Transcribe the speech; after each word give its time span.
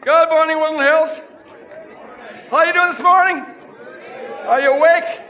Good 0.00 0.28
morning, 0.30 0.58
Woodland 0.58 0.88
Hills. 0.88 1.20
How 2.50 2.56
are 2.58 2.66
you 2.66 2.72
doing 2.72 2.88
this 2.88 3.02
morning? 3.02 3.44
Are 4.46 4.60
you 4.60 4.72
awake? 4.74 5.20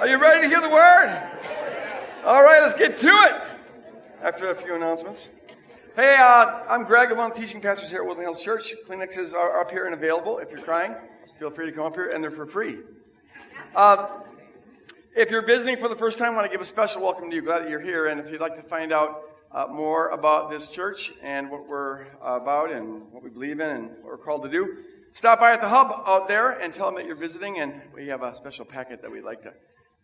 Are 0.00 0.08
you 0.08 0.18
ready 0.18 0.42
to 0.42 0.48
hear 0.48 0.60
the 0.60 0.68
word? 0.68 1.22
All 2.24 2.42
right, 2.42 2.60
let's 2.62 2.76
get 2.76 2.96
to 2.96 3.06
it. 3.06 3.42
After 4.22 4.50
a 4.50 4.54
few 4.54 4.74
announcements. 4.74 5.28
Hey, 5.94 6.16
uh, 6.18 6.64
I'm 6.68 6.84
Greg. 6.84 7.12
I'm 7.12 7.18
one 7.18 7.30
of 7.30 7.36
the 7.36 7.40
teaching 7.40 7.60
pastors 7.60 7.90
here 7.90 8.00
at 8.00 8.06
Woodland 8.06 8.26
Hills 8.26 8.42
Church. 8.42 8.74
Kleenexes 8.88 9.32
are 9.32 9.60
up 9.60 9.70
here 9.70 9.84
and 9.84 9.94
available. 9.94 10.38
If 10.38 10.50
you're 10.50 10.62
crying, 10.62 10.96
feel 11.38 11.50
free 11.50 11.66
to 11.66 11.72
come 11.72 11.86
up 11.86 11.94
here, 11.94 12.08
and 12.08 12.22
they're 12.22 12.32
for 12.32 12.46
free. 12.46 12.78
Uh, 13.76 14.08
if 15.14 15.30
you're 15.30 15.46
visiting 15.46 15.76
for 15.76 15.88
the 15.88 15.96
first 15.96 16.18
time, 16.18 16.32
I 16.32 16.36
want 16.36 16.46
to 16.46 16.52
give 16.52 16.60
a 16.60 16.68
special 16.68 17.02
welcome 17.02 17.30
to 17.30 17.36
you. 17.36 17.42
Glad 17.42 17.62
that 17.62 17.70
you're 17.70 17.80
here. 17.80 18.06
And 18.06 18.18
if 18.18 18.30
you'd 18.30 18.40
like 18.40 18.56
to 18.56 18.62
find 18.62 18.92
out 18.92 19.27
uh, 19.52 19.66
more 19.66 20.08
about 20.08 20.50
this 20.50 20.68
church 20.68 21.12
and 21.22 21.50
what 21.50 21.68
we're 21.68 22.06
about 22.22 22.70
and 22.70 23.10
what 23.12 23.22
we 23.22 23.30
believe 23.30 23.60
in 23.60 23.68
and 23.70 23.88
what 24.02 24.04
we're 24.04 24.18
called 24.18 24.42
to 24.42 24.48
do, 24.48 24.78
stop 25.14 25.40
by 25.40 25.52
at 25.52 25.60
the 25.60 25.68
hub 25.68 26.02
out 26.06 26.28
there 26.28 26.50
and 26.50 26.74
tell 26.74 26.86
them 26.86 26.96
that 26.96 27.06
you're 27.06 27.16
visiting. 27.16 27.58
And 27.58 27.80
we 27.94 28.08
have 28.08 28.22
a 28.22 28.34
special 28.34 28.64
packet 28.64 29.02
that 29.02 29.10
we'd 29.10 29.24
like 29.24 29.42
to 29.42 29.52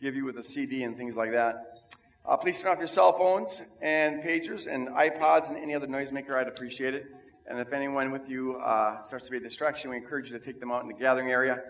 give 0.00 0.14
you 0.14 0.24
with 0.24 0.38
a 0.38 0.44
CD 0.44 0.82
and 0.82 0.96
things 0.96 1.16
like 1.16 1.32
that. 1.32 1.84
Uh, 2.26 2.36
please 2.36 2.58
turn 2.58 2.72
off 2.72 2.78
your 2.78 2.88
cell 2.88 3.12
phones 3.12 3.60
and 3.82 4.22
pagers 4.22 4.66
and 4.66 4.88
iPods 4.88 5.48
and 5.48 5.58
any 5.58 5.74
other 5.74 5.86
noisemaker. 5.86 6.34
I'd 6.34 6.48
appreciate 6.48 6.94
it. 6.94 7.06
And 7.46 7.60
if 7.60 7.74
anyone 7.74 8.10
with 8.10 8.28
you 8.28 8.56
uh, 8.56 9.02
starts 9.02 9.26
to 9.26 9.30
be 9.30 9.36
a 9.36 9.40
distraction, 9.40 9.90
we 9.90 9.98
encourage 9.98 10.30
you 10.30 10.38
to 10.38 10.44
take 10.44 10.58
them 10.58 10.72
out 10.72 10.80
in 10.82 10.88
the 10.88 10.94
gathering 10.94 11.30
area 11.30 11.60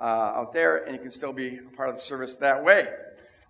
uh, 0.00 0.04
out 0.04 0.54
there, 0.54 0.84
and 0.84 0.94
you 0.94 1.00
can 1.02 1.10
still 1.10 1.34
be 1.34 1.58
a 1.58 1.76
part 1.76 1.90
of 1.90 1.96
the 1.96 2.00
service 2.00 2.36
that 2.36 2.64
way. 2.64 2.86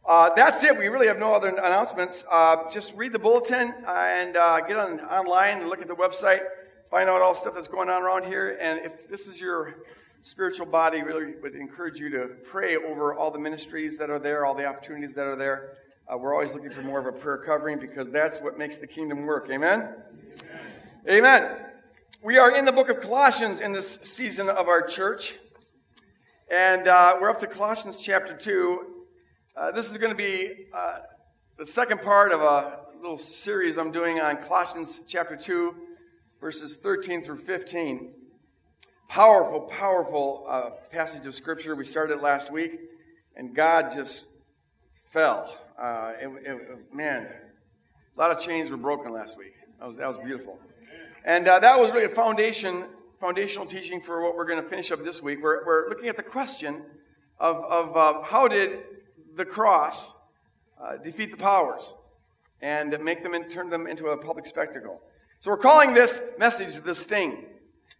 Uh, 0.08 0.30
that's 0.34 0.64
it. 0.64 0.78
We 0.78 0.88
really 0.88 1.06
have 1.06 1.18
no 1.18 1.34
other 1.34 1.50
announcements. 1.50 2.24
Uh, 2.30 2.70
just 2.70 2.94
read 2.94 3.12
the 3.12 3.18
bulletin 3.18 3.74
and 3.86 4.38
uh, 4.38 4.62
get 4.62 4.78
on 4.78 5.00
online 5.00 5.60
and 5.60 5.68
look 5.68 5.82
at 5.82 5.86
the 5.86 5.94
website, 5.94 6.40
find 6.90 7.10
out 7.10 7.20
all 7.20 7.34
the 7.34 7.38
stuff 7.38 7.54
that's 7.54 7.68
going 7.68 7.90
on 7.90 8.02
around 8.02 8.24
here. 8.24 8.56
And 8.58 8.80
if 8.86 9.06
this 9.06 9.28
is 9.28 9.38
your 9.38 9.82
spiritual 10.22 10.64
body, 10.64 11.02
we 11.02 11.08
really 11.08 11.34
would 11.42 11.54
encourage 11.54 12.00
you 12.00 12.08
to 12.08 12.30
pray 12.50 12.76
over 12.76 13.12
all 13.12 13.30
the 13.30 13.38
ministries 13.38 13.98
that 13.98 14.08
are 14.08 14.18
there, 14.18 14.46
all 14.46 14.54
the 14.54 14.64
opportunities 14.64 15.14
that 15.14 15.26
are 15.26 15.36
there. 15.36 15.74
Uh, 16.10 16.16
we're 16.16 16.32
always 16.32 16.54
looking 16.54 16.70
for 16.70 16.80
more 16.80 17.00
of 17.00 17.04
a 17.04 17.12
prayer 17.12 17.42
covering 17.44 17.78
because 17.78 18.10
that's 18.10 18.38
what 18.38 18.56
makes 18.56 18.76
the 18.76 18.86
kingdom 18.86 19.26
work. 19.26 19.50
Amen? 19.50 19.92
Amen. 21.06 21.18
Amen. 21.18 21.56
We 22.22 22.38
are 22.38 22.56
in 22.56 22.64
the 22.64 22.72
book 22.72 22.88
of 22.88 23.00
Colossians 23.02 23.60
in 23.60 23.74
this 23.74 23.96
season 24.04 24.48
of 24.48 24.68
our 24.68 24.80
church. 24.80 25.34
And 26.50 26.88
uh, 26.88 27.18
we're 27.20 27.28
up 27.28 27.40
to 27.40 27.46
Colossians 27.46 27.98
chapter 28.00 28.34
2. 28.34 28.94
Uh, 29.58 29.72
this 29.72 29.90
is 29.90 29.98
going 29.98 30.12
to 30.12 30.16
be 30.16 30.66
uh, 30.72 30.98
the 31.56 31.66
second 31.66 32.00
part 32.00 32.30
of 32.30 32.40
a 32.40 32.78
little 33.02 33.18
series 33.18 33.76
I'm 33.76 33.90
doing 33.90 34.20
on 34.20 34.36
Colossians 34.36 35.00
chapter 35.08 35.34
2, 35.34 35.74
verses 36.40 36.76
13 36.76 37.24
through 37.24 37.38
15. 37.38 38.12
Powerful, 39.08 39.62
powerful 39.62 40.46
uh, 40.48 40.70
passage 40.92 41.26
of 41.26 41.34
Scripture. 41.34 41.74
We 41.74 41.84
started 41.84 42.20
last 42.20 42.52
week, 42.52 42.78
and 43.34 43.52
God 43.52 43.92
just 43.92 44.26
fell. 45.10 45.52
Uh, 45.76 46.12
it, 46.20 46.30
it, 46.44 46.94
man, 46.94 47.26
a 48.16 48.20
lot 48.20 48.30
of 48.30 48.40
chains 48.40 48.70
were 48.70 48.76
broken 48.76 49.12
last 49.12 49.36
week. 49.36 49.54
That 49.80 49.88
was, 49.88 49.96
that 49.96 50.06
was 50.06 50.24
beautiful. 50.24 50.56
And 51.24 51.48
uh, 51.48 51.58
that 51.58 51.80
was 51.80 51.90
really 51.90 52.04
a 52.06 52.10
foundation 52.10 52.84
foundational 53.18 53.66
teaching 53.66 54.00
for 54.00 54.22
what 54.22 54.36
we're 54.36 54.46
going 54.46 54.62
to 54.62 54.68
finish 54.68 54.92
up 54.92 55.02
this 55.02 55.20
week. 55.20 55.42
We're, 55.42 55.66
we're 55.66 55.88
looking 55.88 56.06
at 56.06 56.16
the 56.16 56.22
question 56.22 56.82
of, 57.40 57.56
of 57.64 57.96
uh, 57.96 58.22
how 58.22 58.46
did 58.46 58.78
the 59.38 59.44
cross 59.44 60.12
uh, 60.82 60.96
defeat 60.96 61.30
the 61.30 61.36
powers 61.36 61.94
and 62.60 62.98
make 63.02 63.22
them 63.22 63.34
and 63.34 63.48
turn 63.48 63.70
them 63.70 63.86
into 63.86 64.08
a 64.08 64.16
public 64.16 64.44
spectacle. 64.46 65.00
So 65.38 65.52
we're 65.52 65.58
calling 65.58 65.94
this 65.94 66.20
message 66.38 66.74
the 66.82 66.94
sting 66.94 67.46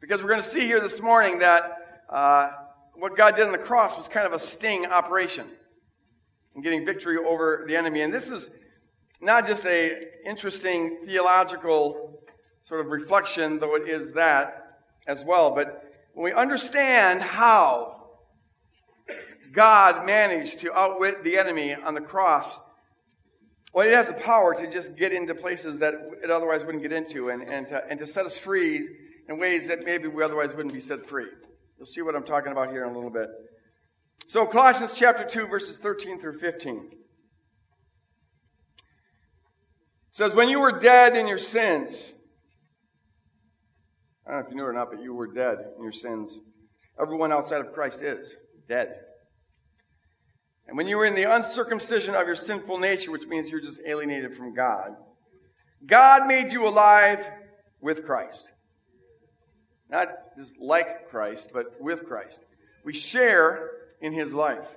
because 0.00 0.20
we're 0.20 0.28
going 0.28 0.42
to 0.42 0.48
see 0.48 0.66
here 0.66 0.80
this 0.80 1.00
morning 1.00 1.38
that 1.38 2.02
uh, 2.10 2.50
what 2.94 3.16
God 3.16 3.36
did 3.36 3.46
on 3.46 3.52
the 3.52 3.58
cross 3.58 3.96
was 3.96 4.08
kind 4.08 4.26
of 4.26 4.32
a 4.32 4.38
sting 4.40 4.86
operation 4.86 5.46
in 6.56 6.62
getting 6.62 6.84
victory 6.84 7.16
over 7.16 7.64
the 7.68 7.76
enemy. 7.76 8.02
And 8.02 8.12
this 8.12 8.30
is 8.30 8.50
not 9.20 9.46
just 9.46 9.64
a 9.64 10.08
interesting 10.26 10.98
theological 11.04 12.20
sort 12.64 12.80
of 12.80 12.88
reflection, 12.88 13.60
though 13.60 13.76
it 13.76 13.88
is 13.88 14.10
that 14.12 14.80
as 15.06 15.24
well. 15.24 15.54
But 15.54 15.84
when 16.14 16.24
we 16.24 16.32
understand 16.32 17.22
how 17.22 17.97
God 19.52 20.06
managed 20.06 20.60
to 20.60 20.72
outwit 20.72 21.24
the 21.24 21.38
enemy 21.38 21.74
on 21.74 21.94
the 21.94 22.00
cross, 22.00 22.58
well, 23.72 23.86
it 23.86 23.92
has 23.92 24.08
the 24.08 24.14
power 24.14 24.54
to 24.54 24.70
just 24.70 24.96
get 24.96 25.12
into 25.12 25.34
places 25.34 25.78
that 25.80 25.94
it 26.22 26.30
otherwise 26.30 26.64
wouldn't 26.64 26.82
get 26.82 26.92
into 26.92 27.28
and, 27.30 27.42
and, 27.42 27.68
to, 27.68 27.84
and 27.88 27.98
to 28.00 28.06
set 28.06 28.26
us 28.26 28.36
free 28.36 28.88
in 29.28 29.38
ways 29.38 29.68
that 29.68 29.84
maybe 29.84 30.08
we 30.08 30.22
otherwise 30.22 30.54
wouldn't 30.54 30.72
be 30.72 30.80
set 30.80 31.06
free. 31.06 31.28
You'll 31.76 31.86
see 31.86 32.02
what 32.02 32.16
I'm 32.16 32.24
talking 32.24 32.50
about 32.50 32.70
here 32.70 32.84
in 32.84 32.90
a 32.90 32.94
little 32.94 33.10
bit. 33.10 33.28
So, 34.26 34.46
Colossians 34.46 34.92
chapter 34.94 35.24
2, 35.24 35.46
verses 35.46 35.78
13 35.78 36.20
through 36.20 36.38
15. 36.38 36.90
says, 40.10 40.34
When 40.34 40.48
you 40.48 40.58
were 40.58 40.72
dead 40.72 41.16
in 41.16 41.28
your 41.28 41.38
sins, 41.38 42.12
I 44.26 44.32
don't 44.32 44.40
know 44.40 44.46
if 44.46 44.50
you 44.50 44.56
knew 44.56 44.64
it 44.64 44.66
or 44.66 44.72
not, 44.72 44.90
but 44.90 45.00
you 45.00 45.14
were 45.14 45.28
dead 45.28 45.58
in 45.76 45.82
your 45.82 45.92
sins. 45.92 46.40
Everyone 47.00 47.32
outside 47.32 47.60
of 47.60 47.72
Christ 47.72 48.02
is 48.02 48.36
dead. 48.68 48.96
And 50.68 50.76
when 50.76 50.86
you 50.86 50.98
were 50.98 51.06
in 51.06 51.14
the 51.14 51.34
uncircumcision 51.34 52.14
of 52.14 52.26
your 52.26 52.36
sinful 52.36 52.78
nature, 52.78 53.10
which 53.10 53.26
means 53.26 53.50
you're 53.50 53.60
just 53.60 53.80
alienated 53.86 54.34
from 54.34 54.54
God, 54.54 54.94
God 55.84 56.26
made 56.26 56.52
you 56.52 56.68
alive 56.68 57.28
with 57.80 58.04
Christ. 58.04 58.50
Not 59.88 60.08
just 60.36 60.58
like 60.58 61.08
Christ, 61.08 61.50
but 61.54 61.80
with 61.80 62.04
Christ. 62.06 62.44
We 62.84 62.92
share 62.92 63.70
in 64.02 64.12
his 64.12 64.34
life. 64.34 64.76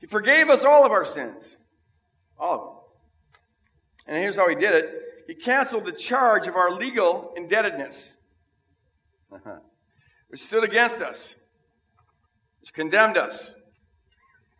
He 0.00 0.06
forgave 0.06 0.48
us 0.48 0.64
all 0.64 0.86
of 0.86 0.92
our 0.92 1.04
sins. 1.04 1.54
All 2.38 2.54
of 2.54 2.60
them. 2.60 2.76
And 4.06 4.22
here's 4.22 4.36
how 4.36 4.48
he 4.48 4.54
did 4.54 4.74
it 4.74 5.02
he 5.26 5.34
canceled 5.34 5.84
the 5.84 5.92
charge 5.92 6.46
of 6.46 6.54
our 6.54 6.70
legal 6.70 7.32
indebtedness, 7.36 8.14
which 10.28 10.40
stood 10.40 10.64
against 10.64 11.02
us, 11.02 11.34
which 12.60 12.72
condemned 12.72 13.18
us. 13.18 13.52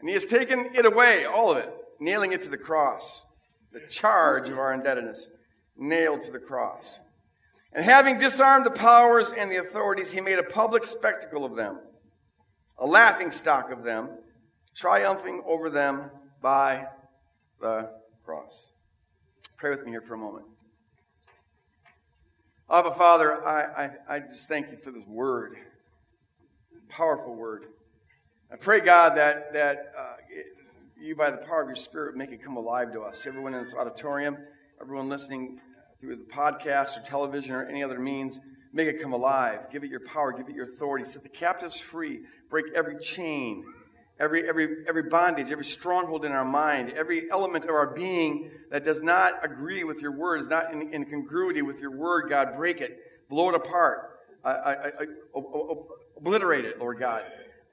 And 0.01 0.09
he 0.09 0.15
has 0.15 0.27
taken 0.27 0.75
it 0.75 0.85
away, 0.85 1.25
all 1.25 1.51
of 1.51 1.59
it, 1.59 1.73
nailing 2.01 2.33
it 2.33 2.43
to 2.43 2.49
the 2.49 2.59
cross. 2.59 3.23
The 3.73 3.81
charge 3.89 4.49
of 4.49 4.59
our 4.59 4.73
indebtedness, 4.73 5.31
nailed 5.77 6.23
to 6.23 6.31
the 6.31 6.39
cross. 6.39 7.01
And 7.73 7.85
having 7.85 8.19
disarmed 8.19 8.65
the 8.65 8.71
powers 8.71 9.33
and 9.37 9.51
the 9.51 9.57
authorities, 9.57 10.13
he 10.13 10.21
made 10.21 10.39
a 10.39 10.43
public 10.43 10.85
spectacle 10.85 11.45
of 11.45 11.57
them, 11.57 11.79
a 12.79 12.87
laughing 12.87 13.31
stock 13.31 13.71
of 13.71 13.83
them, 13.83 14.09
triumphing 14.75 15.43
over 15.47 15.69
them 15.69 16.11
by 16.41 16.87
the 17.61 17.91
cross. 18.25 18.73
Pray 19.57 19.71
with 19.71 19.85
me 19.85 19.91
here 19.91 20.03
for 20.03 20.15
a 20.15 20.19
moment. 20.19 20.47
Abba, 22.71 22.93
Father, 22.93 23.47
I, 23.47 23.85
I, 23.85 24.17
I 24.17 24.21
just 24.21 24.49
thank 24.49 24.71
you 24.71 24.77
for 24.77 24.91
this 24.91 25.07
word, 25.07 25.57
powerful 26.89 27.35
word. 27.35 27.67
I 28.49 28.55
pray, 28.55 28.79
God, 28.79 29.17
that, 29.17 29.53
that 29.55 29.93
uh, 29.99 30.15
you, 30.97 31.17
by 31.17 31.33
the 31.33 31.39
power 31.39 31.63
of 31.63 31.69
your 31.69 31.75
Spirit, 31.75 32.15
make 32.15 32.31
it 32.31 32.45
come 32.45 32.57
alive 32.57 32.93
to 32.93 33.01
us. 33.01 33.27
Everyone 33.27 33.55
in 33.55 33.65
this 33.65 33.75
auditorium, 33.75 34.39
everyone 34.81 35.09
listening 35.09 35.61
through 36.01 36.15
the 36.15 36.33
podcast 36.33 36.97
or 36.97 37.05
television 37.09 37.53
or 37.57 37.67
any 37.67 37.83
other 37.83 37.99
means, 37.99 38.39
make 38.73 38.87
it 38.87 39.03
come 39.03 39.13
alive. 39.13 39.67
Give 39.73 39.83
it 39.83 39.91
your 39.91 40.07
power, 40.07 40.33
give 40.33 40.49
it 40.49 40.55
your 40.55 40.67
authority. 40.67 41.05
Set 41.05 41.25
the 41.25 41.29
captives 41.29 41.77
free, 41.77 42.21
break 42.49 42.67
every 42.77 43.01
chain, 43.01 43.65
every, 44.21 44.49
every, 44.49 44.85
every 44.87 45.03
bondage, 45.03 45.51
every 45.51 45.65
stronghold 45.65 46.25
in 46.25 46.31
our 46.31 46.45
mind, 46.45 46.93
every 46.93 47.29
element 47.33 47.65
of 47.65 47.71
our 47.71 47.95
being 47.95 48.53
that 48.71 48.85
does 48.85 49.03
not 49.03 49.45
agree 49.45 49.83
with 49.83 50.01
your 50.01 50.13
word, 50.13 50.41
is 50.41 50.49
not 50.49 50.73
in, 50.73 50.95
in 50.95 51.05
congruity 51.05 51.63
with 51.63 51.81
your 51.81 51.97
word, 51.97 52.31
God, 52.31 52.55
break 52.55 52.81
it, 52.81 52.97
blow 53.29 53.49
it 53.49 53.57
apart, 53.57 54.21
I, 54.45 54.51
I, 54.51 54.87
I, 54.87 55.07
obliterate 56.17 56.65
it, 56.65 56.79
Lord 56.79 57.01
God. 57.01 57.23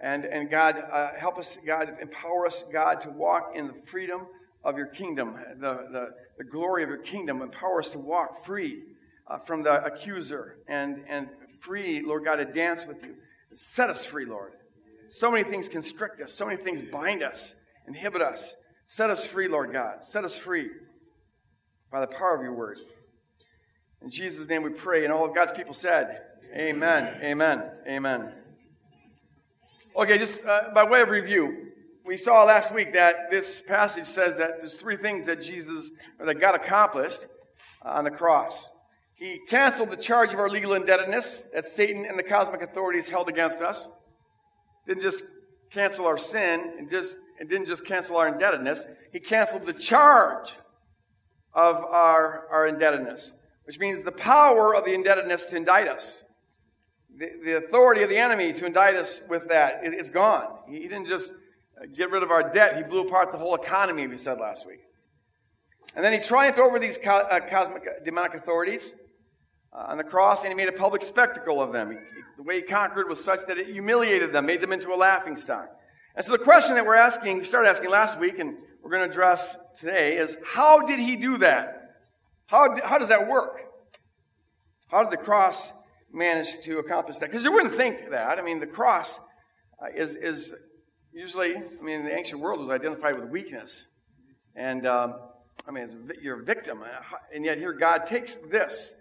And, 0.04 0.26
and 0.26 0.50
God, 0.50 0.78
uh, 0.92 1.12
help 1.18 1.38
us, 1.38 1.58
God, 1.66 1.96
empower 2.02 2.46
us, 2.46 2.66
God, 2.74 3.00
to 3.02 3.10
walk 3.10 3.54
in 3.56 3.68
the 3.68 3.74
freedom 3.74 4.28
of 4.62 4.78
your 4.78 4.88
kingdom, 4.88 5.40
the, 5.62 5.88
the, 5.92 6.10
the 6.38 6.44
glory 6.44 6.84
of 6.84 6.90
your 6.90 6.98
kingdom. 6.98 7.42
Empower 7.42 7.80
us 7.80 7.90
to 7.92 8.00
walk 8.00 8.44
free 8.44 8.84
uh, 9.28 9.38
from 9.38 9.64
the 9.64 9.82
accuser 9.86 10.58
and, 10.68 11.06
and 11.08 11.30
free, 11.62 12.02
Lord 12.02 12.26
God, 12.26 12.36
to 12.36 12.46
dance 12.46 12.86
with 12.86 13.02
you. 13.06 13.16
Set 13.54 13.90
us 13.90 14.04
free, 14.04 14.26
Lord. 14.26 14.52
So 15.08 15.32
many 15.32 15.50
things 15.50 15.70
constrict 15.70 16.20
us, 16.22 16.34
so 16.34 16.48
many 16.48 16.62
things 16.62 16.82
bind 16.92 17.24
us, 17.24 17.56
inhibit 17.88 18.22
us. 18.22 18.54
Set 18.86 19.10
us 19.10 19.26
free, 19.26 19.48
Lord 19.48 19.72
God. 19.72 20.04
Set 20.04 20.26
us 20.26 20.36
free 20.36 20.70
by 21.90 22.02
the 22.02 22.08
power 22.08 22.36
of 22.36 22.42
your 22.42 22.54
word. 22.54 22.78
In 24.02 24.10
Jesus' 24.10 24.50
name 24.50 24.64
we 24.64 24.72
pray, 24.72 25.06
and 25.06 25.14
all 25.14 25.24
of 25.24 25.34
God's 25.34 25.54
people 25.54 25.74
said, 25.74 26.24
Amen, 26.54 27.22
amen, 27.24 27.72
amen. 27.88 28.43
Okay, 29.96 30.18
just 30.18 30.44
uh, 30.44 30.70
by 30.74 30.84
way 30.84 31.02
of 31.02 31.10
review, 31.10 31.68
we 32.04 32.18
saw 32.18 32.44
last 32.46 32.74
week 32.74 32.94
that 32.94 33.30
this 33.30 33.62
passage 33.62 34.08
says 34.08 34.38
that 34.38 34.60
there's 34.60 34.74
three 34.74 34.98
things 34.98 35.26
that 35.26 35.40
Jesus, 35.40 35.92
or 36.20 36.26
that 36.26 36.40
God 36.42 36.56
accomplished 36.56 37.22
on 37.84 38.04
the 38.04 38.10
cross. 38.10 38.66
He 39.14 39.40
canceled 39.48 39.92
the 39.92 39.98
charge 39.98 40.34
of 40.34 40.40
our 40.40 40.50
legal 40.50 40.74
indebtedness 40.74 41.44
that 41.54 41.68
Satan 41.68 42.06
and 42.06 42.18
the 42.18 42.24
cosmic 42.24 42.64
authorities 42.64 43.08
held 43.08 43.30
against 43.30 43.60
us. 43.60 43.88
Didn't 44.88 45.04
just 45.04 45.26
cancel 45.72 46.08
our 46.08 46.18
sin 46.18 46.74
and 46.80 46.90
just 46.90 47.16
and 47.40 47.48
didn't 47.48 47.68
just 47.68 47.86
cancel 47.86 48.18
our 48.18 48.28
indebtedness. 48.28 48.86
He 49.12 49.20
canceled 49.20 49.68
the 49.68 49.74
charge 49.74 50.54
of 51.54 51.76
our, 51.76 52.48
our 52.52 52.66
indebtedness, 52.66 53.32
which 53.66 53.78
means 53.78 54.02
the 54.02 54.12
power 54.12 54.74
of 54.74 54.86
the 54.86 54.94
indebtedness 54.96 55.46
to 55.48 55.56
indict 55.56 55.88
us. 55.88 56.24
The, 57.18 57.30
the 57.44 57.58
authority 57.58 58.02
of 58.02 58.10
the 58.10 58.18
enemy 58.18 58.54
to 58.54 58.66
indict 58.66 58.96
us 58.96 59.22
with 59.30 59.50
that, 59.50 59.82
it, 59.84 59.94
it's 59.94 60.10
gone. 60.10 60.48
He 60.68 60.80
didn't 60.80 61.08
just 61.08 61.30
get 61.96 62.12
rid 62.12 62.24
of 62.24 62.32
our 62.32 62.52
debt, 62.52 62.76
he 62.76 62.84
blew 62.84 63.02
apart 63.02 63.32
the 63.32 63.38
whole 63.38 63.56
economy, 63.56 64.08
we 64.08 64.18
said 64.18 64.40
last 64.40 64.66
week. 64.66 64.82
And 65.96 66.04
then 66.04 66.14
he 66.14 66.20
triumphed 66.20 66.60
over 66.60 66.80
these 66.80 66.98
co- 66.98 67.28
uh, 67.30 67.40
cosmic 67.42 67.84
uh, 67.84 68.04
demonic 68.04 68.34
authorities 68.34 68.92
uh, 69.74 69.86
on 69.90 69.98
the 69.98 70.04
cross, 70.04 70.44
and 70.44 70.50
he 70.50 70.56
made 70.56 70.70
a 70.70 70.78
public 70.78 71.02
spectacle 71.02 71.62
of 71.62 71.72
them. 71.72 71.92
He, 71.92 71.98
the 72.38 72.44
way 72.44 72.58
he 72.58 72.62
conquered 72.64 73.08
was 73.08 73.24
such 73.24 73.46
that 73.48 73.58
it 73.58 73.68
humiliated 73.68 74.32
them, 74.32 74.46
made 74.46 74.62
them 74.62 74.72
into 74.72 74.94
a 74.94 74.96
laughing 74.96 75.36
stock. 75.36 75.70
And 76.16 76.26
so 76.26 76.32
the 76.32 76.40
question 76.40 76.76
that 76.76 76.86
we're 76.86 76.96
asking, 76.96 77.40
we 77.40 77.44
started 77.44 77.70
asking 77.70 77.90
last 77.90 78.20
week, 78.20 78.40
and 78.40 78.58
we're 78.82 78.92
going 78.92 79.04
to 79.04 79.10
address 79.10 79.56
today 79.80 80.18
is 80.18 80.38
how 80.46 80.82
did 80.82 81.00
he 81.00 81.16
do 81.16 81.38
that? 81.40 81.96
How, 82.48 82.76
how 82.84 82.98
does 82.98 83.10
that 83.10 83.28
work? 83.28 83.62
How 84.88 85.04
did 85.04 85.12
the 85.12 85.24
cross 85.24 85.70
manage 86.14 86.62
to 86.62 86.78
accomplish 86.78 87.18
that? 87.18 87.30
Because 87.30 87.44
you 87.44 87.52
wouldn't 87.52 87.74
think 87.74 88.12
that. 88.12 88.40
I 88.40 88.42
mean, 88.42 88.60
the 88.60 88.68
cross 88.68 89.20
uh, 89.82 89.88
is, 89.96 90.16
is 90.16 90.54
usually, 91.12 91.56
I 91.56 91.84
mean, 91.84 92.06
the 92.06 92.16
ancient 92.16 92.40
world, 92.40 92.60
was 92.60 92.70
identified 92.70 93.20
with 93.20 93.30
weakness. 93.30 93.86
And, 94.56 94.86
um, 94.86 95.16
I 95.68 95.72
mean, 95.72 96.12
you're 96.22 96.42
a 96.42 96.44
victim. 96.44 96.82
Uh, 96.84 97.18
and 97.34 97.44
yet 97.44 97.58
here 97.58 97.74
God 97.74 98.06
takes 98.06 98.36
this 98.36 98.94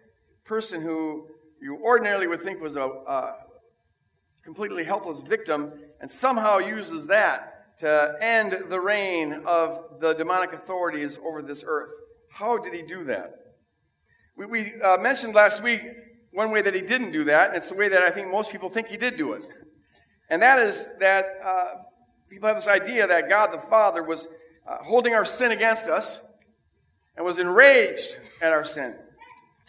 person 0.45 0.81
who 0.81 1.27
you 1.61 1.79
ordinarily 1.83 2.27
would 2.27 2.43
think 2.43 2.61
was 2.61 2.77
a, 2.77 2.83
a 2.83 3.35
completely 4.43 4.85
helpless 4.85 5.21
victim 5.21 5.73
and 6.01 6.11
somehow 6.11 6.59
uses 6.59 7.07
that 7.07 7.79
to 7.79 8.17
end 8.21 8.57
the 8.69 8.81
reign 8.81 9.43
of 9.47 10.01
the 10.01 10.15
demonic 10.15 10.53
authorities 10.53 11.19
over 11.25 11.43
this 11.43 11.65
earth. 11.67 11.91
How 12.31 12.59
did 12.59 12.75
he 12.75 12.83
do 12.83 13.05
that? 13.05 13.35
We, 14.37 14.47
we 14.47 14.81
uh, 14.81 14.97
mentioned 14.99 15.35
last 15.35 15.63
week 15.63 15.83
one 16.33 16.51
way 16.51 16.63
that 16.63 16.75
he 16.75 16.81
didn't 16.81 17.13
do 17.13 17.25
that, 17.25 17.49
and 17.49 17.57
it's 17.57 17.69
the 17.69 17.75
way 17.75 17.89
that 17.89 18.03
I 18.03 18.11
think 18.11 18.31
most 18.31 18.51
people 18.51 18.71
think 18.71 18.89
he 18.89 18.97
did 18.97 19.17
do 19.17 19.35
it. 19.35 19.43
And 20.31 20.43
that 20.43 20.59
is 20.59 20.87
that 20.99 21.27
uh, 21.45 21.65
people 22.29 22.49
have 22.49 22.57
this 22.57 22.69
idea 22.69 23.07
that 23.07 23.29
God 23.29 23.53
the 23.53 23.59
Father 23.59 24.03
was 24.03 24.27
uh, 24.67 24.79
holding 24.83 25.15
our 25.15 25.25
sin 25.25 25.53
against 25.53 25.87
us 25.87 26.21
and 27.17 27.27
was 27.27 27.39
enraged 27.39 28.17
at 28.41 28.53
our 28.53 28.65
sin 28.65 28.95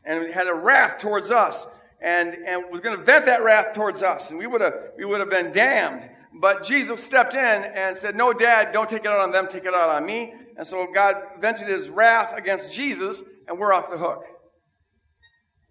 and 0.06 0.34
had 0.34 0.48
a 0.48 0.54
wrath 0.54 1.00
towards 1.00 1.32
us 1.32 1.66
and, 2.02 2.34
and 2.34 2.72
was 2.72 2.82
going 2.82 2.98
to 2.98 3.04
vent 3.04 3.26
that 3.26 3.44
wrath 3.44 3.74
towards 3.74 4.04
us, 4.04 4.30
and 4.30 4.38
we 4.38 4.46
would 4.46 4.62
have 4.62 4.74
we 4.98 5.06
would 5.06 5.22
have 5.22 5.30
been 5.30 5.52
damned. 5.52 6.10
But 6.36 6.64
Jesus 6.64 7.02
stepped 7.02 7.34
in 7.34 7.40
and 7.40 7.96
said, 7.96 8.16
"No, 8.16 8.34
Dad, 8.34 8.74
don't 8.74 8.90
take 8.90 9.06
it 9.06 9.08
out 9.08 9.20
on 9.20 9.32
them. 9.32 9.48
Take 9.48 9.66
it 9.66 9.74
out 9.74 9.90
on 9.90 10.06
me." 10.06 10.34
And 10.58 10.68
so 10.68 10.88
God 10.94 11.16
vented 11.40 11.68
His 11.68 11.90
wrath 11.90 12.38
against 12.38 12.72
Jesus, 12.74 13.24
and 13.48 13.58
we're 13.58 13.74
off 13.74 13.90
the 13.90 13.98
hook. 13.98 14.26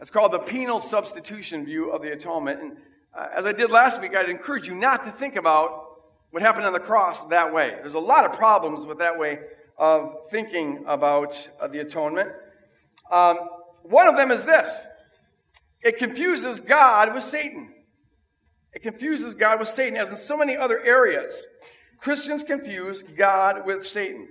That's 0.03 0.11
called 0.11 0.33
the 0.33 0.41
penal 0.41 0.81
substitution 0.81 1.65
view 1.65 1.93
of 1.93 2.03
the 2.03 2.11
atonement. 2.11 2.61
And 2.61 2.77
uh, 3.17 3.29
as 3.37 3.47
I 3.47 3.53
did 3.53 3.71
last 3.71 4.01
week, 4.01 4.17
I'd 4.17 4.29
encourage 4.29 4.67
you 4.67 4.75
not 4.75 5.07
to 5.07 5.13
think 5.13 5.37
about 5.37 5.85
what 6.31 6.43
happened 6.43 6.67
on 6.67 6.73
the 6.73 6.81
cross 6.81 7.23
that 7.29 7.55
way. 7.55 7.77
There's 7.81 7.95
a 7.95 8.01
lot 8.01 8.25
of 8.25 8.33
problems 8.33 8.85
with 8.85 8.99
that 8.99 9.17
way 9.17 9.39
of 9.79 10.29
thinking 10.29 10.83
about 10.89 11.49
uh, 11.61 11.69
the 11.69 11.79
atonement. 11.79 12.31
Um, 13.13 13.37
one 13.85 14.09
of 14.09 14.17
them 14.17 14.33
is 14.33 14.45
this 14.45 14.77
it 15.83 15.99
confuses 15.99 16.59
God 16.59 17.15
with 17.15 17.23
Satan. 17.23 17.73
It 18.73 18.83
confuses 18.83 19.37
God 19.37 19.61
with 19.61 19.69
Satan, 19.69 19.97
as 19.97 20.11
in 20.11 20.17
so 20.17 20.37
many 20.37 20.57
other 20.57 20.81
areas. 20.81 21.47
Christians 21.99 22.43
confuse 22.43 23.05
God 23.05 23.67
with 23.67 23.87
Satan. 23.87 24.27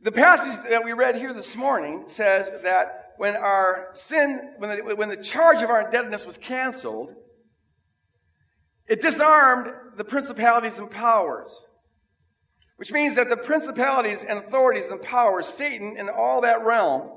The 0.00 0.10
passage 0.10 0.60
that 0.68 0.82
we 0.82 0.92
read 0.92 1.14
here 1.14 1.32
this 1.32 1.54
morning 1.54 2.06
says 2.08 2.50
that 2.64 3.03
when 3.16 3.36
our 3.36 3.90
sin, 3.92 4.54
when 4.58 4.76
the, 4.76 4.94
when 4.94 5.08
the 5.08 5.16
charge 5.16 5.62
of 5.62 5.70
our 5.70 5.82
indebtedness 5.82 6.26
was 6.26 6.38
canceled, 6.38 7.14
it 8.86 9.00
disarmed 9.00 9.72
the 9.96 10.04
principalities 10.04 10.78
and 10.78 10.90
powers. 10.90 11.64
Which 12.76 12.92
means 12.92 13.14
that 13.14 13.28
the 13.28 13.36
principalities 13.36 14.24
and 14.24 14.38
authorities 14.38 14.86
and 14.88 15.00
powers, 15.00 15.46
Satan 15.46 15.96
and 15.96 16.10
all 16.10 16.40
that 16.40 16.64
realm, 16.64 17.10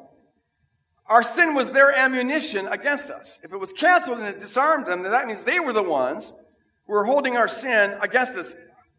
our 1.08 1.24
sin 1.24 1.56
was 1.56 1.72
their 1.72 1.92
ammunition 1.92 2.68
against 2.68 3.10
us. 3.10 3.40
If 3.44 3.52
it 3.54 3.58
was 3.58 3.74
canceled 3.74 4.20
and 4.20 4.28
it 4.28 4.40
disarmed 4.40 4.86
them, 4.86 5.04
then 5.04 5.12
that 5.12 5.26
means 5.26 5.44
they 5.44 5.60
were 5.60 5.74
the 5.74 5.82
ones 5.82 6.32
who 6.86 6.94
were 6.94 7.06
holding 7.06 7.38
our 7.38 7.48
sin 7.48 7.96
against 8.02 8.36
us. 8.36 8.54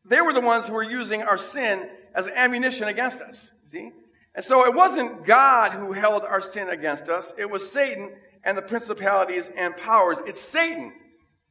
They 0.04 0.20
were 0.20 0.32
the 0.32 0.40
ones 0.40 0.66
who 0.66 0.72
were 0.72 0.82
using 0.82 1.22
our 1.22 1.38
sin 1.38 1.88
as 2.14 2.28
ammunition 2.28 2.88
against 2.88 3.20
us. 3.20 3.50
See? 3.66 3.92
And 4.34 4.44
so 4.44 4.66
it 4.66 4.74
wasn't 4.74 5.24
God 5.24 5.72
who 5.72 5.92
held 5.92 6.22
our 6.22 6.40
sin 6.40 6.68
against 6.68 7.08
us. 7.08 7.32
It 7.36 7.50
was 7.50 7.70
Satan 7.70 8.12
and 8.44 8.56
the 8.56 8.62
principalities 8.62 9.50
and 9.56 9.76
powers. 9.76 10.18
It's 10.26 10.40
Satan, 10.40 10.92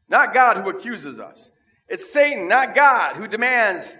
not 0.07 0.33
God, 0.33 0.57
who 0.57 0.69
accuses 0.69 1.19
us. 1.19 1.49
It's 1.89 2.11
Satan, 2.11 2.47
not 2.47 2.75
God, 2.75 3.15
who 3.15 3.27
demands 3.27 3.93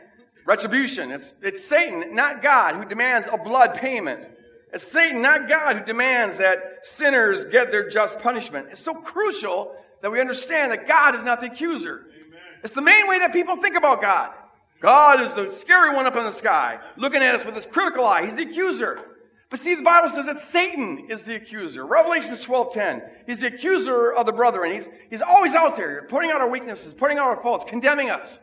retribution. 0.46 1.12
It's, 1.12 1.34
it's 1.42 1.64
Satan, 1.64 2.16
not 2.16 2.42
God, 2.42 2.76
who 2.76 2.86
demands 2.86 3.28
a 3.32 3.38
blood 3.38 3.74
payment. 3.76 4.26
It's 4.74 4.86
Satan, 4.86 5.22
not 5.22 5.48
God, 5.48 5.78
who 5.78 5.86
demands 5.86 6.38
that 6.38 6.80
sinners 6.84 7.46
get 7.46 7.72
their 7.72 7.90
just 7.90 8.20
punishment. 8.20 8.68
It's 8.72 8.82
so 8.82 8.94
crucial 8.96 9.74
that 10.02 10.12
we 10.12 10.20
understand 10.20 10.72
that 10.72 10.88
God 10.88 11.16
is 11.16 11.24
not 11.24 11.40
the 11.40 11.48
accuser. 11.48 12.06
Amen. 12.10 12.40
It's 12.64 12.74
the 12.74 12.82
main 12.82 13.08
way 13.08 13.20
that 13.20 13.34
people 13.34 13.58
think 13.58 13.78
about 13.78 14.02
God. 14.02 14.32
God 14.80 15.22
is 15.22 15.34
the 15.34 15.52
scary 15.52 15.96
one 15.96 16.06
up 16.06 16.16
in 16.16 16.24
the 16.24 16.32
sky, 16.32 16.80
looking 16.98 17.24
at 17.24 17.36
us 17.36 17.46
with 17.46 17.56
his 17.56 17.66
critical 17.66 18.06
eye. 18.06 18.26
He's 18.26 18.36
the 18.36 18.44
accuser. 18.44 19.00
But 19.50 19.60
see, 19.60 19.76
the 19.76 19.82
Bible 19.82 20.10
says 20.10 20.26
that 20.26 20.40
Satan 20.40 21.10
is 21.10 21.24
the 21.24 21.36
accuser. 21.36 21.86
Revelation 21.86 22.36
12:10. 22.36 23.02
He's 23.26 23.40
the 23.40 23.48
accuser 23.48 24.12
of 24.12 24.26
the 24.26 24.34
brethren. 24.34 24.74
He's, 24.74 24.90
he's 25.10 25.22
always 25.22 25.56
out 25.56 25.78
there, 25.78 26.06
pointing 26.10 26.32
out 26.32 26.42
our 26.42 26.50
weaknesses, 26.50 26.94
pointing 26.94 27.18
out 27.18 27.28
our 27.28 27.42
faults, 27.42 27.64
condemning 27.64 28.10
us, 28.10 28.40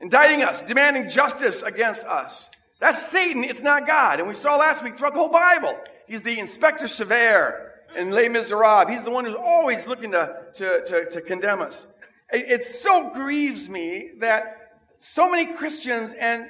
indicting 0.00 0.42
us, 0.42 0.62
demanding 0.62 1.08
justice 1.08 1.62
against 1.62 2.04
us. 2.04 2.50
That's 2.80 3.06
Satan, 3.06 3.44
it's 3.44 3.62
not 3.62 3.86
God. 3.86 4.18
And 4.18 4.28
we 4.28 4.34
saw 4.34 4.56
last 4.56 4.82
week 4.82 4.96
throughout 4.96 5.12
the 5.12 5.20
whole 5.20 5.28
Bible. 5.28 5.78
He's 6.08 6.22
the 6.22 6.38
inspector 6.38 6.88
Javert 6.88 7.84
in 7.94 8.10
Les 8.10 8.28
Miserables. 8.28 8.90
He's 8.90 9.04
the 9.04 9.10
one 9.10 9.26
who's 9.26 9.36
always 9.36 9.86
looking 9.86 10.12
to, 10.12 10.34
to, 10.54 10.82
to, 10.86 11.10
to 11.10 11.20
condemn 11.20 11.60
us. 11.60 11.86
It, 12.32 12.50
it 12.50 12.64
so 12.64 13.10
grieves 13.10 13.68
me 13.68 14.12
that 14.18 14.59
so 15.00 15.30
many 15.30 15.52
Christians, 15.54 16.12
and 16.18 16.46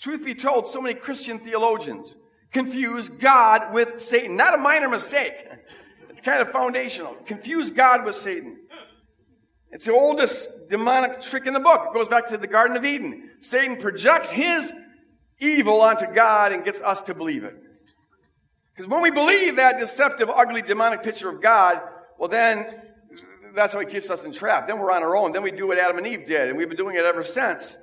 truth 0.00 0.24
be 0.24 0.34
told, 0.34 0.66
so 0.66 0.80
many 0.80 0.94
Christian 0.94 1.38
theologians 1.38 2.14
confuse 2.50 3.08
God 3.08 3.72
with 3.72 4.00
Satan. 4.00 4.36
Not 4.36 4.54
a 4.54 4.58
minor 4.58 4.88
mistake. 4.88 5.46
It's 6.08 6.20
kind 6.20 6.40
of 6.40 6.50
foundational. 6.50 7.14
Confuse 7.26 7.70
God 7.70 8.04
with 8.04 8.16
Satan. 8.16 8.58
It's 9.70 9.84
the 9.84 9.92
oldest 9.92 10.48
demonic 10.70 11.20
trick 11.20 11.46
in 11.46 11.52
the 11.52 11.60
book. 11.60 11.88
It 11.88 11.94
goes 11.94 12.08
back 12.08 12.26
to 12.28 12.38
the 12.38 12.46
Garden 12.46 12.76
of 12.76 12.84
Eden. 12.84 13.30
Satan 13.42 13.76
projects 13.76 14.30
his 14.30 14.72
evil 15.38 15.82
onto 15.82 16.06
God 16.06 16.52
and 16.52 16.64
gets 16.64 16.80
us 16.80 17.02
to 17.02 17.14
believe 17.14 17.44
it. 17.44 17.54
Because 18.74 18.90
when 18.90 19.02
we 19.02 19.10
believe 19.10 19.56
that 19.56 19.78
deceptive, 19.78 20.30
ugly, 20.30 20.62
demonic 20.62 21.02
picture 21.02 21.28
of 21.28 21.42
God, 21.42 21.80
well, 22.18 22.28
then 22.28 22.80
that's 23.58 23.74
how 23.74 23.80
he 23.80 23.86
keeps 23.86 24.10
us 24.10 24.24
entrapped. 24.24 24.68
Then 24.68 24.78
we're 24.78 24.92
on 24.92 25.02
our 25.02 25.16
own. 25.16 25.32
Then 25.32 25.42
we 25.42 25.50
do 25.50 25.66
what 25.66 25.78
Adam 25.78 25.98
and 25.98 26.06
Eve 26.06 26.26
did, 26.26 26.48
and 26.48 26.56
we've 26.56 26.68
been 26.68 26.78
doing 26.78 26.96
it 26.96 27.04
ever 27.04 27.24
since. 27.24 27.76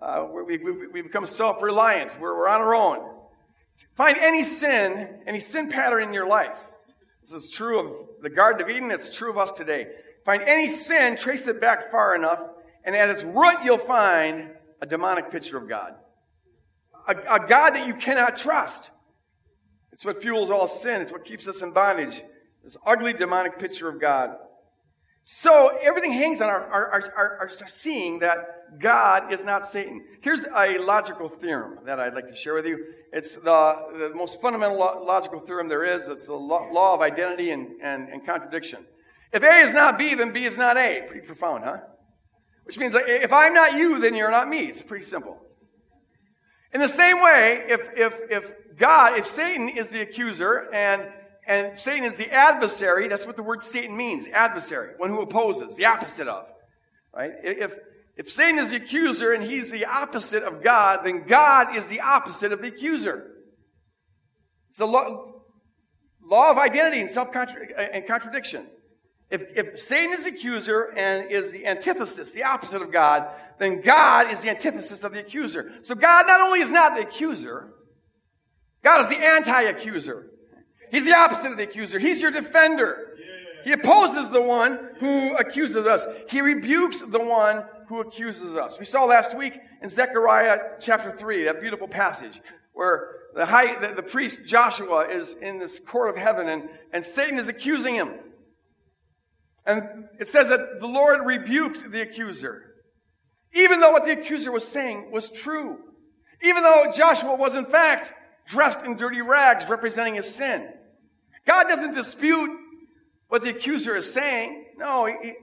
Uh, 0.00 0.26
we, 0.32 0.58
we, 0.58 0.86
we 0.88 1.02
become 1.02 1.26
self 1.26 1.62
reliant. 1.62 2.18
We're, 2.20 2.36
we're 2.36 2.48
on 2.48 2.60
our 2.60 2.74
own. 2.74 3.16
Find 3.96 4.16
any 4.18 4.44
sin, 4.44 5.20
any 5.26 5.40
sin 5.40 5.70
pattern 5.70 6.02
in 6.02 6.12
your 6.12 6.26
life. 6.28 6.58
This 7.22 7.32
is 7.32 7.50
true 7.50 7.80
of 7.80 8.22
the 8.22 8.30
Garden 8.30 8.62
of 8.62 8.70
Eden, 8.70 8.90
it's 8.90 9.14
true 9.14 9.30
of 9.30 9.38
us 9.38 9.52
today. 9.52 9.86
Find 10.24 10.42
any 10.42 10.68
sin, 10.68 11.16
trace 11.16 11.46
it 11.48 11.60
back 11.60 11.90
far 11.90 12.14
enough, 12.14 12.40
and 12.84 12.94
at 12.94 13.08
its 13.08 13.22
root, 13.22 13.58
you'll 13.64 13.78
find 13.78 14.50
a 14.82 14.86
demonic 14.86 15.30
picture 15.30 15.56
of 15.56 15.68
God 15.68 15.94
a, 17.10 17.34
a 17.42 17.46
God 17.46 17.70
that 17.70 17.86
you 17.86 17.94
cannot 17.94 18.36
trust. 18.36 18.90
It's 19.92 20.04
what 20.04 20.22
fuels 20.22 20.50
all 20.50 20.68
sin. 20.68 21.02
It's 21.02 21.12
what 21.12 21.24
keeps 21.24 21.48
us 21.48 21.62
in 21.62 21.72
bondage. 21.72 22.22
This 22.64 22.76
ugly 22.86 23.12
demonic 23.12 23.58
picture 23.58 23.88
of 23.88 24.00
God. 24.00 24.36
So 25.24 25.76
everything 25.80 26.12
hangs 26.12 26.40
on 26.40 26.48
our, 26.48 26.64
our, 26.66 27.12
our, 27.16 27.36
our, 27.40 27.50
seeing 27.50 28.18
that 28.20 28.78
God 28.80 29.32
is 29.32 29.44
not 29.44 29.66
Satan. 29.66 30.04
Here's 30.22 30.44
a 30.44 30.78
logical 30.78 31.28
theorem 31.28 31.78
that 31.86 32.00
I'd 32.00 32.14
like 32.14 32.28
to 32.28 32.34
share 32.34 32.54
with 32.54 32.66
you. 32.66 32.84
It's 33.12 33.36
the, 33.36 33.76
the 33.98 34.12
most 34.14 34.40
fundamental 34.40 34.78
logical 34.78 35.38
theorem 35.40 35.68
there 35.68 35.84
is. 35.84 36.08
It's 36.08 36.26
the 36.26 36.34
law 36.34 36.94
of 36.94 37.00
identity 37.00 37.50
and, 37.50 37.80
and, 37.82 38.08
and 38.08 38.24
contradiction. 38.24 38.84
If 39.32 39.42
A 39.42 39.58
is 39.58 39.72
not 39.72 39.98
B, 39.98 40.14
then 40.14 40.32
B 40.32 40.44
is 40.44 40.56
not 40.56 40.76
A. 40.76 41.02
Pretty 41.06 41.26
profound, 41.26 41.64
huh? 41.64 41.78
Which 42.64 42.78
means 42.78 42.94
if 42.96 43.32
I'm 43.32 43.54
not 43.54 43.74
you, 43.74 44.00
then 44.00 44.14
you're 44.14 44.30
not 44.30 44.48
me. 44.48 44.66
It's 44.66 44.82
pretty 44.82 45.04
simple. 45.04 45.40
In 46.72 46.80
the 46.80 46.88
same 46.88 47.20
way, 47.20 47.64
if, 47.68 47.88
if, 47.96 48.20
if 48.30 48.52
God, 48.76 49.18
if 49.18 49.26
Satan 49.26 49.68
is 49.68 49.88
the 49.88 50.00
accuser 50.00 50.72
and, 50.72 51.02
And 51.50 51.76
Satan 51.76 52.04
is 52.04 52.14
the 52.14 52.30
adversary. 52.30 53.08
That's 53.08 53.26
what 53.26 53.34
the 53.34 53.42
word 53.42 53.60
Satan 53.60 53.96
means. 53.96 54.28
Adversary. 54.28 54.94
One 54.98 55.10
who 55.10 55.20
opposes. 55.20 55.74
The 55.74 55.86
opposite 55.86 56.28
of. 56.28 56.46
Right? 57.12 57.32
If, 57.42 57.76
if 58.16 58.30
Satan 58.30 58.60
is 58.60 58.70
the 58.70 58.76
accuser 58.76 59.32
and 59.32 59.42
he's 59.42 59.72
the 59.72 59.86
opposite 59.86 60.44
of 60.44 60.62
God, 60.62 61.00
then 61.02 61.24
God 61.26 61.74
is 61.74 61.88
the 61.88 62.02
opposite 62.02 62.52
of 62.52 62.62
the 62.62 62.68
accuser. 62.68 63.32
It's 64.68 64.78
the 64.78 64.86
law, 64.86 65.42
law 66.22 66.52
of 66.52 66.58
identity 66.58 67.00
and 67.00 67.10
self 67.10 67.34
and 67.34 68.06
contradiction. 68.06 68.66
If, 69.28 69.42
if 69.56 69.76
Satan 69.80 70.12
is 70.12 70.22
the 70.22 70.30
accuser 70.30 70.92
and 70.96 71.32
is 71.32 71.50
the 71.50 71.66
antithesis, 71.66 72.30
the 72.30 72.44
opposite 72.44 72.80
of 72.80 72.92
God, 72.92 73.26
then 73.58 73.80
God 73.80 74.32
is 74.32 74.42
the 74.42 74.50
antithesis 74.50 75.02
of 75.02 75.12
the 75.14 75.18
accuser. 75.18 75.72
So 75.82 75.96
God 75.96 76.28
not 76.28 76.40
only 76.42 76.60
is 76.60 76.70
not 76.70 76.94
the 76.94 77.02
accuser, 77.02 77.72
God 78.84 79.00
is 79.00 79.08
the 79.08 79.24
anti-accuser. 79.24 80.30
He's 80.90 81.04
the 81.04 81.14
opposite 81.14 81.52
of 81.52 81.56
the 81.56 81.64
accuser. 81.64 81.98
He's 81.98 82.20
your 82.20 82.30
defender. 82.30 83.16
He 83.64 83.72
opposes 83.72 84.30
the 84.30 84.40
one 84.40 84.90
who 84.98 85.34
accuses 85.36 85.86
us. 85.86 86.04
He 86.28 86.40
rebukes 86.40 87.00
the 87.00 87.20
one 87.20 87.64
who 87.88 88.00
accuses 88.00 88.56
us. 88.56 88.78
We 88.78 88.84
saw 88.84 89.04
last 89.04 89.36
week 89.36 89.58
in 89.82 89.88
Zechariah 89.88 90.58
chapter 90.80 91.12
3, 91.12 91.44
that 91.44 91.60
beautiful 91.60 91.88
passage 91.88 92.40
where 92.72 93.16
the, 93.34 93.44
high, 93.44 93.78
the, 93.78 93.94
the 93.94 94.02
priest 94.02 94.46
Joshua 94.46 95.06
is 95.08 95.36
in 95.40 95.58
this 95.58 95.78
court 95.78 96.10
of 96.10 96.16
heaven 96.16 96.48
and, 96.48 96.68
and 96.92 97.04
Satan 97.04 97.38
is 97.38 97.48
accusing 97.48 97.94
him. 97.94 98.14
And 99.66 100.08
it 100.18 100.28
says 100.28 100.48
that 100.48 100.80
the 100.80 100.86
Lord 100.86 101.26
rebuked 101.26 101.92
the 101.92 102.00
accuser. 102.00 102.74
Even 103.52 103.80
though 103.80 103.92
what 103.92 104.04
the 104.04 104.12
accuser 104.12 104.50
was 104.50 104.66
saying 104.66 105.10
was 105.10 105.28
true. 105.28 105.78
Even 106.42 106.62
though 106.62 106.86
Joshua 106.96 107.34
was 107.34 107.54
in 107.54 107.66
fact 107.66 108.12
dressed 108.46 108.84
in 108.84 108.96
dirty 108.96 109.20
rags 109.20 109.68
representing 109.68 110.14
his 110.14 110.32
sin. 110.32 110.72
God 111.46 111.64
doesn't 111.68 111.94
dispute 111.94 112.50
what 113.28 113.42
the 113.42 113.50
accuser 113.50 113.96
is 113.96 114.12
saying. 114.12 114.66
No, 114.76 115.06
he, 115.06 115.34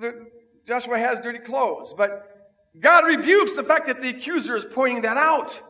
he, 0.00 0.08
Joshua 0.66 0.98
has 0.98 1.20
dirty 1.20 1.38
clothes. 1.38 1.94
But 1.96 2.26
God 2.78 3.06
rebukes 3.06 3.56
the 3.56 3.64
fact 3.64 3.88
that 3.88 4.00
the 4.00 4.10
accuser 4.10 4.56
is 4.56 4.64
pointing 4.64 5.02
that 5.02 5.16
out. 5.16 5.60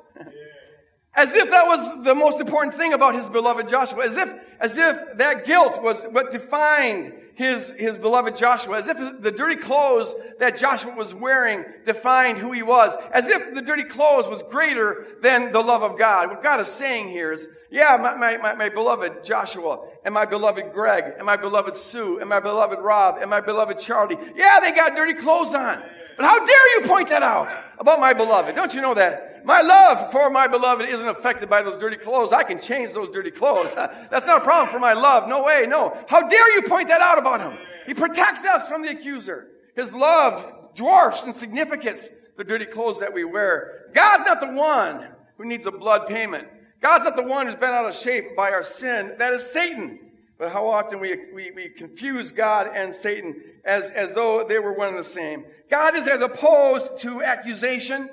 As 1.14 1.34
if 1.34 1.50
that 1.50 1.66
was 1.66 2.04
the 2.04 2.14
most 2.14 2.40
important 2.40 2.74
thing 2.74 2.92
about 2.92 3.16
his 3.16 3.28
beloved 3.28 3.68
Joshua. 3.68 4.04
As 4.04 4.16
if, 4.16 4.32
as 4.60 4.76
if 4.76 5.18
that 5.18 5.44
guilt 5.44 5.82
was 5.82 6.02
what 6.04 6.30
defined 6.30 7.14
his, 7.34 7.70
his 7.70 7.98
beloved 7.98 8.36
Joshua. 8.36 8.78
As 8.78 8.86
if 8.86 8.96
the 9.20 9.32
dirty 9.32 9.56
clothes 9.56 10.14
that 10.38 10.56
Joshua 10.56 10.94
was 10.94 11.12
wearing 11.12 11.64
defined 11.84 12.38
who 12.38 12.52
he 12.52 12.62
was. 12.62 12.94
As 13.12 13.26
if 13.26 13.54
the 13.54 13.60
dirty 13.60 13.82
clothes 13.82 14.28
was 14.28 14.42
greater 14.42 15.18
than 15.20 15.50
the 15.50 15.60
love 15.60 15.82
of 15.82 15.98
God. 15.98 16.30
What 16.30 16.44
God 16.44 16.60
is 16.60 16.68
saying 16.68 17.08
here 17.08 17.32
is, 17.32 17.48
yeah, 17.72 17.96
my, 18.00 18.14
my, 18.14 18.36
my, 18.36 18.54
my 18.54 18.68
beloved 18.68 19.24
Joshua, 19.24 19.80
and 20.04 20.14
my 20.14 20.26
beloved 20.26 20.72
Greg, 20.72 21.04
and 21.16 21.26
my 21.26 21.36
beloved 21.36 21.76
Sue, 21.76 22.18
and 22.18 22.28
my 22.28 22.40
beloved 22.40 22.78
Rob, 22.78 23.18
and 23.20 23.28
my 23.28 23.40
beloved 23.40 23.80
Charlie. 23.80 24.18
Yeah, 24.36 24.60
they 24.60 24.72
got 24.72 24.94
dirty 24.94 25.14
clothes 25.14 25.54
on. 25.54 25.82
But 26.16 26.26
how 26.26 26.44
dare 26.44 26.80
you 26.80 26.86
point 26.86 27.08
that 27.08 27.22
out 27.22 27.50
about 27.78 27.98
my 28.00 28.12
beloved? 28.12 28.54
Don't 28.54 28.74
you 28.74 28.80
know 28.80 28.94
that? 28.94 29.29
My 29.44 29.60
love 29.60 30.12
for 30.12 30.30
my 30.30 30.46
beloved 30.46 30.86
isn't 30.88 31.08
affected 31.08 31.48
by 31.48 31.62
those 31.62 31.78
dirty 31.78 31.96
clothes. 31.96 32.32
I 32.32 32.42
can 32.42 32.60
change 32.60 32.92
those 32.92 33.10
dirty 33.10 33.30
clothes. 33.30 33.74
That's 33.74 34.26
not 34.26 34.42
a 34.42 34.44
problem 34.44 34.68
for 34.68 34.78
my 34.78 34.92
love. 34.92 35.28
No 35.28 35.42
way, 35.42 35.66
no. 35.68 35.96
How 36.08 36.28
dare 36.28 36.54
you 36.54 36.62
point 36.62 36.88
that 36.88 37.00
out 37.00 37.18
about 37.18 37.40
him? 37.40 37.58
He 37.86 37.94
protects 37.94 38.44
us 38.44 38.68
from 38.68 38.82
the 38.82 38.90
accuser. 38.90 39.48
His 39.74 39.94
love 39.94 40.74
dwarfs 40.74 41.24
in 41.24 41.34
significance 41.34 42.08
the 42.36 42.44
dirty 42.44 42.66
clothes 42.66 43.00
that 43.00 43.12
we 43.12 43.24
wear. 43.24 43.90
God's 43.94 44.24
not 44.24 44.40
the 44.40 44.52
one 44.52 45.06
who 45.36 45.44
needs 45.44 45.66
a 45.66 45.70
blood 45.70 46.06
payment. 46.06 46.48
God's 46.80 47.04
not 47.04 47.16
the 47.16 47.22
one 47.22 47.46
who's 47.46 47.56
been 47.56 47.70
out 47.70 47.86
of 47.86 47.94
shape 47.94 48.34
by 48.36 48.52
our 48.52 48.62
sin. 48.62 49.14
That 49.18 49.34
is 49.34 49.44
Satan. 49.44 49.98
But 50.38 50.52
how 50.52 50.68
often 50.68 51.00
we, 51.00 51.18
we, 51.34 51.50
we 51.50 51.68
confuse 51.68 52.32
God 52.32 52.70
and 52.74 52.94
Satan 52.94 53.42
as, 53.62 53.90
as 53.90 54.14
though 54.14 54.46
they 54.48 54.58
were 54.58 54.72
one 54.72 54.88
and 54.88 54.98
the 54.98 55.04
same. 55.04 55.44
God 55.70 55.94
is 55.96 56.08
as 56.08 56.22
opposed 56.22 56.96
to 57.00 57.22
accusation 57.22 58.08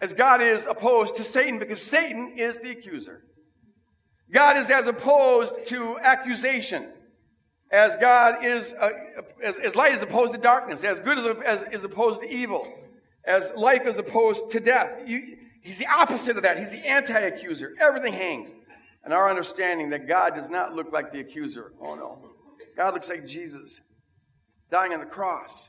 as 0.00 0.12
God 0.12 0.42
is 0.42 0.66
opposed 0.66 1.16
to 1.16 1.24
Satan 1.24 1.58
because 1.58 1.82
Satan 1.82 2.34
is 2.36 2.60
the 2.60 2.70
accuser. 2.70 3.22
God 4.30 4.56
is 4.56 4.70
as 4.70 4.86
opposed 4.86 5.66
to 5.66 5.98
accusation 5.98 6.88
as 7.70 7.96
God 7.96 8.44
is, 8.44 8.72
uh, 8.74 8.90
as, 9.42 9.58
as, 9.58 9.74
light 9.74 9.92
is 9.92 10.02
opposed 10.02 10.32
to 10.32 10.38
darkness, 10.38 10.84
as 10.84 11.00
good 11.00 11.18
as, 11.18 11.26
as 11.44 11.64
is 11.72 11.84
opposed 11.84 12.20
to 12.20 12.32
evil, 12.32 12.72
as 13.24 13.50
life 13.56 13.86
is 13.86 13.98
opposed 13.98 14.50
to 14.50 14.60
death. 14.60 14.90
You, 15.06 15.36
he's 15.62 15.78
the 15.78 15.86
opposite 15.86 16.36
of 16.36 16.44
that. 16.44 16.58
He's 16.58 16.70
the 16.70 16.86
anti-accuser. 16.86 17.74
Everything 17.80 18.12
hangs. 18.12 18.50
And 19.04 19.12
our 19.12 19.28
understanding 19.28 19.90
that 19.90 20.06
God 20.06 20.34
does 20.34 20.48
not 20.48 20.74
look 20.74 20.92
like 20.92 21.12
the 21.12 21.20
accuser. 21.20 21.72
Oh 21.80 21.94
no. 21.94 22.18
God 22.76 22.94
looks 22.94 23.08
like 23.08 23.26
Jesus 23.26 23.80
dying 24.70 24.92
on 24.92 25.00
the 25.00 25.06
cross, 25.06 25.68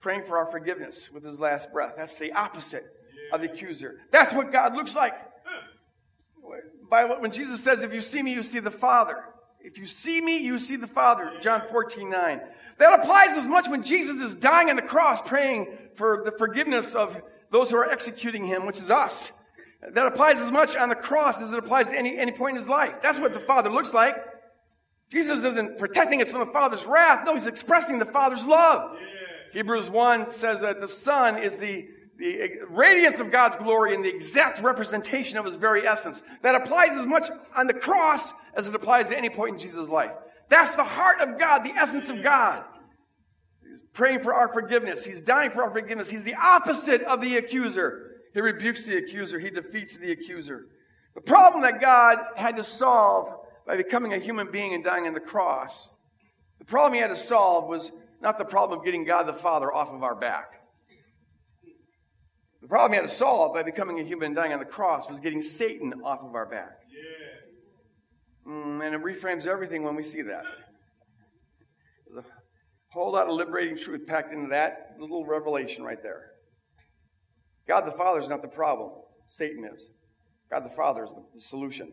praying 0.00 0.22
for 0.22 0.38
our 0.38 0.46
forgiveness 0.46 1.10
with 1.12 1.24
his 1.24 1.40
last 1.40 1.72
breath. 1.72 1.94
That's 1.96 2.18
the 2.18 2.32
opposite 2.32 2.84
of 3.32 3.40
the 3.40 3.50
accuser. 3.50 4.00
That's 4.10 4.32
what 4.32 4.52
God 4.52 4.74
looks 4.74 4.94
like. 4.94 5.14
By 6.88 7.04
when 7.04 7.32
Jesus 7.32 7.62
says, 7.62 7.82
If 7.82 7.92
you 7.92 8.02
see 8.02 8.22
me, 8.22 8.34
you 8.34 8.42
see 8.42 8.58
the 8.58 8.70
Father. 8.70 9.24
If 9.60 9.78
you 9.78 9.86
see 9.86 10.20
me, 10.20 10.38
you 10.38 10.58
see 10.58 10.76
the 10.76 10.86
Father. 10.86 11.32
John 11.40 11.62
14, 11.70 12.10
9. 12.10 12.40
That 12.78 13.00
applies 13.00 13.30
as 13.36 13.46
much 13.46 13.68
when 13.68 13.84
Jesus 13.84 14.20
is 14.20 14.34
dying 14.34 14.70
on 14.70 14.76
the 14.76 14.82
cross, 14.82 15.22
praying 15.22 15.68
for 15.94 16.22
the 16.24 16.32
forgiveness 16.32 16.94
of 16.94 17.20
those 17.50 17.70
who 17.70 17.76
are 17.76 17.90
executing 17.90 18.44
him, 18.44 18.66
which 18.66 18.78
is 18.78 18.90
us. 18.90 19.30
That 19.92 20.06
applies 20.06 20.40
as 20.40 20.50
much 20.50 20.76
on 20.76 20.88
the 20.88 20.94
cross 20.94 21.40
as 21.40 21.52
it 21.52 21.58
applies 21.58 21.88
to 21.90 21.98
any, 21.98 22.18
any 22.18 22.32
point 22.32 22.50
in 22.50 22.56
his 22.56 22.68
life. 22.68 22.96
That's 23.02 23.18
what 23.18 23.32
the 23.32 23.40
Father 23.40 23.70
looks 23.70 23.94
like. 23.94 24.16
Jesus 25.10 25.44
isn't 25.44 25.78
protecting 25.78 26.22
us 26.22 26.30
from 26.30 26.40
the 26.40 26.52
Father's 26.52 26.84
wrath. 26.84 27.26
No, 27.26 27.34
he's 27.34 27.46
expressing 27.46 27.98
the 27.98 28.04
Father's 28.04 28.46
love. 28.46 28.92
Yeah. 28.94 29.06
Hebrews 29.52 29.90
1 29.90 30.32
says 30.32 30.62
that 30.62 30.80
the 30.80 30.88
Son 30.88 31.38
is 31.38 31.58
the 31.58 31.86
the 32.22 32.60
radiance 32.68 33.18
of 33.18 33.32
God's 33.32 33.56
glory 33.56 33.96
and 33.96 34.04
the 34.04 34.14
exact 34.14 34.62
representation 34.62 35.38
of 35.38 35.44
his 35.44 35.56
very 35.56 35.86
essence. 35.86 36.22
That 36.42 36.54
applies 36.54 36.92
as 36.92 37.04
much 37.04 37.28
on 37.56 37.66
the 37.66 37.74
cross 37.74 38.32
as 38.54 38.68
it 38.68 38.74
applies 38.74 39.08
to 39.08 39.18
any 39.18 39.28
point 39.28 39.54
in 39.54 39.58
Jesus' 39.58 39.88
life. 39.88 40.12
That's 40.48 40.76
the 40.76 40.84
heart 40.84 41.20
of 41.20 41.36
God, 41.36 41.64
the 41.64 41.72
essence 41.72 42.10
of 42.10 42.22
God. 42.22 42.62
He's 43.68 43.80
praying 43.92 44.20
for 44.20 44.34
our 44.34 44.52
forgiveness. 44.52 45.04
He's 45.04 45.20
dying 45.20 45.50
for 45.50 45.64
our 45.64 45.72
forgiveness. 45.72 46.10
He's 46.10 46.22
the 46.22 46.34
opposite 46.34 47.02
of 47.02 47.20
the 47.20 47.38
accuser. 47.38 48.12
He 48.34 48.40
rebukes 48.40 48.86
the 48.86 48.98
accuser. 48.98 49.40
He 49.40 49.50
defeats 49.50 49.96
the 49.96 50.12
accuser. 50.12 50.66
The 51.16 51.22
problem 51.22 51.62
that 51.62 51.80
God 51.80 52.18
had 52.36 52.56
to 52.56 52.64
solve 52.64 53.34
by 53.66 53.76
becoming 53.76 54.12
a 54.12 54.18
human 54.18 54.50
being 54.52 54.74
and 54.74 54.84
dying 54.84 55.08
on 55.08 55.14
the 55.14 55.20
cross, 55.20 55.88
the 56.60 56.66
problem 56.66 56.94
he 56.94 57.00
had 57.00 57.08
to 57.08 57.16
solve 57.16 57.68
was 57.68 57.90
not 58.20 58.38
the 58.38 58.44
problem 58.44 58.78
of 58.78 58.84
getting 58.84 59.04
God 59.04 59.24
the 59.24 59.32
Father 59.32 59.72
off 59.72 59.92
of 59.92 60.04
our 60.04 60.14
back. 60.14 60.61
The 62.62 62.68
problem 62.68 62.92
he 62.92 62.96
had 62.96 63.08
to 63.08 63.14
solve 63.14 63.54
by 63.54 63.64
becoming 63.64 63.98
a 63.98 64.04
human 64.04 64.26
and 64.26 64.36
dying 64.36 64.52
on 64.52 64.60
the 64.60 64.64
cross 64.64 65.10
was 65.10 65.18
getting 65.18 65.42
Satan 65.42 65.92
off 66.04 66.20
of 66.22 66.36
our 66.36 66.46
back. 66.46 66.78
Yeah. 66.88 68.52
Mm, 68.52 68.86
and 68.86 68.94
it 68.94 69.02
reframes 69.02 69.46
everything 69.46 69.82
when 69.82 69.96
we 69.96 70.04
see 70.04 70.22
that. 70.22 70.44
There's 72.06 72.24
a 72.24 72.28
whole 72.92 73.12
lot 73.12 73.26
of 73.26 73.34
liberating 73.34 73.76
truth 73.76 74.06
packed 74.06 74.32
into 74.32 74.48
that 74.50 74.94
little 75.00 75.26
revelation 75.26 75.82
right 75.82 76.00
there. 76.02 76.30
God 77.66 77.82
the 77.82 77.92
Father 77.92 78.20
is 78.20 78.28
not 78.28 78.42
the 78.42 78.48
problem, 78.48 78.92
Satan 79.28 79.68
is. 79.74 79.88
God 80.48 80.64
the 80.64 80.74
Father 80.74 81.04
is 81.04 81.10
the 81.34 81.40
solution. 81.40 81.90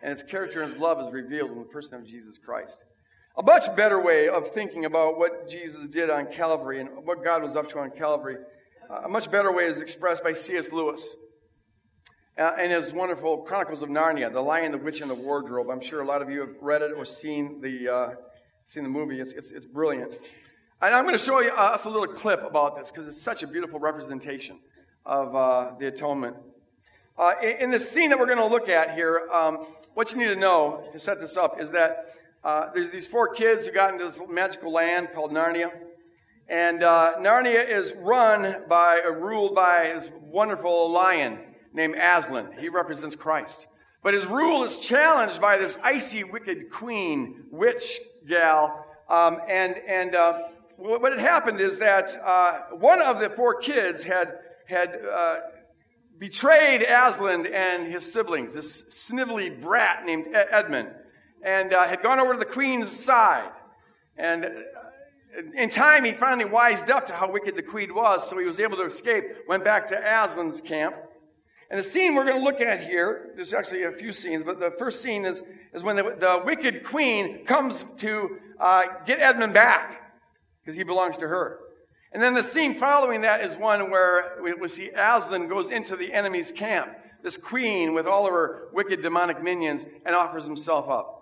And 0.00 0.12
his 0.12 0.22
character 0.22 0.62
and 0.62 0.70
his 0.70 0.80
love 0.80 1.00
is 1.04 1.12
revealed 1.12 1.50
in 1.50 1.58
the 1.58 1.64
person 1.64 1.98
of 1.98 2.06
Jesus 2.06 2.38
Christ. 2.38 2.84
A 3.36 3.42
much 3.42 3.74
better 3.74 4.00
way 4.00 4.28
of 4.28 4.52
thinking 4.52 4.84
about 4.84 5.18
what 5.18 5.48
Jesus 5.48 5.88
did 5.88 6.08
on 6.08 6.26
Calvary 6.26 6.80
and 6.80 6.88
what 7.04 7.24
God 7.24 7.42
was 7.42 7.56
up 7.56 7.68
to 7.70 7.80
on 7.80 7.90
Calvary 7.90 8.36
a 8.90 9.08
much 9.08 9.30
better 9.30 9.52
way 9.52 9.66
is 9.66 9.80
expressed 9.80 10.24
by 10.24 10.32
C.S. 10.32 10.72
Lewis 10.72 11.14
uh, 12.38 12.52
in 12.62 12.70
his 12.70 12.90
wonderful 12.92 13.38
Chronicles 13.38 13.82
of 13.82 13.90
Narnia, 13.90 14.32
The 14.32 14.40
Lion, 14.40 14.72
the 14.72 14.78
Witch, 14.78 15.02
and 15.02 15.10
the 15.10 15.14
Wardrobe. 15.14 15.68
I'm 15.68 15.82
sure 15.82 16.00
a 16.00 16.06
lot 16.06 16.22
of 16.22 16.30
you 16.30 16.40
have 16.40 16.56
read 16.62 16.80
it 16.80 16.92
or 16.96 17.04
seen 17.04 17.60
the, 17.60 17.88
uh, 17.88 18.10
seen 18.66 18.84
the 18.84 18.88
movie. 18.88 19.20
It's, 19.20 19.32
it's, 19.32 19.50
it's 19.50 19.66
brilliant. 19.66 20.18
And 20.80 20.94
I'm 20.94 21.04
going 21.04 21.18
to 21.18 21.22
show 21.22 21.40
you, 21.40 21.50
uh, 21.50 21.72
us 21.74 21.84
a 21.84 21.90
little 21.90 22.06
clip 22.06 22.42
about 22.42 22.78
this 22.78 22.90
because 22.90 23.06
it's 23.08 23.20
such 23.20 23.42
a 23.42 23.46
beautiful 23.46 23.78
representation 23.78 24.58
of 25.04 25.36
uh, 25.36 25.72
the 25.78 25.88
atonement. 25.88 26.36
Uh, 27.18 27.34
in, 27.42 27.48
in 27.48 27.70
the 27.70 27.80
scene 27.80 28.08
that 28.08 28.18
we're 28.18 28.26
going 28.26 28.38
to 28.38 28.46
look 28.46 28.70
at 28.70 28.94
here, 28.94 29.28
um, 29.30 29.66
what 29.92 30.12
you 30.12 30.18
need 30.18 30.32
to 30.32 30.36
know 30.36 30.88
to 30.92 30.98
set 30.98 31.20
this 31.20 31.36
up 31.36 31.60
is 31.60 31.72
that 31.72 32.06
uh, 32.42 32.70
there's 32.72 32.90
these 32.90 33.06
four 33.06 33.34
kids 33.34 33.66
who 33.66 33.72
got 33.72 33.92
into 33.92 34.06
this 34.06 34.20
magical 34.30 34.72
land 34.72 35.08
called 35.12 35.32
Narnia. 35.32 35.72
And 36.48 36.82
uh, 36.82 37.16
Narnia 37.18 37.68
is 37.68 37.92
run 37.98 38.62
by, 38.68 39.02
uh, 39.04 39.10
ruled 39.10 39.54
by 39.54 39.92
this 39.94 40.10
wonderful 40.22 40.90
lion 40.90 41.38
named 41.74 41.94
Aslan. 41.96 42.52
He 42.58 42.68
represents 42.68 43.14
Christ. 43.14 43.66
But 44.02 44.14
his 44.14 44.24
rule 44.24 44.64
is 44.64 44.78
challenged 44.80 45.40
by 45.40 45.58
this 45.58 45.76
icy, 45.82 46.24
wicked 46.24 46.70
queen, 46.70 47.44
witch 47.50 47.98
gal. 48.26 48.86
Um, 49.10 49.38
and 49.48 49.76
and 49.86 50.14
uh, 50.14 50.42
what 50.78 51.12
had 51.12 51.20
happened 51.20 51.60
is 51.60 51.80
that 51.80 52.14
uh, 52.24 52.60
one 52.76 53.02
of 53.02 53.18
the 53.18 53.30
four 53.30 53.60
kids 53.60 54.04
had, 54.04 54.38
had 54.66 54.94
uh, 55.04 55.36
betrayed 56.18 56.82
Aslan 56.82 57.46
and 57.46 57.92
his 57.92 58.10
siblings, 58.10 58.54
this 58.54 58.82
snivelly 58.82 59.60
brat 59.60 60.04
named 60.06 60.28
Edmund. 60.32 60.90
and 61.42 61.72
uh, 61.72 61.86
had 61.86 62.02
gone 62.02 62.20
over 62.20 62.34
to 62.34 62.38
the 62.38 62.44
queen's 62.44 62.88
side. 62.88 63.50
And 64.16 64.46
in 65.54 65.68
time, 65.68 66.04
he 66.04 66.12
finally 66.12 66.44
wised 66.44 66.90
up 66.90 67.06
to 67.06 67.12
how 67.12 67.30
wicked 67.30 67.56
the 67.56 67.62
queen 67.62 67.94
was, 67.94 68.28
so 68.28 68.38
he 68.38 68.44
was 68.44 68.58
able 68.58 68.76
to 68.76 68.84
escape, 68.84 69.24
went 69.46 69.64
back 69.64 69.86
to 69.88 69.96
Aslan's 69.96 70.60
camp. 70.60 70.96
And 71.70 71.78
the 71.78 71.84
scene 71.84 72.14
we're 72.14 72.24
going 72.24 72.38
to 72.38 72.44
look 72.44 72.60
at 72.60 72.80
here, 72.80 73.32
there's 73.34 73.52
actually 73.52 73.84
a 73.84 73.92
few 73.92 74.12
scenes, 74.12 74.42
but 74.42 74.58
the 74.58 74.70
first 74.78 75.02
scene 75.02 75.24
is, 75.24 75.42
is 75.74 75.82
when 75.82 75.96
the, 75.96 76.02
the 76.02 76.42
wicked 76.44 76.82
queen 76.82 77.44
comes 77.44 77.84
to 77.98 78.38
uh, 78.58 78.84
get 79.04 79.20
Edmund 79.20 79.54
back, 79.54 80.12
because 80.64 80.76
he 80.76 80.82
belongs 80.82 81.18
to 81.18 81.28
her. 81.28 81.60
And 82.12 82.22
then 82.22 82.32
the 82.32 82.42
scene 82.42 82.74
following 82.74 83.20
that 83.20 83.42
is 83.42 83.54
one 83.56 83.90
where 83.90 84.38
we, 84.42 84.68
see 84.68 84.90
Aslan 84.90 85.46
goes 85.46 85.70
into 85.70 85.94
the 85.94 86.12
enemy's 86.12 86.50
camp, 86.50 86.88
this 87.22 87.36
queen 87.36 87.92
with 87.92 88.06
all 88.06 88.26
of 88.26 88.32
her 88.32 88.68
wicked 88.72 89.02
demonic 89.02 89.42
minions, 89.42 89.84
and 90.06 90.14
offers 90.14 90.44
himself 90.44 90.88
up. 90.88 91.14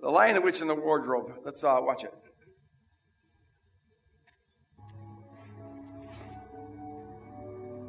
The 0.00 0.08
Lion, 0.08 0.36
the 0.36 0.40
Witch, 0.40 0.60
and 0.60 0.70
the 0.70 0.76
Wardrobe. 0.76 1.32
Let's 1.44 1.64
uh, 1.64 1.78
watch 1.80 2.04
it. 2.04 2.14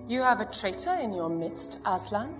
You 0.09 0.23
have 0.23 0.41
a 0.41 0.45
traitor 0.45 0.97
in 0.99 1.13
your 1.13 1.29
midst, 1.29 1.77
Aslan? 1.85 2.33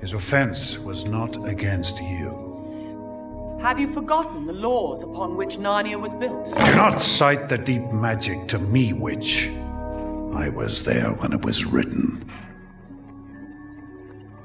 His 0.00 0.14
offense 0.14 0.78
was 0.78 1.04
not 1.04 1.46
against 1.46 2.00
you. 2.00 3.58
Have 3.60 3.78
you 3.78 3.86
forgotten 3.86 4.46
the 4.46 4.54
laws 4.54 5.02
upon 5.02 5.36
which 5.36 5.58
Narnia 5.58 6.00
was 6.00 6.14
built? 6.14 6.46
Do 6.46 6.74
not 6.74 7.02
cite 7.02 7.50
the 7.50 7.58
deep 7.58 7.84
magic 7.92 8.48
to 8.48 8.58
me, 8.58 8.94
witch. 8.94 9.50
I 10.32 10.48
was 10.48 10.82
there 10.84 11.10
when 11.10 11.34
it 11.34 11.44
was 11.44 11.66
written. 11.66 12.24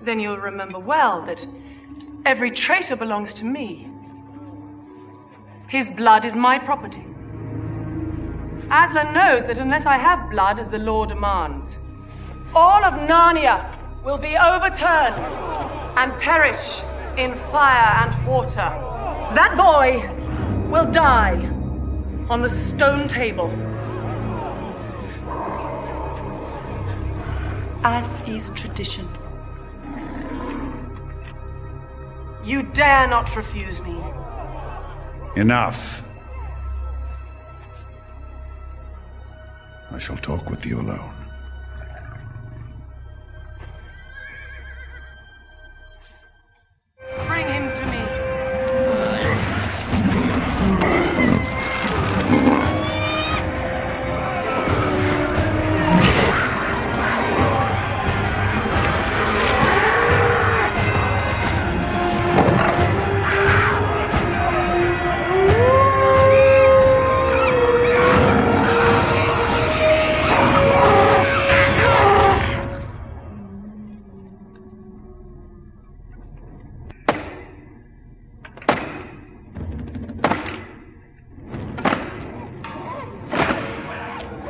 Then 0.02 0.20
you'll 0.20 0.40
remember 0.40 0.80
well 0.80 1.22
that 1.22 1.48
every 2.26 2.52
traitor 2.52 2.98
belongs 2.98 3.34
to 3.36 3.46
me. 3.46 3.90
His 5.70 5.90
blood 5.90 6.26
is 6.26 6.36
my 6.36 6.60
property. 6.60 7.06
Aslan 8.72 9.14
knows 9.16 9.48
that 9.48 9.58
unless 9.58 9.88
I 9.88 9.98
have 9.98 10.30
blood 10.30 10.60
as 10.60 10.70
the 10.70 10.78
law 10.78 11.06
demands, 11.06 11.80
all 12.54 12.84
of 12.84 12.94
Narnia 13.10 13.68
will 14.04 14.20
be 14.20 14.38
overturned 14.38 15.34
and 15.98 16.14
perish 16.20 16.84
in 17.18 17.34
fire 17.34 18.06
and 18.06 18.28
water. 18.28 18.70
That 19.34 19.58
boy 19.58 20.08
will 20.70 20.90
die 20.92 21.38
on 22.30 22.44
the 22.44 22.50
stone 22.50 23.08
table. 23.08 23.50
As 27.84 28.22
is 28.28 28.50
tradition. 28.50 29.08
You 32.44 32.64
dare 32.64 33.08
not 33.08 33.36
refuse 33.36 33.82
me. 33.82 34.00
Enough. 35.36 36.04
I 39.92 39.98
shall 39.98 40.18
talk 40.18 40.50
with 40.50 40.66
you 40.66 40.82
alone. 40.82 41.19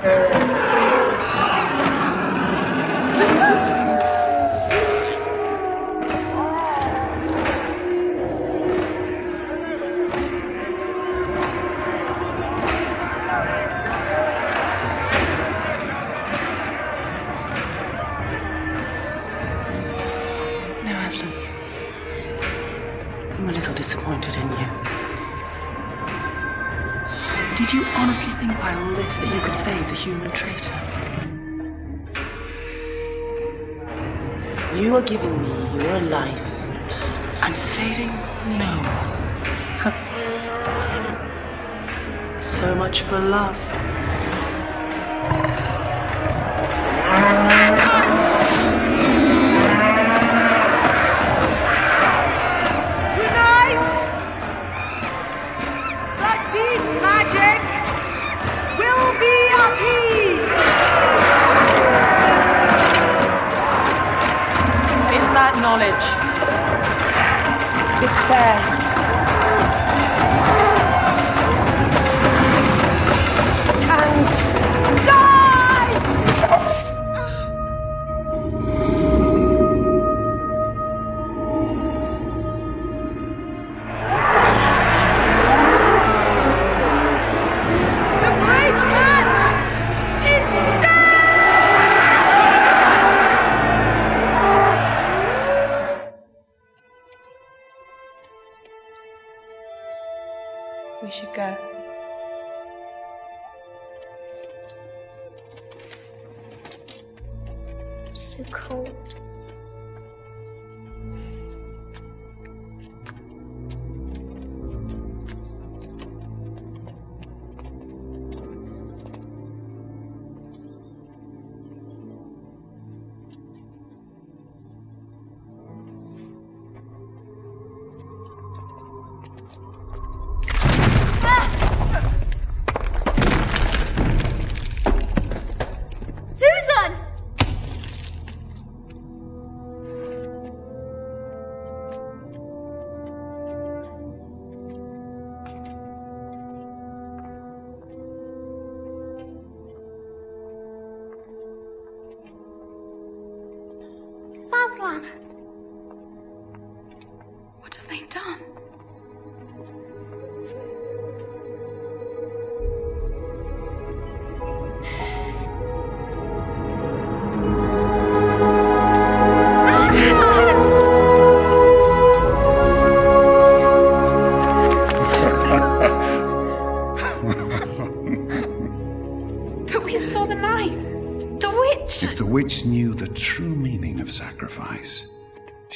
Uh, 0.04 0.29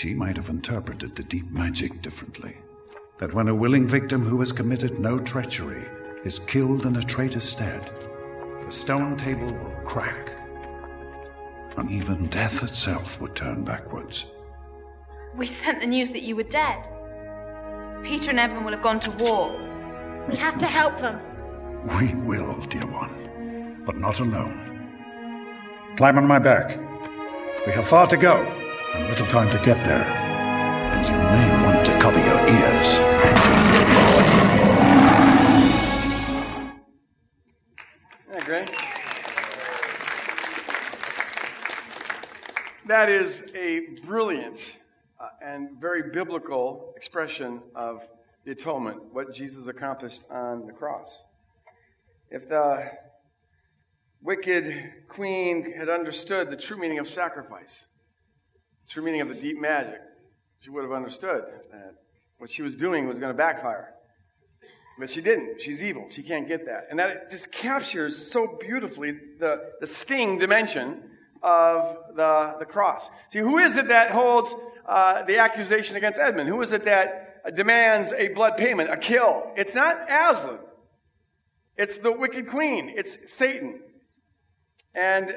she 0.04 0.14
might 0.14 0.36
have 0.36 0.50
interpreted 0.50 1.16
the 1.16 1.24
deep 1.24 1.50
magic 1.50 2.02
differently. 2.02 2.58
That 3.20 3.34
when 3.34 3.48
a 3.48 3.56
willing 3.56 3.88
victim 3.88 4.26
who 4.26 4.38
has 4.40 4.52
committed 4.52 5.00
no 5.00 5.18
treachery 5.18 5.86
is 6.26 6.40
killed 6.40 6.86
in 6.86 6.98
a 6.98 7.02
traitor's 7.02 7.46
stead, 7.46 7.90
the 8.66 8.70
stone 8.70 9.16
table 9.16 9.54
will 9.54 9.78
crack, 9.86 10.34
and 11.78 11.90
even 11.90 12.28
death 12.28 12.64
itself 12.64 13.22
would 13.22 13.34
turn 13.34 13.64
backwards. 13.64 14.26
We 15.38 15.46
sent 15.46 15.80
the 15.80 15.88
news 15.88 16.12
that 16.12 16.24
you 16.24 16.36
were 16.36 16.44
dead. 16.44 16.86
Peter 18.04 18.32
and 18.32 18.42
Edmund 18.42 18.66
will 18.66 18.74
have 18.74 18.82
gone 18.82 19.00
to 19.00 19.12
war. 19.24 19.56
We 20.30 20.36
have 20.36 20.58
to 20.58 20.66
help 20.66 21.00
them. 21.00 21.18
We 21.98 22.14
will, 22.28 22.60
dear 22.64 22.88
one, 22.88 23.82
but 23.86 23.96
not 23.96 24.20
alone. 24.20 24.60
Climb 25.96 26.18
on 26.18 26.28
my 26.28 26.40
back. 26.40 26.78
We 27.66 27.72
have 27.72 27.88
far 27.88 28.06
to 28.08 28.18
go, 28.18 28.63
and 28.94 29.08
little 29.08 29.26
time 29.26 29.50
to 29.50 29.58
get 29.60 29.78
there. 29.86 30.04
And 30.04 31.06
you 31.08 31.14
may 31.18 31.64
want 31.64 31.86
to 31.86 32.00
cover 32.00 32.20
your 32.20 32.40
ears. 32.48 32.88
Isn't 38.20 38.32
that 38.32 38.46
great? 38.46 38.70
That 42.86 43.10
is 43.10 43.52
a 43.56 44.00
brilliant 44.06 44.78
uh, 45.20 45.30
and 45.44 45.80
very 45.80 46.12
biblical 46.12 46.94
expression 46.96 47.62
of 47.76 48.08
the 48.46 48.52
atonement, 48.52 49.02
what 49.12 49.34
Jesus 49.34 49.68
accomplished 49.68 50.30
on 50.30 50.68
the 50.68 50.74
cross. 50.74 51.24
If 52.30 52.48
the 52.48 52.92
wicked 54.22 54.94
queen 55.08 55.72
had 55.72 55.90
understood 55.90 56.52
the 56.52 56.58
true 56.58 56.78
meaning 56.78 57.00
of 57.00 57.08
sacrifice, 57.08 57.88
the 57.88 57.93
true 58.94 59.04
meaning 59.04 59.22
of 59.22 59.28
the 59.28 59.34
deep 59.34 59.60
magic, 59.60 60.00
she 60.60 60.70
would 60.70 60.84
have 60.84 60.92
understood 60.92 61.46
that 61.72 61.96
what 62.38 62.48
she 62.48 62.62
was 62.62 62.76
doing 62.76 63.08
was 63.08 63.18
going 63.18 63.32
to 63.32 63.38
backfire. 63.38 63.92
But 65.00 65.10
she 65.10 65.20
didn't. 65.20 65.64
She's 65.64 65.82
evil. 65.82 66.06
She 66.10 66.22
can't 66.22 66.48
get 66.48 66.68
that. 66.68 66.86
And 66.92 67.00
that 67.00 67.32
just 67.32 67.52
captures 67.52 68.32
so 68.32 68.56
beautifully 68.62 69.18
the, 69.40 69.72
the 69.82 69.88
sting 69.88 70.38
dimension 70.38 71.10
of 71.42 71.98
the, 72.16 72.56
the 72.60 72.66
cross. 72.66 73.10
See, 73.32 73.40
who 73.40 73.58
is 73.58 73.78
it 73.78 73.88
that 73.88 74.12
holds 74.12 74.54
uh, 74.88 75.24
the 75.24 75.40
accusation 75.40 75.96
against 75.96 76.20
Edmund? 76.20 76.48
Who 76.48 76.62
is 76.62 76.72
it 76.72 76.86
that 76.86 77.56
demands 77.56 78.14
a 78.14 78.28
blood 78.30 78.58
payment, 78.58 78.92
a 78.92 78.98
kill? 78.98 79.52
It's 79.58 79.74
not 79.74 80.04
Aslan. 80.08 80.60
It's 81.78 81.98
the 81.98 82.12
wicked 82.12 82.48
queen. 82.48 82.94
It's 82.96 83.34
Satan. 83.34 83.82
And 84.94 85.36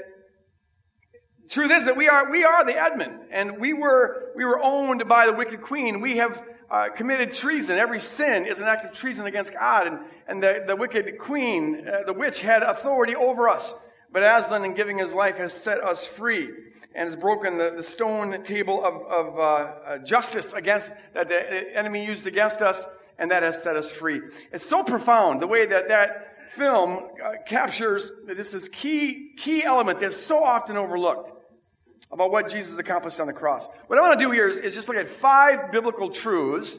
truth 1.49 1.71
is 1.71 1.87
that 1.87 1.97
we 1.97 2.09
are, 2.09 2.31
we 2.31 2.45
are 2.45 2.65
the 2.65 2.81
Edmund, 2.81 3.21
and 3.31 3.59
we 3.59 3.73
were, 3.73 4.33
we 4.37 4.45
were 4.45 4.61
owned 4.63 5.09
by 5.09 5.27
the 5.27 5.33
wicked 5.33 5.63
queen. 5.63 6.01
We 6.01 6.19
have 6.19 6.43
uh, 6.71 6.89
committed 6.89 7.33
treason. 7.33 7.79
Every 7.79 8.01
sin 8.01 8.47
is 8.47 8.61
an 8.61 8.67
act 8.67 8.85
of 8.85 8.93
treason 8.93 9.27
against 9.27 9.53
God, 9.53 9.87
and, 9.87 9.99
and 10.27 10.43
the, 10.43 10.65
the 10.67 10.77
wicked 10.77 11.19
queen, 11.19 11.87
uh, 11.87 12.03
the 12.05 12.13
witch, 12.13 12.41
had 12.41 12.63
authority 12.63 13.15
over 13.15 13.49
us. 13.49 13.73
But 14.13 14.23
Aslan, 14.23 14.65
in 14.65 14.75
giving 14.75 14.99
his 14.99 15.13
life, 15.13 15.39
has 15.39 15.53
set 15.53 15.83
us 15.83 16.05
free 16.05 16.51
and 16.95 17.07
has 17.07 17.17
broken 17.17 17.59
the, 17.59 17.75
the 17.77 17.83
stone 17.83 18.43
table 18.43 18.83
of, 18.85 18.95
of 19.03 19.39
uh, 19.39 19.43
uh, 19.43 19.99
justice 19.99 20.53
against 20.55 20.91
that 21.13 21.29
the 21.29 21.77
enemy 21.77 22.07
used 22.07 22.27
against 22.27 22.63
us, 22.63 22.87
and 23.19 23.31
that 23.31 23.43
has 23.43 23.63
set 23.63 23.77
us 23.77 23.91
free. 23.91 24.23
It's 24.53 24.65
so 24.65 24.83
profound 24.83 25.41
the 25.41 25.47
way 25.47 25.67
that 25.67 25.89
that 25.89 26.53
film 26.53 27.11
uh, 27.23 27.33
captures 27.47 28.11
this 28.27 28.55
is 28.55 28.71
key 28.71 29.33
key 29.37 29.63
element 29.63 30.01
that's 30.01 30.17
so 30.17 30.43
often 30.43 30.79
overlooked 30.79 31.36
about 32.13 32.31
what 32.31 32.51
Jesus 32.51 32.79
accomplished 32.79 33.21
on 33.21 33.27
the 33.27 33.33
cross. 33.33 33.69
What 33.87 33.99
I 33.99 34.03
want 34.03 34.19
to 34.19 34.25
do 34.25 34.31
here 34.31 34.49
is, 34.49 34.59
is 34.59 34.75
just 34.75 34.89
look 34.89 34.97
at 34.97 35.09
five 35.09 35.73
biblical 35.73 36.11
truths 36.11 36.77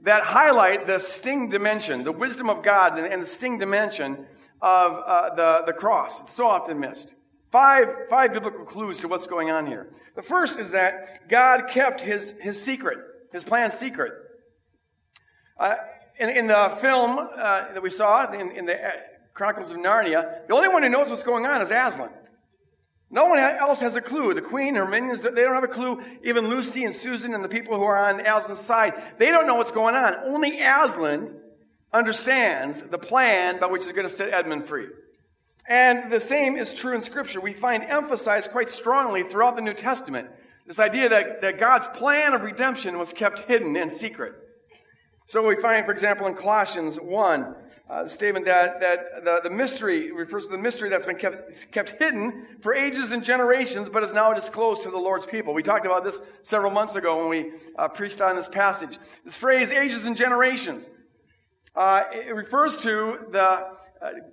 that 0.00 0.22
highlight 0.22 0.86
the 0.86 0.98
sting 0.98 1.48
dimension, 1.48 2.04
the 2.04 2.12
wisdom 2.12 2.50
of 2.50 2.62
God, 2.62 2.98
and, 2.98 3.06
and 3.06 3.22
the 3.22 3.26
sting 3.26 3.58
dimension 3.58 4.26
of 4.60 5.02
uh, 5.06 5.34
the, 5.34 5.64
the 5.66 5.72
cross. 5.72 6.20
It's 6.22 6.32
so 6.32 6.46
often 6.46 6.80
missed. 6.80 7.14
Five, 7.50 8.08
five 8.08 8.32
biblical 8.32 8.64
clues 8.64 9.00
to 9.00 9.08
what's 9.08 9.26
going 9.26 9.50
on 9.50 9.66
here. 9.66 9.90
The 10.16 10.22
first 10.22 10.58
is 10.58 10.70
that 10.70 11.28
God 11.28 11.68
kept 11.68 12.00
his, 12.00 12.38
his 12.40 12.60
secret, 12.60 12.98
his 13.30 13.44
plan 13.44 13.70
secret. 13.70 14.12
Uh, 15.58 15.76
in, 16.18 16.30
in 16.30 16.46
the 16.46 16.78
film 16.80 17.18
uh, 17.18 17.72
that 17.72 17.82
we 17.82 17.90
saw, 17.90 18.30
in, 18.32 18.50
in 18.52 18.66
the 18.66 18.82
uh, 18.82 18.92
Chronicles 19.34 19.70
of 19.70 19.76
Narnia, 19.76 20.46
the 20.46 20.54
only 20.54 20.68
one 20.68 20.82
who 20.82 20.88
knows 20.88 21.10
what's 21.10 21.22
going 21.22 21.46
on 21.46 21.60
is 21.60 21.70
Aslan. 21.70 22.10
No 23.12 23.26
one 23.26 23.38
else 23.38 23.80
has 23.80 23.94
a 23.94 24.00
clue. 24.00 24.32
The 24.32 24.40
queen, 24.40 24.74
her 24.74 24.86
minions, 24.86 25.20
they 25.20 25.30
don't 25.30 25.52
have 25.52 25.62
a 25.62 25.68
clue. 25.68 26.02
Even 26.24 26.48
Lucy 26.48 26.84
and 26.84 26.94
Susan 26.94 27.34
and 27.34 27.44
the 27.44 27.48
people 27.48 27.76
who 27.76 27.84
are 27.84 28.08
on 28.08 28.20
Aslan's 28.20 28.60
side, 28.60 28.94
they 29.18 29.30
don't 29.30 29.46
know 29.46 29.56
what's 29.56 29.70
going 29.70 29.94
on. 29.94 30.16
Only 30.24 30.58
Aslan 30.60 31.36
understands 31.92 32.80
the 32.88 32.98
plan 32.98 33.60
by 33.60 33.66
which 33.66 33.82
is 33.82 33.92
going 33.92 34.08
to 34.08 34.12
set 34.12 34.32
Edmund 34.32 34.66
free. 34.66 34.88
And 35.68 36.10
the 36.10 36.20
same 36.20 36.56
is 36.56 36.72
true 36.72 36.94
in 36.94 37.02
Scripture. 37.02 37.38
We 37.38 37.52
find 37.52 37.84
emphasized 37.84 38.50
quite 38.50 38.70
strongly 38.70 39.22
throughout 39.24 39.56
the 39.56 39.62
New 39.62 39.74
Testament 39.74 40.28
this 40.66 40.78
idea 40.78 41.10
that, 41.10 41.42
that 41.42 41.58
God's 41.58 41.86
plan 41.88 42.32
of 42.32 42.40
redemption 42.40 42.98
was 42.98 43.12
kept 43.12 43.40
hidden 43.40 43.76
and 43.76 43.92
secret. 43.92 44.32
So 45.26 45.46
we 45.46 45.56
find, 45.56 45.84
for 45.84 45.92
example, 45.92 46.26
in 46.28 46.34
Colossians 46.34 46.96
1, 46.96 47.54
uh, 47.92 48.08
statement 48.08 48.46
that, 48.46 48.80
that 48.80 49.22
the, 49.22 49.40
the 49.44 49.50
mystery 49.50 50.10
refers 50.12 50.46
to 50.46 50.52
the 50.52 50.58
mystery 50.58 50.88
that's 50.88 51.04
been 51.04 51.16
kept, 51.16 51.70
kept 51.70 51.90
hidden 52.02 52.46
for 52.62 52.74
ages 52.74 53.12
and 53.12 53.22
generations, 53.22 53.90
but 53.90 54.02
is 54.02 54.14
now 54.14 54.32
disclosed 54.32 54.82
to 54.82 54.90
the 54.90 54.96
Lord's 54.96 55.26
people. 55.26 55.52
We 55.52 55.62
talked 55.62 55.84
about 55.84 56.02
this 56.02 56.18
several 56.42 56.70
months 56.70 56.94
ago 56.94 57.18
when 57.18 57.28
we 57.28 57.52
uh, 57.76 57.88
preached 57.88 58.22
on 58.22 58.34
this 58.34 58.48
passage. 58.48 58.98
This 59.26 59.36
phrase, 59.36 59.70
ages 59.70 60.06
and 60.06 60.16
generations, 60.16 60.88
uh, 61.76 62.04
it 62.12 62.34
refers 62.34 62.78
to 62.78 63.26
the 63.30 63.42
uh, 63.42 63.68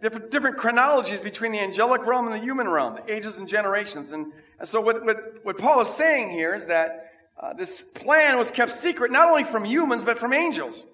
different, 0.02 0.32
different 0.32 0.56
chronologies 0.56 1.20
between 1.20 1.52
the 1.52 1.60
angelic 1.60 2.06
realm 2.06 2.28
and 2.28 2.34
the 2.34 2.44
human 2.44 2.70
realm, 2.70 2.96
the 2.96 3.14
ages 3.14 3.40
and 3.40 3.48
generations. 3.48 4.12
And, 4.12 4.32
and 4.60 4.70
so 4.70 4.80
what, 4.80 5.04
what, 5.04 5.18
what 5.44 5.58
Paul 5.58 5.82
is 5.82 5.90
saying 5.90 6.30
here 6.30 6.56
is 6.56 6.68
that 6.68 7.12
uh, 7.38 7.52
this 7.54 7.82
plan 7.82 8.38
was 8.38 8.52
kept 8.52 8.72
secret 8.72 9.12
not 9.12 9.30
only 9.30 9.44
from 9.44 9.66
humans, 9.66 10.02
but 10.02 10.18
from 10.18 10.32
angels. 10.32 10.86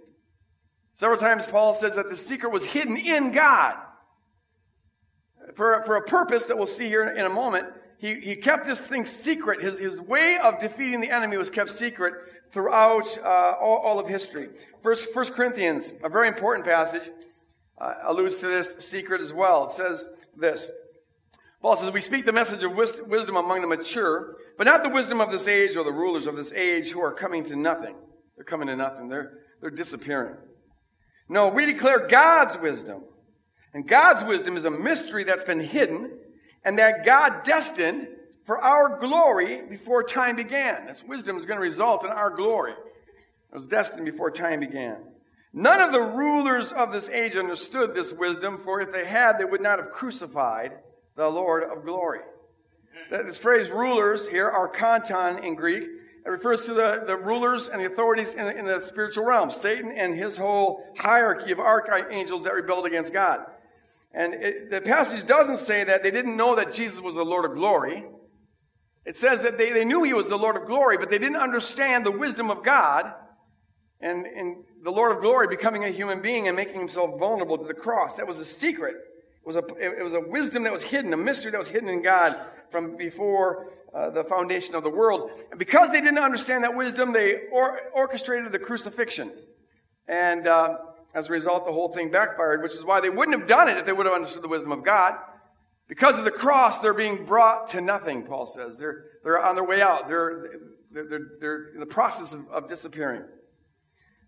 Several 0.95 1.19
times 1.19 1.45
Paul 1.45 1.73
says 1.73 1.95
that 1.95 2.09
the 2.09 2.15
secret 2.15 2.51
was 2.51 2.63
hidden 2.63 2.97
in 2.97 3.31
God. 3.31 3.75
For, 5.53 5.83
for 5.85 5.97
a 5.97 6.01
purpose 6.01 6.47
that 6.47 6.57
we'll 6.57 6.67
see 6.67 6.87
here 6.87 7.07
in 7.07 7.25
a 7.25 7.29
moment, 7.29 7.67
he, 7.97 8.15
he 8.15 8.35
kept 8.35 8.65
this 8.65 8.85
thing 8.85 9.05
secret. 9.05 9.61
His, 9.61 9.77
his 9.77 9.99
way 9.99 10.37
of 10.41 10.59
defeating 10.59 11.01
the 11.01 11.11
enemy 11.11 11.37
was 11.37 11.49
kept 11.49 11.69
secret 11.69 12.13
throughout 12.51 13.05
uh, 13.17 13.53
all, 13.61 13.77
all, 13.77 13.99
of 13.99 14.07
history. 14.07 14.49
First, 14.81 15.13
First 15.13 15.33
Corinthians, 15.33 15.91
a 16.03 16.09
very 16.09 16.27
important 16.29 16.65
passage, 16.65 17.03
uh, 17.79 17.93
alludes 18.03 18.37
to 18.37 18.47
this 18.47 18.75
secret 18.79 19.21
as 19.21 19.33
well. 19.33 19.65
It 19.65 19.71
says 19.71 20.05
this. 20.37 20.69
Paul 21.61 21.75
says, 21.75 21.91
We 21.91 22.01
speak 22.01 22.25
the 22.25 22.31
message 22.31 22.63
of 22.63 22.73
wisdom 22.73 23.35
among 23.35 23.61
the 23.61 23.67
mature, 23.67 24.37
but 24.57 24.65
not 24.65 24.83
the 24.83 24.89
wisdom 24.89 25.19
of 25.19 25.31
this 25.31 25.47
age 25.47 25.75
or 25.75 25.83
the 25.83 25.91
rulers 25.91 26.25
of 26.25 26.37
this 26.37 26.53
age 26.53 26.91
who 26.91 27.01
are 27.01 27.13
coming 27.13 27.43
to 27.45 27.55
nothing. 27.55 27.95
They're 28.35 28.45
coming 28.45 28.67
to 28.67 28.75
nothing. 28.75 29.09
They're, 29.09 29.39
they're 29.59 29.71
disappearing. 29.71 30.35
No, 31.27 31.49
we 31.49 31.65
declare 31.65 32.07
God's 32.07 32.57
wisdom. 32.57 33.03
And 33.73 33.87
God's 33.87 34.23
wisdom 34.23 34.55
is 34.55 34.65
a 34.65 34.71
mystery 34.71 35.23
that's 35.23 35.43
been 35.43 35.59
hidden 35.59 36.11
and 36.63 36.79
that 36.79 37.05
God 37.05 37.43
destined 37.43 38.07
for 38.45 38.57
our 38.59 38.99
glory 38.99 39.61
before 39.61 40.03
time 40.03 40.35
began. 40.35 40.85
This 40.85 41.03
wisdom 41.03 41.37
is 41.37 41.45
going 41.45 41.57
to 41.57 41.61
result 41.61 42.05
in 42.05 42.11
our 42.11 42.29
glory. 42.29 42.71
It 42.71 43.55
was 43.55 43.65
destined 43.65 44.05
before 44.05 44.31
time 44.31 44.59
began. 44.59 44.97
None 45.51 45.81
of 45.81 45.91
the 45.91 46.01
rulers 46.01 46.71
of 46.71 46.91
this 46.91 47.09
age 47.09 47.35
understood 47.35 47.95
this 47.95 48.11
wisdom, 48.11 48.57
for 48.57 48.81
if 48.81 48.91
they 48.91 49.05
had, 49.05 49.37
they 49.37 49.45
would 49.45 49.61
not 49.61 49.79
have 49.79 49.89
crucified 49.89 50.73
the 51.15 51.29
Lord 51.29 51.63
of 51.63 51.85
glory. 51.85 52.19
This 53.09 53.37
phrase 53.37 53.69
rulers 53.69 54.27
here, 54.27 54.49
are 54.49 54.69
archonton 54.69 55.43
in 55.43 55.55
Greek, 55.55 55.87
it 56.25 56.29
refers 56.29 56.65
to 56.65 56.73
the, 56.73 57.03
the 57.05 57.15
rulers 57.15 57.69
and 57.69 57.79
the 57.79 57.85
authorities 57.85 58.33
in, 58.33 58.47
in 58.57 58.65
the 58.65 58.81
spiritual 58.81 59.25
realm, 59.25 59.51
Satan 59.51 59.91
and 59.91 60.15
his 60.15 60.37
whole 60.37 60.83
hierarchy 60.97 61.51
of 61.51 61.59
archangels 61.59 62.45
that 62.45 62.53
rebelled 62.53 62.87
against 62.87 63.13
God. 63.13 63.45
And 64.11 64.33
it, 64.33 64.71
the 64.71 64.81
passage 64.81 65.27
doesn't 65.27 65.59
say 65.59 65.83
that 65.83 66.01
they 66.01 66.11
didn't 66.11 66.35
know 66.35 66.55
that 66.55 66.73
Jesus 66.73 66.99
was 66.99 67.15
the 67.15 67.23
Lord 67.23 67.45
of 67.45 67.53
glory. 67.53 68.05
It 69.05 69.17
says 69.17 69.43
that 69.43 69.57
they, 69.57 69.71
they 69.71 69.85
knew 69.85 70.01
he 70.03 70.13
was 70.13 70.27
the 70.27 70.37
Lord 70.37 70.57
of 70.57 70.65
glory, 70.65 70.97
but 70.97 71.11
they 71.11 71.19
didn't 71.19 71.35
understand 71.35 72.05
the 72.05 72.11
wisdom 72.11 72.49
of 72.49 72.63
God 72.63 73.13
And, 74.01 74.25
and 74.25 74.57
the 74.83 74.91
Lord 74.91 75.15
of 75.15 75.21
glory 75.21 75.47
becoming 75.47 75.83
a 75.83 75.89
human 75.89 76.21
being 76.21 76.47
and 76.47 76.55
making 76.55 76.79
himself 76.79 77.17
vulnerable 77.19 77.57
to 77.57 77.65
the 77.65 77.73
cross. 77.73 78.17
That 78.17 78.27
was 78.27 78.37
a 78.37 78.45
secret. 78.45 78.95
Was 79.45 79.57
a, 79.57 79.63
it 79.79 80.03
was 80.03 80.13
a 80.13 80.19
wisdom 80.19 80.63
that 80.63 80.73
was 80.73 80.81
hidden, 80.81 81.13
a 81.13 81.17
mystery 81.17 81.51
that 81.51 81.59
was 81.59 81.69
hidden 81.69 81.87
in 81.87 82.01
God 82.01 82.35
from 82.71 82.97
before 82.97 83.67
uh, 83.93 84.09
the 84.09 84.23
foundation 84.23 84.73
of 84.73 84.81
the 84.81 84.89
world. 84.89 85.29
And 85.51 85.59
because 85.59 85.91
they 85.91 86.01
didn't 86.01 86.17
understand 86.17 86.63
that 86.63 86.75
wisdom, 86.75 87.13
they 87.13 87.47
or, 87.51 87.79
orchestrated 87.93 88.51
the 88.51 88.57
crucifixion. 88.59 89.31
And 90.07 90.47
uh, 90.47 90.77
as 91.13 91.29
a 91.29 91.31
result, 91.31 91.65
the 91.65 91.71
whole 91.71 91.89
thing 91.89 92.09
backfired, 92.09 92.63
which 92.63 92.73
is 92.73 92.83
why 92.83 93.01
they 93.01 93.09
wouldn't 93.09 93.39
have 93.39 93.47
done 93.47 93.69
it 93.69 93.77
if 93.77 93.85
they 93.85 93.93
would 93.93 94.07
have 94.07 94.15
understood 94.15 94.41
the 94.41 94.47
wisdom 94.47 94.71
of 94.71 94.83
God. 94.83 95.13
Because 95.87 96.17
of 96.17 96.25
the 96.25 96.31
cross, 96.31 96.79
they're 96.79 96.95
being 96.95 97.25
brought 97.25 97.69
to 97.69 97.81
nothing, 97.81 98.23
Paul 98.23 98.47
says. 98.47 98.77
They're, 98.77 99.05
they're 99.23 99.43
on 99.43 99.53
their 99.53 99.63
way 99.63 99.81
out. 99.81 100.07
They're, 100.07 100.49
they're, 100.91 101.07
they're, 101.07 101.27
they're 101.39 101.67
in 101.75 101.79
the 101.79 101.85
process 101.85 102.33
of, 102.33 102.49
of 102.49 102.67
disappearing. 102.67 103.21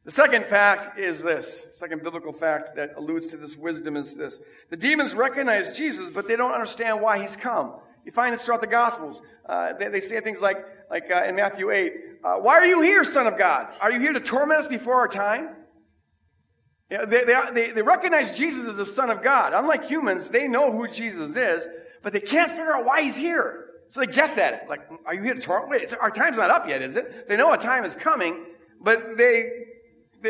The 0.07 0.13
second 0.13 0.45
fact 0.45 0.97
is 0.97 1.21
this, 1.21 1.67
second 1.75 2.01
biblical 2.01 2.31
fact 2.31 2.77
that 2.77 2.93
alludes 2.95 3.27
to 3.27 3.35
this 3.35 3.57
wisdom 3.57 3.97
is 3.97 4.13
this. 4.13 4.41
The 4.69 4.77
demons 4.77 5.13
recognize 5.13 5.75
Jesus, 5.75 6.09
but 6.09 6.29
they 6.29 6.37
don't 6.37 6.53
understand 6.53 7.01
why 7.01 7.19
he's 7.19 7.35
come. 7.35 7.73
You 8.05 8.13
find 8.13 8.33
it 8.33 8.39
throughout 8.39 8.61
the 8.61 8.67
Gospels. 8.67 9.21
Uh, 9.45 9.73
they, 9.73 9.89
they, 9.89 9.99
say 9.99 10.21
things 10.21 10.39
like, 10.39 10.65
like 10.89 11.11
uh, 11.11 11.25
in 11.27 11.35
Matthew 11.35 11.71
8, 11.71 11.93
uh, 12.23 12.35
Why 12.35 12.53
are 12.53 12.65
you 12.65 12.81
here, 12.81 13.03
Son 13.03 13.27
of 13.27 13.37
God? 13.37 13.75
Are 13.81 13.91
you 13.91 13.99
here 13.99 14.13
to 14.13 14.21
torment 14.21 14.61
us 14.61 14.67
before 14.67 14.95
our 14.95 15.09
time? 15.09 15.49
They, 16.89 17.25
they, 17.53 17.71
they 17.71 17.81
recognize 17.81 18.31
Jesus 18.31 18.65
as 18.65 18.77
the 18.77 18.85
Son 18.85 19.09
of 19.09 19.21
God. 19.21 19.51
Unlike 19.53 19.89
humans, 19.89 20.29
they 20.29 20.47
know 20.47 20.71
who 20.71 20.87
Jesus 20.87 21.35
is, 21.35 21.67
but 22.01 22.13
they 22.13 22.21
can't 22.21 22.51
figure 22.51 22.73
out 22.73 22.85
why 22.85 23.01
he's 23.01 23.17
here. 23.17 23.71
So 23.89 23.99
they 23.99 24.07
guess 24.07 24.37
at 24.37 24.53
it. 24.53 24.69
Like, 24.69 24.89
are 25.05 25.13
you 25.13 25.21
here 25.23 25.33
to 25.33 25.41
torment? 25.41 25.69
Wait, 25.69 25.93
our 25.99 26.11
time's 26.11 26.37
not 26.37 26.49
up 26.49 26.65
yet, 26.65 26.81
is 26.81 26.95
it? 26.95 27.27
They 27.27 27.35
know 27.35 27.51
a 27.51 27.57
time 27.57 27.83
is 27.83 27.93
coming, 27.93 28.45
but 28.79 29.17
they, 29.17 29.66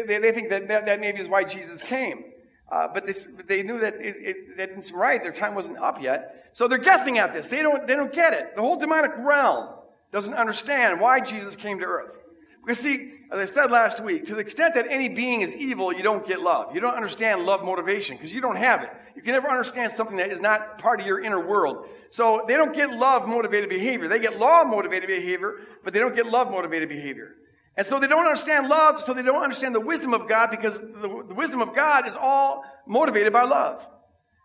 they, 0.01 0.19
they 0.19 0.31
think 0.31 0.49
that, 0.49 0.67
that, 0.67 0.85
that 0.85 0.99
maybe 0.99 1.19
is 1.19 1.29
why 1.29 1.43
Jesus 1.43 1.81
came. 1.81 2.23
Uh, 2.69 2.87
but 2.93 3.05
this, 3.05 3.27
they 3.47 3.63
knew 3.63 3.79
that 3.79 3.95
it, 3.95 4.15
it, 4.17 4.57
that 4.57 4.69
didn't 4.69 4.91
right. 4.91 5.23
Their 5.23 5.31
time 5.31 5.55
wasn't 5.55 5.77
up 5.77 6.01
yet. 6.01 6.49
So 6.53 6.67
they're 6.67 6.77
guessing 6.77 7.17
at 7.17 7.33
this. 7.33 7.47
They 7.47 7.61
don't, 7.61 7.87
they 7.87 7.95
don't 7.95 8.11
get 8.11 8.33
it. 8.33 8.55
The 8.55 8.61
whole 8.61 8.77
demonic 8.77 9.11
realm 9.17 9.73
doesn't 10.11 10.33
understand 10.33 10.99
why 10.99 11.21
Jesus 11.21 11.55
came 11.55 11.79
to 11.79 11.85
earth. 11.85 12.17
Because 12.65 12.79
see, 12.79 13.13
as 13.31 13.39
I 13.39 13.45
said 13.45 13.71
last 13.71 14.01
week, 14.01 14.25
to 14.25 14.33
the 14.33 14.41
extent 14.41 14.73
that 14.73 14.87
any 14.89 15.07
being 15.07 15.39
is 15.39 15.55
evil, 15.55 15.93
you 15.93 16.03
don't 16.03 16.25
get 16.25 16.41
love. 16.41 16.75
You 16.75 16.81
don't 16.81 16.95
understand 16.95 17.45
love 17.45 17.63
motivation 17.63 18.17
because 18.17 18.33
you 18.33 18.41
don't 18.41 18.57
have 18.57 18.83
it. 18.83 18.89
You 19.15 19.21
can 19.21 19.31
never 19.31 19.47
understand 19.47 19.93
something 19.93 20.17
that 20.17 20.33
is 20.33 20.41
not 20.41 20.77
part 20.77 20.99
of 20.99 21.07
your 21.07 21.21
inner 21.21 21.39
world. 21.39 21.87
So 22.09 22.43
they 22.45 22.55
don't 22.55 22.75
get 22.75 22.91
love 22.91 23.25
motivated 23.25 23.69
behavior. 23.69 24.09
They 24.09 24.19
get 24.19 24.37
law 24.37 24.65
motivated 24.65 25.07
behavior, 25.07 25.61
but 25.85 25.93
they 25.93 25.99
don't 25.99 26.13
get 26.13 26.25
love 26.25 26.51
motivated 26.51 26.89
behavior. 26.89 27.35
And 27.77 27.85
so 27.85 27.99
they 27.99 28.07
don't 28.07 28.25
understand 28.25 28.67
love, 28.67 28.99
so 29.01 29.13
they 29.13 29.21
don't 29.21 29.43
understand 29.43 29.75
the 29.75 29.79
wisdom 29.79 30.13
of 30.15 30.27
God 30.27 30.49
because 30.49 30.79
the, 30.81 31.23
the 31.27 31.35
wisdom 31.35 31.61
of 31.61 31.75
God 31.75 32.07
is 32.07 32.15
all 32.15 32.63
motivated 32.87 33.31
by 33.31 33.43
love. 33.43 33.87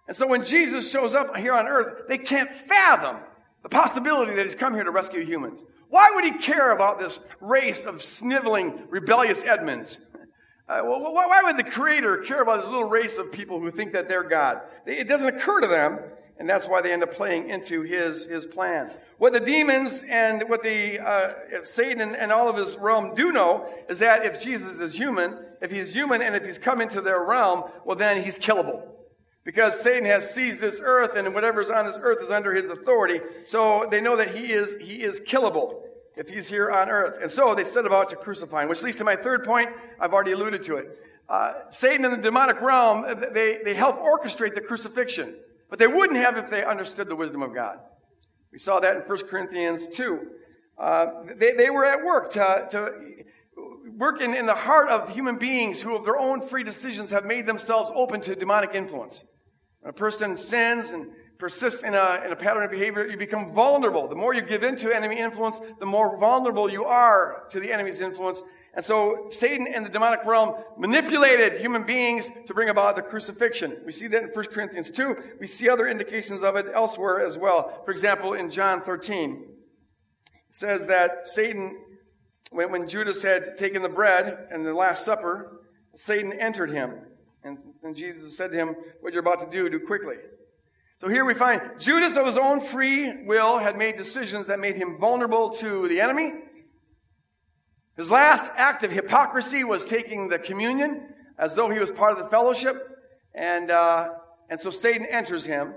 And 0.07 0.15
so 0.17 0.27
when 0.27 0.45
Jesus 0.45 0.91
shows 0.91 1.15
up 1.15 1.35
here 1.37 1.55
on 1.55 1.67
earth, 1.67 2.03
they 2.09 2.19
can't 2.19 2.51
fathom 2.51 3.17
the 3.63 3.71
possibility 3.71 4.35
that 4.35 4.45
he's 4.45 4.55
come 4.55 4.75
here 4.75 4.85
to 4.85 4.91
rescue 4.91 5.25
humans. 5.25 5.63
Why 5.89 6.11
would 6.15 6.25
he 6.25 6.33
care 6.33 6.73
about 6.73 6.99
this 6.99 7.21
race 7.41 7.85
of 7.87 8.03
sniveling, 8.03 8.87
rebellious 8.91 9.43
Edmunds? 9.45 9.97
Uh, 10.69 10.81
why 10.81 11.41
would 11.43 11.57
the 11.57 11.69
Creator 11.69 12.19
care 12.19 12.41
about 12.41 12.61
this 12.61 12.69
little 12.69 12.89
race 12.89 13.19
of 13.19 13.33
people 13.33 13.59
who 13.59 13.71
think 13.71 13.93
that 13.93 14.09
they're 14.09 14.23
God? 14.23 14.61
It 14.87 15.09
doesn't 15.09 15.27
occur 15.27 15.61
to 15.61 15.67
them, 15.67 15.99
and 16.39 16.49
that's 16.49 16.69
why 16.69 16.81
they 16.81 16.93
end 16.93 17.03
up 17.03 17.13
playing 17.13 17.51
into 17.51 17.83
his, 17.83 18.25
his 18.25 18.47
plan. 18.47 18.91
What 19.19 19.33
the 19.33 19.41
demons 19.41 20.05
and 20.09 20.49
what 20.49 20.63
the 20.63 21.01
uh, 21.01 21.65
Satan 21.65 22.01
and, 22.01 22.15
and 22.15 22.31
all 22.31 22.49
of 22.49 22.57
his 22.57 22.77
realm 22.77 23.15
do 23.17 23.33
know 23.33 23.69
is 23.89 23.99
that 23.99 24.25
if 24.25 24.43
Jesus 24.43 24.79
is 24.79 24.95
human, 24.95 25.37
if 25.61 25.73
he's 25.73 25.93
human 25.93 26.23
and 26.23 26.37
if 26.37 26.47
he's 26.47 26.59
come 26.59 26.81
into 26.81 27.01
their 27.01 27.25
realm, 27.25 27.65
well, 27.85 27.97
then 27.97 28.23
he's 28.23 28.39
killable. 28.39 28.87
Because 29.45 29.81
Satan 29.81 30.05
has 30.05 30.33
seized 30.33 30.61
this 30.61 30.81
earth 30.83 31.17
and 31.17 31.35
whatever's 31.35 31.71
on 31.71 31.87
this 31.87 31.99
earth 32.01 32.23
is 32.23 32.31
under 32.31 32.55
his 32.55 32.71
authority. 32.71 33.21
So 33.47 33.89
they 33.91 34.01
know 34.01 34.17
that 34.17 34.29
he 34.29 34.53
is, 34.53 34.77
he 34.81 35.03
is 35.03 35.21
killable 35.21 35.83
if 36.17 36.29
he's 36.29 36.49
here 36.49 36.71
on 36.71 36.91
earth. 36.91 37.19
And 37.23 37.31
so 37.31 37.55
they 37.55 37.65
set 37.65 37.87
about 37.87 38.11
to 38.11 38.17
crucify 38.17 38.63
him, 38.63 38.69
which 38.69 38.83
leads 38.83 38.97
to 38.99 39.05
my 39.05 39.17
third 39.17 39.45
point. 39.45 39.71
I've 39.99 40.13
already 40.13 40.33
alluded 40.33 40.63
to 40.65 40.77
it. 40.77 40.95
Uh, 41.29 41.55
Satan 41.71 42.05
and 42.05 42.15
the 42.15 42.19
demonic 42.19 42.61
realm, 42.61 43.07
they, 43.33 43.61
they 43.65 43.75
help 43.75 44.01
orchestrate 44.03 44.55
the 44.55 44.61
crucifixion. 44.61 45.35
But 45.71 45.79
they 45.79 45.87
wouldn't 45.87 46.19
have 46.19 46.37
if 46.37 46.51
they 46.51 46.65
understood 46.65 47.09
the 47.09 47.17
wisdom 47.17 47.43
of 47.43 47.55
God. 47.55 47.79
We 48.53 48.59
saw 48.59 48.81
that 48.81 48.97
in 48.97 49.03
1 49.03 49.19
Corinthians 49.29 49.89
2. 49.89 50.21
Uh, 50.79 51.07
they, 51.37 51.53
they 51.53 51.71
were 51.71 51.87
at 51.87 52.05
work 52.05 52.33
to, 52.33 52.69
to 52.71 52.93
work 53.97 54.21
in, 54.21 54.35
in 54.35 54.47
the 54.47 54.55
heart 54.55 54.89
of 54.89 55.09
human 55.09 55.39
beings 55.39 55.81
who, 55.81 55.97
of 55.97 56.05
their 56.05 56.19
own 56.19 56.47
free 56.47 56.65
decisions, 56.65 57.11
have 57.11 57.25
made 57.25 57.47
themselves 57.47 57.91
open 57.95 58.21
to 58.23 58.35
demonic 58.35 58.75
influence. 58.75 59.25
When 59.81 59.91
a 59.91 59.93
person 59.93 60.37
sins 60.37 60.91
and 60.91 61.11
persists 61.43 61.83
in 61.83 61.93
a, 61.93 62.23
in 62.25 62.31
a 62.31 62.37
pattern 62.37 62.63
of 62.63 62.71
behavior, 62.71 63.05
you 63.05 63.17
become 63.17 63.53
vulnerable. 63.53 64.07
The 64.07 64.15
more 64.15 64.33
you 64.33 64.43
give 64.43 64.63
in 64.63 64.77
to 64.77 64.95
enemy 64.95 65.19
influence, 65.19 65.59
the 65.81 65.85
more 65.85 66.17
vulnerable 66.17 66.71
you 66.71 66.85
are 66.85 67.47
to 67.51 67.59
the 67.59 67.73
enemy's 67.73 67.99
influence. 67.99 68.41
And 68.75 68.85
so 68.85 69.27
Satan 69.29 69.67
and 69.67 69.85
the 69.85 69.91
demonic 69.91 70.25
realm 70.25 70.55
manipulated 70.79 71.61
human 71.61 71.83
beings 71.83 72.31
to 72.47 72.55
bring 72.55 72.69
about 72.69 72.95
the 72.95 73.03
crucifixion. 73.03 73.79
We 73.85 73.91
see 73.91 74.07
that 74.07 74.23
in 74.23 74.29
1 74.29 74.45
Corinthians 74.53 74.89
2. 74.91 75.17
We 75.41 75.49
see 75.49 75.69
other 75.69 75.89
indications 75.89 76.45
of 76.45 76.55
it 76.55 76.67
elsewhere 76.73 77.21
as 77.21 77.37
well. 77.37 77.83
For 77.85 77.91
example, 77.91 78.35
in 78.35 78.49
John 78.49 78.81
13, 78.81 79.45
it 80.49 80.55
says 80.55 80.87
that 80.87 81.27
Satan, 81.27 81.77
when, 82.53 82.71
when 82.71 82.89
Judas 82.89 83.21
had 83.21 83.59
taken 83.59 83.83
the 83.83 83.89
bread 83.89 84.47
and 84.53 84.65
the 84.65 84.75
Last 84.75 85.05
Supper, 85.05 85.61
Satan 85.97 86.33
entered 86.35 86.71
him. 86.71 87.01
And, 87.43 87.59
and 87.83 87.97
Jesus 87.97 88.37
said 88.37 88.53
to 88.53 88.57
him, 88.57 88.77
What 89.01 89.13
you're 89.13 89.27
about 89.27 89.41
to 89.41 89.51
do, 89.51 89.69
do 89.69 89.85
quickly. 89.85 90.19
So 91.03 91.09
here 91.09 91.25
we 91.25 91.35
find 91.35 91.61
Judas, 91.81 92.17
of 92.17 92.27
his 92.27 92.37
own 92.37 92.61
free 92.61 93.25
will, 93.25 93.59
had 93.59 93.77
made 93.77 93.97
decisions 93.97 94.47
that 94.47 94.61
made 94.61 94.77
him 94.77 94.99
vulnerable 94.99 95.51
to 95.55 95.89
the 95.89 96.01
enemy. 96.01 96.31
His 97.97 98.09
last 98.09 98.53
act 98.55 98.85
of 98.85 98.93
hypocrisy 98.93 99.65
was 99.65 99.85
taking 99.85 100.29
the 100.29 100.39
communion 100.39 101.09
as 101.37 101.57
though 101.57 101.69
he 101.71 101.81
was 101.81 101.91
part 101.91 102.13
of 102.13 102.19
the 102.19 102.31
fellowship. 102.31 102.77
And, 103.35 103.73
uh, 103.73 104.11
and 104.49 104.61
so 104.61 104.71
Satan 104.71 105.05
enters 105.07 105.45
him. 105.45 105.75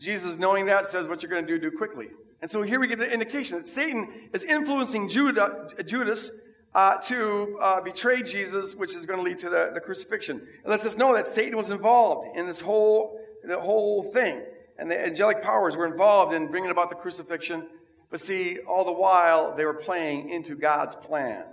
Jesus, 0.00 0.36
knowing 0.36 0.66
that, 0.66 0.88
says, 0.88 1.06
What 1.06 1.22
you're 1.22 1.30
going 1.30 1.46
to 1.46 1.58
do, 1.60 1.70
do 1.70 1.76
quickly. 1.76 2.08
And 2.42 2.50
so 2.50 2.62
here 2.62 2.80
we 2.80 2.88
get 2.88 2.98
the 2.98 3.08
indication 3.08 3.58
that 3.58 3.68
Satan 3.68 4.30
is 4.34 4.42
influencing 4.42 5.08
Judah, 5.08 5.68
Judas 5.86 6.28
uh, 6.74 6.96
to 7.02 7.56
uh, 7.62 7.80
betray 7.82 8.20
Jesus, 8.20 8.74
which 8.74 8.96
is 8.96 9.06
going 9.06 9.20
to 9.20 9.22
lead 9.22 9.38
to 9.38 9.48
the, 9.48 9.70
the 9.74 9.80
crucifixion. 9.80 10.44
It 10.64 10.68
lets 10.68 10.84
us 10.84 10.96
know 10.96 11.14
that 11.14 11.28
Satan 11.28 11.56
was 11.56 11.70
involved 11.70 12.36
in 12.36 12.48
this 12.48 12.58
whole, 12.58 13.20
the 13.44 13.60
whole 13.60 14.02
thing 14.02 14.42
and 14.78 14.90
the 14.90 15.00
angelic 15.00 15.42
powers 15.42 15.76
were 15.76 15.86
involved 15.86 16.34
in 16.34 16.48
bringing 16.48 16.70
about 16.70 16.90
the 16.90 16.96
crucifixion. 16.96 17.66
But 18.10 18.20
see, 18.20 18.58
all 18.60 18.84
the 18.84 18.92
while, 18.92 19.56
they 19.56 19.64
were 19.64 19.74
playing 19.74 20.30
into 20.30 20.54
God's 20.54 20.94
plan. 20.94 21.44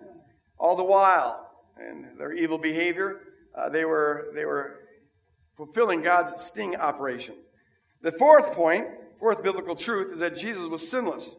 All 0.60 0.76
the 0.76 0.84
while, 0.84 1.50
in 1.80 2.18
their 2.18 2.34
evil 2.34 2.58
behavior, 2.58 3.22
uh, 3.58 3.70
they, 3.70 3.86
were, 3.86 4.32
they 4.36 4.46
were 4.46 4.80
fulfilling 5.56 6.02
God's 6.02 6.42
sting 6.42 6.76
operation. 6.76 7.36
The 8.02 8.12
fourth 8.12 8.52
point, 8.54 8.88
fourth 9.20 9.42
biblical 9.42 9.76
truth, 9.76 10.14
is 10.14 10.20
that 10.20 10.38
Jesus 10.38 10.68
was 10.68 10.88
sinless. 10.88 11.36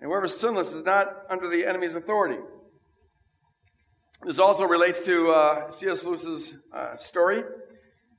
And 0.00 0.10
whoever 0.10 0.26
is 0.26 0.38
sinless 0.38 0.72
is 0.72 0.84
not 0.84 1.24
under 1.28 1.48
the 1.48 1.66
enemy's 1.66 1.94
authority. 1.94 2.38
This 4.24 4.38
also 4.38 4.64
relates 4.64 5.04
to 5.04 5.30
uh, 5.30 5.70
C.S. 5.70 6.04
Lewis's 6.04 6.56
uh, 6.72 6.96
story 6.96 7.42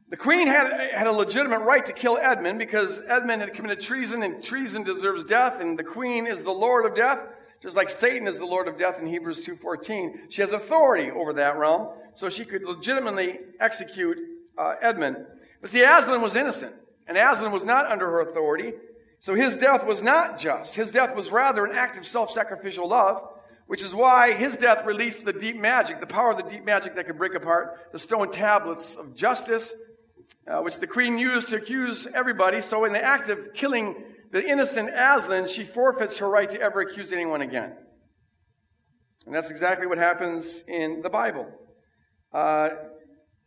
the 0.10 0.17
queen 0.17 0.48
had, 0.48 0.89
had 0.91 1.06
a 1.06 1.12
legitimate 1.12 1.60
right 1.60 1.86
to 1.86 1.93
kill 1.93 2.17
Edmund 2.17 2.58
because 2.58 3.00
Edmund 3.08 3.41
had 3.41 3.54
committed 3.54 3.80
treason 3.80 4.24
and 4.24 4.43
treason 4.43 4.84
deserves 4.84 5.24
death 5.24 5.62
and 5.62 5.78
the 5.78 5.84
queen 5.84 6.26
is 6.26 6.43
the 6.43 6.52
lord 6.52 6.86
of 6.86 6.95
death 6.95 7.22
just 7.62 7.76
like 7.76 7.89
Satan 7.89 8.28
is 8.28 8.39
the 8.39 8.45
lord 8.45 8.67
of 8.67 8.78
death 8.78 9.00
in 9.00 9.06
Hebrews 9.06 9.45
2.14. 9.45 10.32
She 10.32 10.41
has 10.41 10.52
authority 10.52 11.12
over 11.12 11.34
that 11.34 11.58
realm 11.58 11.89
so 12.15 12.30
she 12.30 12.43
could 12.43 12.63
legitimately 12.63 13.39
execute 13.60 14.17
uh, 14.58 14.76
Edmund. 14.82 15.17
But 15.62 15.69
see, 15.69 15.84
Aslan 15.84 16.22
was 16.22 16.36
innocent 16.36 16.74
and 17.08 17.15
Aslan 17.15 17.52
was 17.52 17.63
not 17.63 17.86
under 17.91 18.10
her 18.10 18.22
authority 18.22 18.74
so 19.22 19.36
his 19.36 19.58
death 19.58 19.86
was 19.86 20.02
not 20.02 20.39
just. 20.39 20.76
His 20.76 20.91
death 20.91 21.13
was 21.13 21.30
rather 21.30 21.65
an 21.65 21.76
act 21.76 21.98
of 21.98 22.08
self-sacrificial 22.08 22.88
love 22.88 23.22
which 23.67 23.84
is 23.84 23.93
why 23.93 24.34
his 24.34 24.58
death 24.58 24.84
released 24.84 25.24
the 25.24 25.34
deep 25.34 25.56
magic, 25.56 26.00
the 26.00 26.08
power 26.08 26.32
of 26.32 26.38
the 26.38 26.50
deep 26.50 26.65
magic 26.65 26.95
that 26.95 27.06
could 27.06 27.19
break 27.19 27.36
apart 27.36 27.78
the 27.91 28.00
stone 28.00 28.32
tablets 28.32 28.95
of 28.95 29.13
justice 29.13 29.76
uh, 30.48 30.62
which 30.62 30.78
the 30.78 30.88
queen 30.88 31.18
used 31.18 31.50
to 31.50 31.58
accuse 31.58 32.08
everybody. 32.13 32.62
So, 32.62 32.86
in 32.86 32.94
the 32.94 33.04
act 33.04 33.30
of 33.30 33.54
killing 33.54 34.04
the 34.32 34.48
innocent 34.48 34.89
Aslan, 34.89 35.48
she 35.48 35.63
forfeits 35.63 36.18
her 36.20 36.30
right 36.30 36.50
to 36.50 36.62
ever 36.62 36.82
accuse 36.82 37.12
anyone 37.12 37.42
again. 37.42 37.74
And 39.26 39.36
that's 39.36 39.52
exactly 39.52 39.88
what 39.88 39.98
happens 39.98 40.63
in 40.68 41.02
the 41.02 41.10
Bible. 41.10 41.48
Uh, 42.34 42.70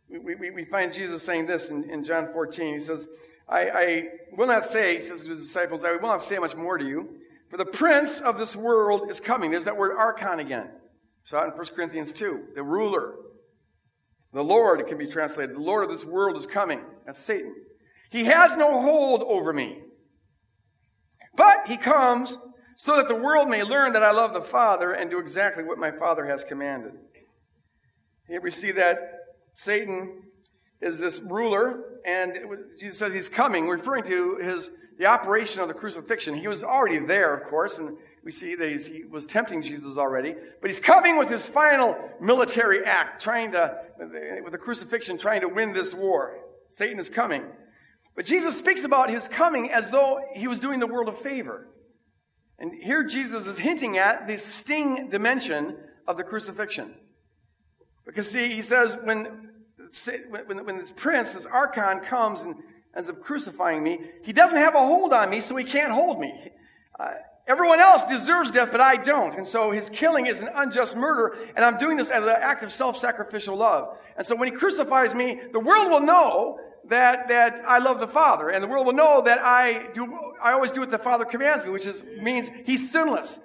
we, 0.09 0.35
we, 0.35 0.51
we, 0.51 0.65
find 0.65 0.93
Jesus 0.93 1.23
saying 1.23 1.45
this 1.45 1.69
in, 1.69 1.89
in 1.89 2.03
John 2.03 2.31
14. 2.31 2.73
He 2.73 2.79
says, 2.79 3.07
I, 3.47 3.69
I, 3.69 4.07
will 4.37 4.47
not 4.47 4.65
say, 4.65 4.95
he 4.95 5.01
says 5.01 5.23
to 5.23 5.31
his 5.31 5.43
disciples, 5.43 5.83
I 5.83 5.93
will 5.93 6.01
not 6.01 6.21
say 6.21 6.37
much 6.37 6.55
more 6.55 6.77
to 6.77 6.85
you, 6.85 7.09
for 7.49 7.57
the 7.57 7.65
prince 7.65 8.19
of 8.19 8.37
this 8.37 8.55
world 8.55 9.09
is 9.09 9.19
coming. 9.19 9.51
There's 9.51 9.65
that 9.65 9.77
word 9.77 9.95
archon 9.97 10.39
again. 10.39 10.69
Saw 11.25 11.43
it 11.43 11.47
in 11.47 11.51
1 11.51 11.65
Corinthians 11.75 12.11
2. 12.11 12.49
The 12.55 12.63
ruler, 12.63 13.15
the 14.33 14.43
Lord, 14.43 14.85
can 14.87 14.97
be 14.97 15.07
translated. 15.07 15.55
The 15.55 15.61
Lord 15.61 15.83
of 15.83 15.91
this 15.91 16.05
world 16.05 16.37
is 16.37 16.45
coming. 16.45 16.83
That's 17.05 17.19
Satan. 17.19 17.55
He 18.09 18.25
has 18.25 18.57
no 18.57 18.81
hold 18.81 19.23
over 19.23 19.53
me. 19.53 19.81
But 21.35 21.67
he 21.67 21.77
comes 21.77 22.37
so 22.77 22.95
that 22.97 23.07
the 23.07 23.15
world 23.15 23.49
may 23.49 23.63
learn 23.63 23.93
that 23.93 24.03
I 24.03 24.11
love 24.11 24.33
the 24.33 24.41
Father 24.41 24.91
and 24.91 25.09
do 25.09 25.19
exactly 25.19 25.63
what 25.63 25.77
my 25.77 25.91
Father 25.91 26.25
has 26.25 26.43
commanded. 26.43 26.93
Here 28.27 28.41
we 28.41 28.51
see 28.51 28.71
that 28.71 28.97
Satan 29.53 30.23
is 30.81 30.99
this 30.99 31.19
ruler, 31.19 31.99
and 32.05 32.37
Jesus 32.79 32.97
says 32.97 33.13
he's 33.13 33.29
coming, 33.29 33.67
referring 33.67 34.03
to 34.05 34.37
his 34.37 34.69
the 34.99 35.05
operation 35.07 35.61
of 35.61 35.67
the 35.67 35.73
crucifixion. 35.73 36.35
He 36.35 36.47
was 36.47 36.63
already 36.63 36.99
there, 36.99 37.35
of 37.35 37.49
course, 37.49 37.77
and 37.79 37.97
we 38.23 38.31
see 38.31 38.55
that 38.55 38.69
he 38.69 39.03
was 39.03 39.25
tempting 39.25 39.61
Jesus 39.61 39.97
already, 39.97 40.35
but 40.61 40.69
he's 40.69 40.79
coming 40.79 41.17
with 41.17 41.29
his 41.29 41.45
final 41.45 41.97
military 42.21 42.85
act, 42.85 43.21
trying 43.21 43.51
to, 43.51 43.77
with 44.43 44.53
the 44.53 44.57
crucifixion, 44.57 45.17
trying 45.17 45.41
to 45.41 45.49
win 45.49 45.73
this 45.73 45.93
war. 45.93 46.37
Satan 46.69 46.99
is 46.99 47.09
coming. 47.09 47.45
But 48.15 48.25
Jesus 48.25 48.57
speaks 48.57 48.85
about 48.85 49.09
his 49.09 49.27
coming 49.27 49.71
as 49.71 49.91
though 49.91 50.21
he 50.33 50.47
was 50.47 50.59
doing 50.59 50.79
the 50.79 50.87
world 50.87 51.09
a 51.09 51.13
favor. 51.13 51.67
And 52.59 52.71
here 52.73 53.03
Jesus 53.03 53.45
is 53.45 53.57
hinting 53.57 53.97
at 53.97 54.27
the 54.27 54.37
sting 54.37 55.09
dimension 55.09 55.75
of 56.07 56.15
the 56.15 56.23
crucifixion. 56.23 56.93
Because 58.05 58.29
see, 58.29 58.53
he 58.53 58.61
says, 58.61 58.97
when, 59.03 59.49
when, 60.45 60.65
when 60.65 60.77
this 60.77 60.91
prince, 60.91 61.33
this 61.33 61.45
archon 61.45 62.01
comes 62.01 62.41
and 62.43 62.55
ends 62.95 63.09
up 63.09 63.21
crucifying 63.21 63.83
me, 63.83 63.99
he 64.23 64.31
doesn't 64.31 64.57
have 64.57 64.75
a 64.75 64.79
hold 64.79 65.11
on 65.11 65.29
me, 65.29 65.41
so 65.41 65.55
he 65.57 65.65
can't 65.65 65.91
hold 65.91 66.19
me. 66.19 66.51
Uh, 66.97 67.11
Everyone 67.45 67.81
else 67.81 68.03
deserves 68.05 68.51
death, 68.51 68.69
but 68.71 68.79
I 68.79 68.95
don't. 68.95 69.35
And 69.35 69.45
so 69.45 69.71
his 69.71 69.89
killing 69.89 70.27
is 70.27 70.39
an 70.39 70.49
unjust 70.55 70.95
murder, 70.95 71.37
and 71.55 71.65
I'm 71.65 71.77
doing 71.77 71.97
this 71.97 72.09
as 72.09 72.23
an 72.23 72.29
act 72.29 72.63
of 72.63 72.71
self-sacrificial 72.71 73.57
love. 73.57 73.97
And 74.15 74.25
so 74.25 74.35
when 74.35 74.49
he 74.49 74.57
crucifies 74.57 75.13
me, 75.13 75.41
the 75.51 75.59
world 75.59 75.89
will 75.89 75.99
know 75.99 76.59
that, 76.87 77.27
that 77.27 77.61
I 77.67 77.79
love 77.79 77.99
the 77.99 78.07
Father, 78.07 78.49
and 78.49 78.63
the 78.63 78.67
world 78.67 78.85
will 78.85 78.93
know 78.93 79.21
that 79.23 79.39
I 79.39 79.87
do, 79.93 80.17
I 80.41 80.53
always 80.53 80.71
do 80.71 80.79
what 80.79 80.91
the 80.91 80.97
Father 80.97 81.25
commands 81.25 81.65
me, 81.65 81.69
which 81.71 81.85
is, 81.85 82.01
means 82.21 82.49
he's 82.65 82.89
sinless. 82.89 83.39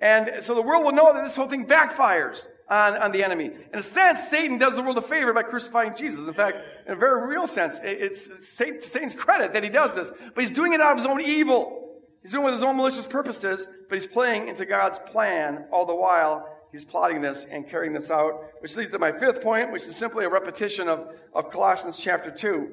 And 0.00 0.44
so 0.44 0.54
the 0.54 0.62
world 0.62 0.84
will 0.84 0.92
know 0.92 1.12
that 1.12 1.24
this 1.24 1.36
whole 1.36 1.48
thing 1.48 1.66
backfires 1.66 2.46
on, 2.68 2.96
on 2.96 3.12
the 3.12 3.24
enemy. 3.24 3.46
In 3.72 3.78
a 3.78 3.82
sense, 3.82 4.28
Satan 4.28 4.58
does 4.58 4.76
the 4.76 4.82
world 4.82 4.96
a 4.96 5.02
favor 5.02 5.32
by 5.32 5.42
crucifying 5.42 5.94
Jesus. 5.96 6.26
In 6.26 6.34
fact, 6.34 6.58
in 6.86 6.92
a 6.92 6.96
very 6.96 7.28
real 7.28 7.46
sense, 7.46 7.80
it's 7.82 8.48
Satan's 8.48 9.14
credit 9.14 9.52
that 9.54 9.64
he 9.64 9.70
does 9.70 9.94
this, 9.94 10.12
but 10.34 10.44
he's 10.44 10.52
doing 10.52 10.72
it 10.72 10.80
out 10.80 10.92
of 10.92 10.98
his 10.98 11.06
own 11.06 11.20
evil. 11.20 11.89
He's 12.22 12.32
doing 12.32 12.42
it 12.42 12.46
with 12.46 12.54
his 12.54 12.62
own 12.62 12.76
malicious 12.76 13.06
purposes, 13.06 13.66
but 13.88 13.96
he's 13.96 14.06
playing 14.06 14.48
into 14.48 14.66
God's 14.66 14.98
plan 14.98 15.66
all 15.72 15.86
the 15.86 15.94
while 15.94 16.46
he's 16.72 16.84
plotting 16.84 17.20
this 17.20 17.44
and 17.44 17.68
carrying 17.68 17.92
this 17.92 18.10
out, 18.10 18.44
which 18.60 18.76
leads 18.76 18.90
to 18.90 18.98
my 18.98 19.12
fifth 19.12 19.40
point, 19.42 19.72
which 19.72 19.84
is 19.84 19.96
simply 19.96 20.24
a 20.24 20.28
repetition 20.28 20.88
of, 20.88 21.14
of 21.34 21.50
Colossians 21.50 21.98
chapter 21.98 22.30
2, 22.30 22.68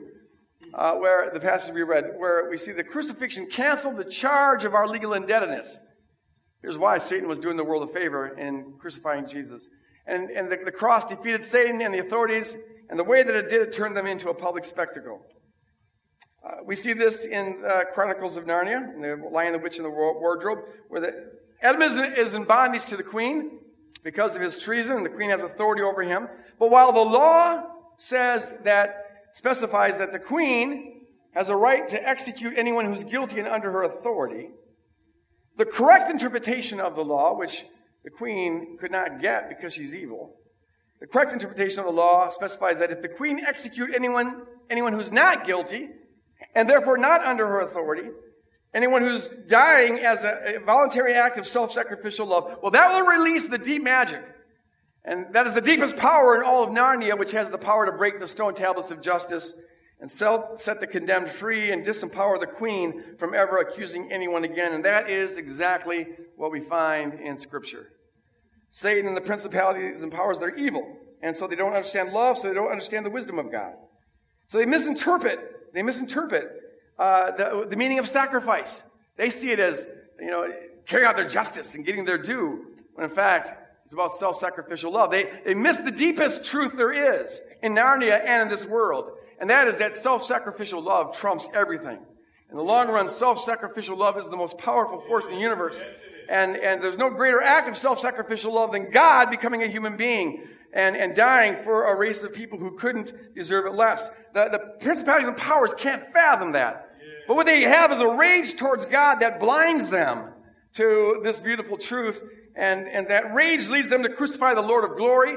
uh, 0.74 0.94
where 0.94 1.30
the 1.34 1.40
passage 1.40 1.74
we 1.74 1.84
read, 1.84 2.12
where 2.18 2.50
we 2.50 2.58
see 2.58 2.72
the 2.72 2.84
crucifixion 2.84 3.48
canceled 3.48 3.98
the 3.98 4.06
charge 4.06 4.66
of 4.66 4.74
our 4.74 4.88
legal 4.88 5.14
indebtedness. 5.14 5.78
Here's 6.62 6.78
why 6.78 6.98
Satan 6.98 7.30
was 7.30 7.40
doing 7.40 7.58
the 7.58 7.64
world 7.64 7.88
a 7.88 7.94
favor 7.94 8.38
in 8.38 8.74
crucifying 8.80 9.28
Jesus. 9.28 9.68
And, 10.06 10.30
and 10.30 10.52
the, 10.52 10.58
the 10.66 10.72
cross 10.72 11.06
defeated 11.06 11.46
Satan 11.46 11.82
and 11.82 11.94
the 11.94 12.00
authorities, 12.00 12.56
and 12.90 12.98
the 12.98 13.04
way 13.04 13.24
that 13.24 13.36
it 13.36 13.50
did, 13.50 13.62
it 13.62 13.72
turned 13.74 13.96
them 13.96 14.08
into 14.08 14.30
a 14.30 14.34
public 14.34 14.64
spectacle. 14.64 15.22
Uh, 16.46 16.58
we 16.66 16.76
see 16.76 16.94
this 16.94 17.26
in 17.26 17.64
uh, 17.68 17.82
Chronicles 17.94 18.38
of 18.38 18.46
Narnia, 18.46 18.94
the 19.00 19.30
Lion, 19.30 19.54
the 19.54 19.60
Witch, 19.60 19.78
and 19.78 19.86
the 19.86 19.90
Wardrobe, 19.90 20.60
where 20.88 21.02
the, 21.02 21.86
is, 21.86 21.98
is 21.98 22.34
in 22.34 22.44
bondage 22.44 22.86
to 22.86 22.98
the 22.98 23.04
queen 23.04 23.60
because 24.04 24.36
of 24.36 24.42
his 24.42 24.58
treason, 24.58 24.98
and 24.98 25.06
the 25.06 25.10
queen 25.10 25.30
has 25.30 25.42
authority 25.42 25.82
over 25.82 26.04
him. 26.04 26.28
But 26.60 26.70
while 26.70 26.92
the 26.92 27.00
law 27.00 27.66
says 27.98 28.54
that, 28.64 29.04
specifies 29.34 30.00
that 30.00 30.14
the 30.14 30.20
queen 30.20 31.06
has 31.34 31.50
a 31.50 31.56
right 31.56 31.88
to 31.88 32.10
execute 32.10 32.54
anyone 32.58 32.86
who's 32.86 33.04
guilty 33.04 33.40
and 33.40 33.48
under 33.48 33.72
her 33.72 33.84
authority, 33.84 34.50
the 35.58 35.66
correct 35.66 36.10
interpretation 36.10 36.80
of 36.80 36.96
the 36.96 37.04
law, 37.04 37.38
which 37.38 37.66
the 38.04 38.10
queen 38.10 38.78
could 38.80 38.92
not 38.92 39.22
get 39.22 39.50
because 39.50 39.74
she's 39.74 39.94
evil, 39.94 40.36
the 41.00 41.08
correct 41.08 41.34
interpretation 41.34 41.80
of 41.80 41.86
the 41.86 41.92
law 41.92 42.30
specifies 42.30 42.80
that 42.80 42.92
if 42.92 43.02
the 43.02 43.08
queen 43.08 43.40
execute 43.46 43.94
anyone, 43.94 44.44
anyone 44.70 44.94
who's 44.94 45.12
not 45.12 45.46
guilty, 45.46 45.90
and 46.56 46.70
therefore 46.70 46.98
not 46.98 47.24
under 47.24 47.46
her 47.48 47.62
authority. 47.62 48.10
Anyone 48.74 49.02
who's 49.02 49.28
dying 49.48 50.00
as 50.00 50.24
a, 50.24 50.60
voluntary 50.66 51.14
act 51.14 51.38
of 51.38 51.48
self 51.48 51.72
sacrificial 51.72 52.28
love, 52.28 52.58
well, 52.62 52.72
that 52.72 52.92
will 52.92 53.06
release 53.06 53.48
the 53.48 53.58
deep 53.58 53.84
magic. 53.84 54.24
And 55.04 55.34
that 55.34 55.48
is 55.48 55.54
the 55.54 55.62
deepest 55.62 55.96
power 55.96 56.36
in 56.36 56.44
all 56.44 56.64
of 56.64 56.70
Narnia, 56.70 57.18
which 57.18 57.32
has 57.32 57.50
the 57.50 57.58
power 57.58 57.86
to 57.86 57.94
break 57.94 58.20
the 58.20 58.28
stone 58.28 58.54
tablets 58.54 58.92
of 58.92 59.02
justice 59.02 59.54
and 60.00 60.12
set 60.12 60.80
the 60.80 60.88
condemned 60.88 61.30
free 61.30 61.72
and 61.72 61.86
disempower 61.86 62.40
the 62.40 62.46
queen 62.46 63.16
from 63.18 63.34
ever 63.34 63.58
accusing 63.58 64.12
anyone 64.12 64.44
again. 64.44 64.74
And 64.74 64.86
that 64.86 65.10
is 65.10 65.38
exactly 65.38 66.08
what 66.36 66.52
we 66.52 66.60
find 66.60 67.14
in 67.20 67.40
Scripture. 67.40 67.94
Satan 68.70 69.08
and 69.08 69.18
the 69.18 69.22
principalities 69.22 70.04
and 70.04 70.12
powers, 70.12 70.38
they're 70.38 70.56
evil. 70.56 70.98
And 71.22 71.36
so 71.36 71.48
they 71.48 71.56
don't 71.56 71.74
understand 71.74 72.14
love, 72.14 72.38
so 72.38 72.48
they 72.48 72.54
don't 72.54 72.72
understand 72.72 73.06
the 73.06 73.10
wisdom 73.10 73.40
of 73.40 73.52
God. 73.52 73.74
So 74.48 74.60
they 74.60 74.66
misinterpret 74.66 75.40
they 75.78 75.84
misinterpret 75.84 76.50
uh, 76.98 77.30
the, 77.32 77.68
the 77.70 77.76
meaning 77.76 78.00
of 78.00 78.08
sacrifice. 78.08 78.82
They 79.16 79.30
see 79.30 79.52
it 79.52 79.60
as, 79.60 79.88
you 80.20 80.32
know, 80.32 80.52
carrying 80.88 81.08
out 81.08 81.16
their 81.16 81.30
justice 81.30 81.76
and 81.76 81.86
getting 81.86 82.04
their 82.04 82.18
due, 82.18 82.66
when 82.96 83.04
in 83.04 83.12
fact, 83.12 83.52
it's 83.86 83.94
about 83.94 84.16
self 84.16 84.40
sacrificial 84.40 84.92
love. 84.92 85.12
They, 85.12 85.30
they 85.46 85.54
miss 85.54 85.78
the 85.78 85.92
deepest 85.92 86.46
truth 86.46 86.74
there 86.76 87.22
is 87.22 87.40
in 87.62 87.76
Narnia 87.76 88.20
and 88.26 88.42
in 88.42 88.50
this 88.50 88.66
world, 88.66 89.12
and 89.40 89.52
that 89.52 89.68
is 89.68 89.78
that 89.78 89.96
self 89.96 90.24
sacrificial 90.24 90.82
love 90.82 91.16
trumps 91.16 91.48
everything. 91.54 92.00
In 92.50 92.58
the 92.58 92.64
long 92.64 92.88
run, 92.88 93.08
self 93.08 93.44
sacrificial 93.44 93.98
love 93.98 94.18
is 94.18 94.28
the 94.30 94.36
most 94.36 94.58
powerful 94.58 95.02
force 95.02 95.26
in 95.26 95.32
the 95.32 95.40
universe. 95.40 95.84
And, 96.28 96.58
and 96.58 96.82
there's 96.82 96.98
no 96.98 97.12
greater 97.12 97.42
act 97.42 97.70
of 97.70 97.78
self 97.78 98.00
sacrificial 98.00 98.52
love 98.52 98.72
than 98.72 98.90
God 98.90 99.30
becoming 99.30 99.62
a 99.62 99.68
human 99.68 99.96
being 99.96 100.48
and, 100.78 100.96
and 100.96 101.16
dying 101.16 101.56
for 101.56 101.92
a 101.92 101.96
race 101.98 102.22
of 102.22 102.34
people 102.36 102.60
who 102.60 102.78
couldn't 102.78 103.12
deserve 103.34 103.66
it 103.66 103.74
less. 103.74 104.10
The, 104.36 104.48
the 104.52 104.60
principalities 104.80 105.28
and 105.28 105.36
powers 105.36 105.74
can't 105.74 106.14
fathom 106.14 106.52
that. 106.52 106.92
But 107.28 107.36
what 107.36 107.48
they 107.48 107.62
have 107.62 107.92
is 107.92 108.00
a 108.00 108.08
rage 108.08 108.56
towards 108.56 108.86
God 108.86 109.20
that 109.22 109.40
blinds 109.40 109.90
them 109.90 110.30
to 110.76 111.20
this 111.24 111.40
beautiful 111.40 111.78
truth. 111.78 112.22
And, 112.56 112.88
and 112.88 113.08
that 113.08 113.34
rage 113.34 113.68
leads 113.70 113.90
them 113.90 114.04
to 114.04 114.10
crucify 114.10 114.54
the 114.54 114.62
Lord 114.62 114.90
of 114.90 114.96
glory. 114.98 115.36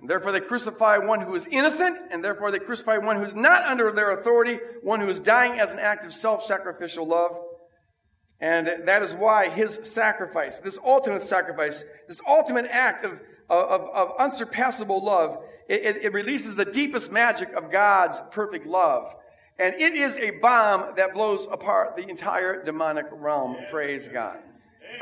And 0.00 0.10
therefore, 0.10 0.32
they 0.32 0.40
crucify 0.40 0.98
one 0.98 1.20
who 1.20 1.36
is 1.36 1.46
innocent, 1.46 1.96
and 2.10 2.22
therefore, 2.22 2.50
they 2.50 2.58
crucify 2.58 2.98
one 2.98 3.16
who 3.16 3.24
is 3.24 3.34
not 3.34 3.66
under 3.66 3.92
their 3.92 4.10
authority, 4.18 4.58
one 4.82 5.00
who 5.00 5.08
is 5.08 5.20
dying 5.20 5.58
as 5.60 5.70
an 5.70 5.78
act 5.78 6.04
of 6.04 6.12
self 6.12 6.44
sacrificial 6.44 7.06
love. 7.06 7.30
And 8.40 8.88
that 8.88 9.02
is 9.02 9.14
why 9.14 9.48
his 9.48 9.78
sacrifice, 9.84 10.58
this 10.58 10.78
ultimate 10.84 11.22
sacrifice, 11.22 11.84
this 12.08 12.20
ultimate 12.26 12.66
act 12.68 13.04
of 13.04 13.20
of, 13.50 13.82
of 13.94 14.12
unsurpassable 14.18 15.04
love, 15.04 15.38
it, 15.68 15.96
it, 15.96 16.12
releases 16.12 16.56
the 16.56 16.64
deepest 16.64 17.10
magic 17.10 17.52
of 17.54 17.70
God's 17.70 18.20
perfect 18.32 18.66
love. 18.66 19.14
And 19.58 19.74
it 19.76 19.94
is 19.94 20.16
a 20.16 20.30
bomb 20.30 20.94
that 20.96 21.14
blows 21.14 21.46
apart 21.50 21.96
the 21.96 22.08
entire 22.08 22.62
demonic 22.62 23.06
realm. 23.12 23.56
Praise 23.70 24.08
God. 24.08 24.38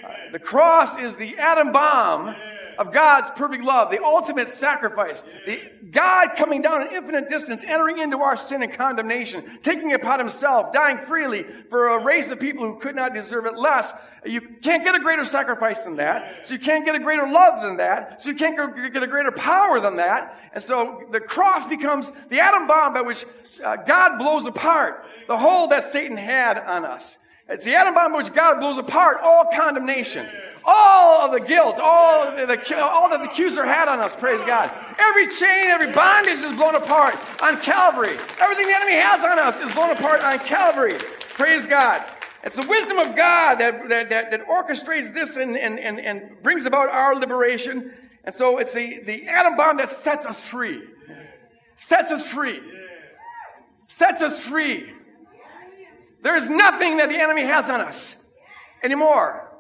Uh, 0.05 0.09
the 0.33 0.39
cross 0.39 0.99
is 0.99 1.17
the 1.17 1.39
atom 1.39 1.73
bomb 1.73 2.35
of 2.79 2.93
God's 2.93 3.31
perfect 3.31 3.65
love, 3.65 3.91
the 3.91 4.03
ultimate 4.03 4.49
sacrifice. 4.49 5.23
The, 5.47 5.71
God 5.91 6.31
coming 6.37 6.63
down 6.63 6.83
an 6.83 6.89
infinite 6.93 7.29
distance, 7.29 7.65
entering 7.65 7.99
into 7.99 8.19
our 8.19 8.37
sin 8.37 8.63
and 8.63 8.73
condemnation, 8.73 9.45
taking 9.63 9.91
it 9.91 9.95
upon 9.95 10.19
himself, 10.19 10.73
dying 10.73 10.99
freely 10.99 11.45
for 11.71 11.89
a 11.89 12.05
race 12.05 12.31
of 12.31 12.41
people 12.41 12.65
who 12.65 12.79
could 12.79 12.95
not 12.95 13.15
deserve 13.15 13.47
it 13.47 13.57
less. 13.57 13.93
You 14.25 14.41
can't 14.41 14.85
get 14.85 14.95
a 14.95 15.01
greater 15.01 15.25
sacrifice 15.25 15.81
than 15.81 15.97
that. 15.97 16.47
So 16.47 16.55
you 16.55 16.61
can't 16.61 16.85
get 16.85 16.95
a 16.95 17.01
greater 17.01 17.27
love 17.27 17.63
than 17.63 17.77
that. 17.79 18.23
So 18.23 18.31
you 18.31 18.37
can't 18.37 18.57
get 18.93 19.03
a 19.03 19.07
greater 19.07 19.33
power 19.33 19.81
than 19.81 19.97
that. 19.97 20.39
And 20.55 20.63
so 20.63 21.03
the 21.11 21.21
cross 21.21 21.67
becomes 21.67 22.11
the 22.29 22.41
atom 22.41 22.67
bomb 22.67 22.95
by 22.95 23.03
which 23.03 23.25
uh, 23.65 23.77
God 23.77 24.19
blows 24.19 24.47
apart 24.47 25.05
the 25.27 25.37
hold 25.37 25.71
that 25.71 25.85
Satan 25.85 26.17
had 26.17 26.59
on 26.59 26.85
us. 26.85 27.19
It's 27.53 27.65
the 27.65 27.75
atom 27.75 27.95
bomb 27.95 28.15
which 28.15 28.33
God 28.33 28.61
blows 28.61 28.79
apart 28.79 29.19
all 29.23 29.45
condemnation 29.53 30.29
all 30.65 31.25
of 31.25 31.33
the 31.33 31.41
guilt, 31.41 31.79
all, 31.81 32.37
the, 32.37 32.85
all 32.85 33.09
that 33.09 33.23
the 33.23 33.31
accuser 33.31 33.65
had 33.65 33.89
on 33.89 34.01
us, 34.01 34.15
praise 34.15 34.41
God. 34.43 34.73
Every 35.01 35.29
chain, 35.29 35.69
every 35.69 35.93
bondage 35.93 36.39
is 36.39 36.53
blown 36.57 36.75
apart 36.75 37.17
on 37.43 37.61
Calvary. 37.61 38.17
Everything 38.41 38.67
the 38.67 38.75
enemy 38.75 38.95
has 38.95 39.25
on 39.25 39.39
us 39.39 39.61
is 39.61 39.71
blown 39.75 39.91
apart 39.91 40.23
on 40.23 40.39
Calvary. 40.41 40.95
Praise 41.31 41.67
God. 41.67 42.11
It's 42.45 42.57
the 42.57 42.67
wisdom 42.67 42.99
of 42.99 43.17
God 43.17 43.57
that, 43.57 43.89
that, 43.89 44.11
that, 44.11 44.31
that 44.31 44.47
orchestrates 44.47 45.15
this 45.15 45.37
and, 45.37 45.57
and, 45.57 45.79
and, 45.79 45.99
and 46.01 46.43
brings 46.43 46.67
about 46.67 46.89
our 46.89 47.15
liberation. 47.15 47.93
And 48.25 48.35
so 48.35 48.59
it's 48.59 48.75
the, 48.75 49.01
the 49.05 49.29
atom 49.29 49.57
bomb 49.57 49.77
that 49.79 49.91
sets 49.91 50.27
us 50.27 50.41
free. 50.41 50.83
Sets 51.77 52.11
us 52.13 52.27
free. 52.27 52.61
Sets 53.89 54.23
us 54.23 54.39
free. 54.39 54.93
There 56.23 56.37
is 56.37 56.49
nothing 56.49 56.97
that 56.97 57.09
the 57.09 57.21
enemy 57.21 57.43
has 57.43 57.69
on 57.69 57.81
us 57.81 58.17
anymore 58.83 59.53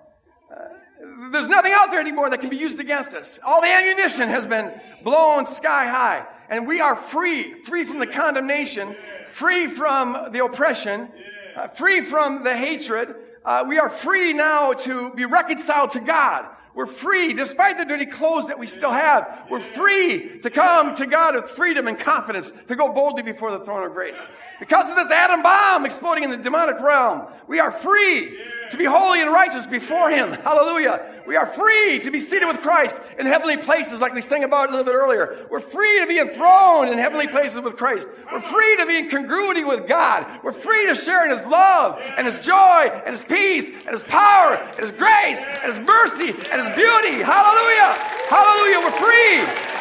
there's 1.32 1.48
nothing 1.48 1.72
out 1.72 1.90
there 1.90 2.00
anymore 2.00 2.30
that 2.30 2.40
can 2.40 2.50
be 2.50 2.56
used 2.56 2.80
against 2.80 3.14
us. 3.14 3.38
All 3.44 3.60
the 3.60 3.68
ammunition 3.68 4.28
has 4.28 4.46
been 4.46 4.72
blown 5.02 5.46
sky 5.46 5.86
high. 5.86 6.26
And 6.48 6.66
we 6.66 6.80
are 6.80 6.94
free, 6.94 7.54
free 7.54 7.84
from 7.84 7.98
the 7.98 8.06
condemnation, 8.06 8.94
free 9.30 9.66
from 9.66 10.28
the 10.32 10.44
oppression, 10.44 11.10
uh, 11.56 11.68
free 11.68 12.02
from 12.02 12.44
the 12.44 12.54
hatred. 12.54 13.14
Uh, 13.44 13.64
we 13.66 13.78
are 13.78 13.88
free 13.88 14.32
now 14.32 14.72
to 14.72 15.12
be 15.14 15.24
reconciled 15.24 15.90
to 15.92 16.00
God. 16.00 16.46
We're 16.74 16.86
free, 16.86 17.34
despite 17.34 17.76
the 17.76 17.84
dirty 17.84 18.06
clothes 18.06 18.48
that 18.48 18.58
we 18.58 18.66
still 18.66 18.92
have. 18.92 19.46
We're 19.50 19.60
free 19.60 20.40
to 20.40 20.50
come 20.50 20.94
to 20.96 21.06
God 21.06 21.34
with 21.34 21.50
freedom 21.50 21.86
and 21.86 21.98
confidence, 21.98 22.50
to 22.68 22.76
go 22.76 22.92
boldly 22.92 23.22
before 23.22 23.50
the 23.50 23.62
throne 23.62 23.84
of 23.84 23.92
grace. 23.92 24.26
Because 24.58 24.88
of 24.88 24.96
this 24.96 25.10
atom 25.10 25.42
bomb 25.42 25.84
exploding 25.84 26.24
in 26.24 26.30
the 26.30 26.36
demonic 26.36 26.80
realm, 26.80 27.26
we 27.48 27.58
are 27.58 27.72
free 27.72 28.38
to 28.70 28.76
be 28.76 28.84
holy 28.84 29.20
and 29.20 29.30
righteous 29.30 29.66
before 29.66 30.10
Him. 30.10 30.32
Hallelujah. 30.44 31.22
We 31.26 31.36
are 31.36 31.46
free 31.46 31.98
to 32.00 32.10
be 32.10 32.20
seated 32.20 32.46
with 32.46 32.60
Christ 32.62 33.00
in 33.18 33.26
heavenly 33.26 33.56
places, 33.56 34.00
like 34.00 34.14
we 34.14 34.20
sang 34.20 34.44
about 34.44 34.68
a 34.68 34.70
little 34.70 34.84
bit 34.84 34.94
earlier. 34.94 35.46
We're 35.50 35.60
free 35.60 36.00
to 36.00 36.06
be 36.06 36.18
enthroned 36.18 36.90
in 36.90 36.98
heavenly 36.98 37.28
places 37.28 37.60
with 37.60 37.76
Christ. 37.76 38.08
We're 38.32 38.40
free 38.40 38.76
to 38.78 38.86
be 38.86 38.96
in 38.98 39.08
congruity 39.08 39.62
with 39.64 39.86
God. 39.86 40.26
We're 40.42 40.52
free 40.52 40.86
to 40.86 40.94
share 40.94 41.24
in 41.24 41.30
His 41.30 41.44
love 41.44 42.00
and 42.16 42.26
His 42.26 42.38
joy 42.38 42.90
and 43.04 43.16
His 43.16 43.24
peace 43.24 43.68
and 43.68 43.90
His 43.90 44.02
power 44.02 44.54
and 44.54 44.80
His 44.80 44.92
grace 44.92 45.42
and 45.42 45.74
His 45.74 45.78
mercy 45.78 46.30
and 46.30 46.61
Beauty. 46.74 47.22
Hallelujah. 47.22 47.96
Hallelujah. 48.28 48.78
We're 48.82 48.98
free. 48.98 49.72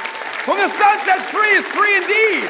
Whom 0.46 0.58
the 0.58 0.70
Son 0.70 1.00
sets 1.06 1.30
free 1.30 1.54
is 1.54 1.66
free 1.68 1.96
indeed. 1.98 2.50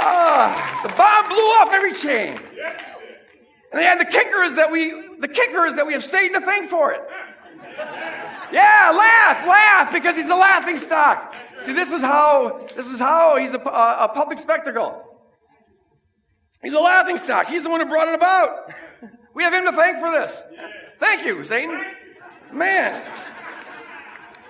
Ah, 0.00 0.80
the 0.82 0.88
bomb 0.94 1.28
blew 1.28 1.50
up 1.62 1.72
every 1.72 1.94
chain. 1.94 2.38
And, 3.72 4.00
the 4.00 4.04
kicker 4.04 4.42
is 4.42 4.56
that 4.56 4.70
we 4.70 4.90
the 5.18 5.28
kicker 5.28 5.66
is 5.66 5.76
that 5.76 5.86
we 5.86 5.92
have 5.92 6.04
Satan 6.04 6.40
to 6.40 6.46
thank 6.46 6.70
for 6.70 6.92
it. 6.92 7.02
Yeah, 8.50 8.92
laugh, 8.96 9.46
laugh, 9.46 9.92
because 9.92 10.16
he's 10.16 10.30
a 10.30 10.34
laughing 10.34 10.78
stock. 10.78 11.34
See, 11.60 11.72
this 11.72 11.92
is 11.92 12.00
how 12.00 12.66
this 12.74 12.86
is 12.86 12.98
how 12.98 13.36
he's 13.36 13.54
a, 13.54 13.58
a 13.58 14.10
public 14.14 14.38
spectacle. 14.38 15.04
He's 16.62 16.72
a 16.72 16.80
laughing 16.80 17.18
stock. 17.18 17.46
He's 17.48 17.62
the 17.62 17.70
one 17.70 17.80
who 17.80 17.86
brought 17.86 18.08
it 18.08 18.14
about. 18.14 18.72
We 19.34 19.44
have 19.44 19.52
him 19.52 19.66
to 19.66 19.72
thank 19.72 20.00
for 20.00 20.10
this. 20.10 20.42
Thank 20.98 21.26
you, 21.26 21.44
Satan. 21.44 21.80
Man. 22.52 23.02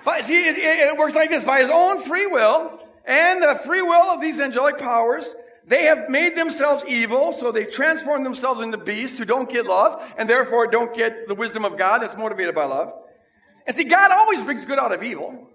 But 0.05 0.23
see, 0.23 0.47
it, 0.47 0.57
it, 0.57 0.97
works 0.97 1.15
like 1.15 1.29
this: 1.29 1.43
by 1.43 1.61
his 1.61 1.69
own 1.69 2.03
free 2.03 2.27
will 2.27 2.79
and 3.05 3.41
the 3.41 3.55
free 3.65 3.81
will 3.81 4.11
of 4.11 4.21
these 4.21 4.39
angelic 4.39 4.77
powers, 4.77 5.33
they 5.65 5.83
have 5.83 6.09
made 6.09 6.37
themselves 6.37 6.83
evil, 6.87 7.31
so 7.31 7.51
they 7.51 7.65
transform 7.65 8.23
themselves 8.23 8.61
into 8.61 8.77
beasts 8.77 9.17
who 9.17 9.25
don't 9.25 9.49
get 9.49 9.65
love, 9.65 10.01
and 10.17 10.29
therefore 10.29 10.67
don't 10.67 10.95
get 10.95 11.27
the 11.27 11.35
wisdom 11.35 11.65
of 11.65 11.77
God 11.77 12.01
that's 12.01 12.17
motivated 12.17 12.55
by 12.55 12.65
love. 12.65 12.93
And 13.67 13.75
see, 13.75 13.83
God 13.83 14.11
always 14.11 14.41
brings 14.41 14.65
good 14.65 14.79
out 14.79 14.93
of 14.93 15.03
evil. 15.03 15.47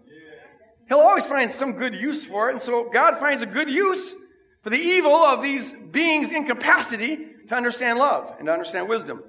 He'll 0.88 0.98
always 0.98 1.24
find 1.24 1.50
some 1.50 1.72
good 1.72 1.94
use 1.94 2.24
for 2.24 2.48
it, 2.48 2.52
and 2.52 2.62
so 2.62 2.90
God 2.92 3.18
finds 3.18 3.42
a 3.42 3.46
good 3.46 3.70
use 3.70 4.12
for 4.62 4.70
the 4.70 4.78
evil 4.78 5.14
of 5.14 5.42
these 5.42 5.72
beings' 5.72 6.30
incapacity 6.30 7.28
to 7.48 7.54
understand 7.54 7.98
love 7.98 8.34
and 8.38 8.46
to 8.46 8.52
understand 8.52 8.88
wisdom. 8.88 9.22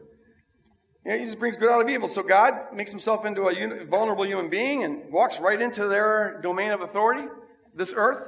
Yeah, 1.06 1.18
he 1.18 1.26
just 1.26 1.38
brings 1.38 1.56
good 1.56 1.70
out 1.70 1.82
of 1.82 1.90
evil. 1.90 2.10
So 2.10 2.24
God 2.24 2.74
makes 2.74 2.90
himself 2.90 3.26
into 3.26 3.48
a 3.48 3.86
vulnerable 3.86 4.26
human 4.26 4.50
being 4.50 4.84
and 4.84 5.12
walks 5.12 5.40
right 5.40 5.62
into 5.62 5.88
their 5.88 6.40
domain 6.42 6.72
of 6.72 6.82
authority, 6.82 7.28
this 7.76 7.94
earth, 7.96 8.28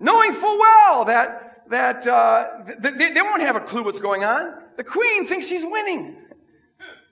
knowing 0.00 0.32
full 0.32 0.58
well 0.58 1.04
that 1.04 1.52
that 1.70 2.06
uh, 2.06 2.62
they, 2.78 3.12
they 3.12 3.22
won't 3.22 3.40
have 3.40 3.56
a 3.56 3.60
clue 3.60 3.82
what's 3.84 4.00
going 4.00 4.24
on. 4.24 4.54
The 4.76 4.84
queen 4.84 5.26
thinks 5.26 5.46
she's 5.46 5.64
winning. 5.64 6.16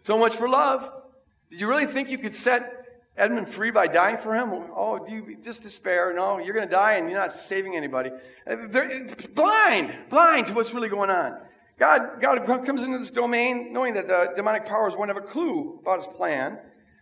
So 0.02 0.18
much 0.18 0.36
for 0.36 0.48
love. 0.48 0.90
Did 1.50 1.60
you 1.60 1.68
really 1.68 1.86
think 1.86 2.10
you 2.10 2.18
could 2.18 2.34
set 2.34 2.70
Edmund 3.16 3.48
free 3.48 3.70
by 3.70 3.86
dying 3.86 4.18
for 4.18 4.34
him? 4.34 4.50
Oh, 4.52 4.98
do 5.06 5.14
you 5.14 5.38
just 5.42 5.62
despair? 5.62 6.12
No, 6.14 6.38
you're 6.38 6.54
going 6.54 6.68
to 6.68 6.74
die 6.74 6.94
and 6.94 7.08
you're 7.08 7.18
not 7.18 7.32
saving 7.32 7.76
anybody. 7.76 8.10
Uh, 8.46 8.56
they're 8.68 9.06
blind, 9.34 9.94
blind 10.10 10.48
to 10.48 10.54
what's 10.54 10.74
really 10.74 10.88
going 10.88 11.10
on. 11.10 11.38
God, 11.78 12.20
God 12.20 12.44
comes 12.64 12.82
into 12.82 12.98
this 12.98 13.10
domain 13.10 13.72
knowing 13.72 13.94
that 13.94 14.08
the 14.08 14.32
demonic 14.36 14.66
powers 14.66 14.94
won't 14.96 15.08
have 15.08 15.16
a 15.16 15.26
clue 15.26 15.78
about 15.82 15.98
his 15.98 16.06
plan, 16.06 16.58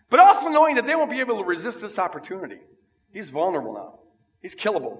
but 0.09 0.21
also 0.21 0.49
knowing 0.49 0.77
that 0.77 0.87
they 0.87 0.95
won't 0.95 1.11
be 1.11 1.21
able 1.21 1.39
to 1.39 1.45
resist 1.45 1.81
this 1.81 1.99
opportunity. 1.99 2.59
He's 3.13 3.31
vulnerable 3.31 3.75
now. 3.75 3.99
He's 4.41 4.55
killable. 4.55 4.99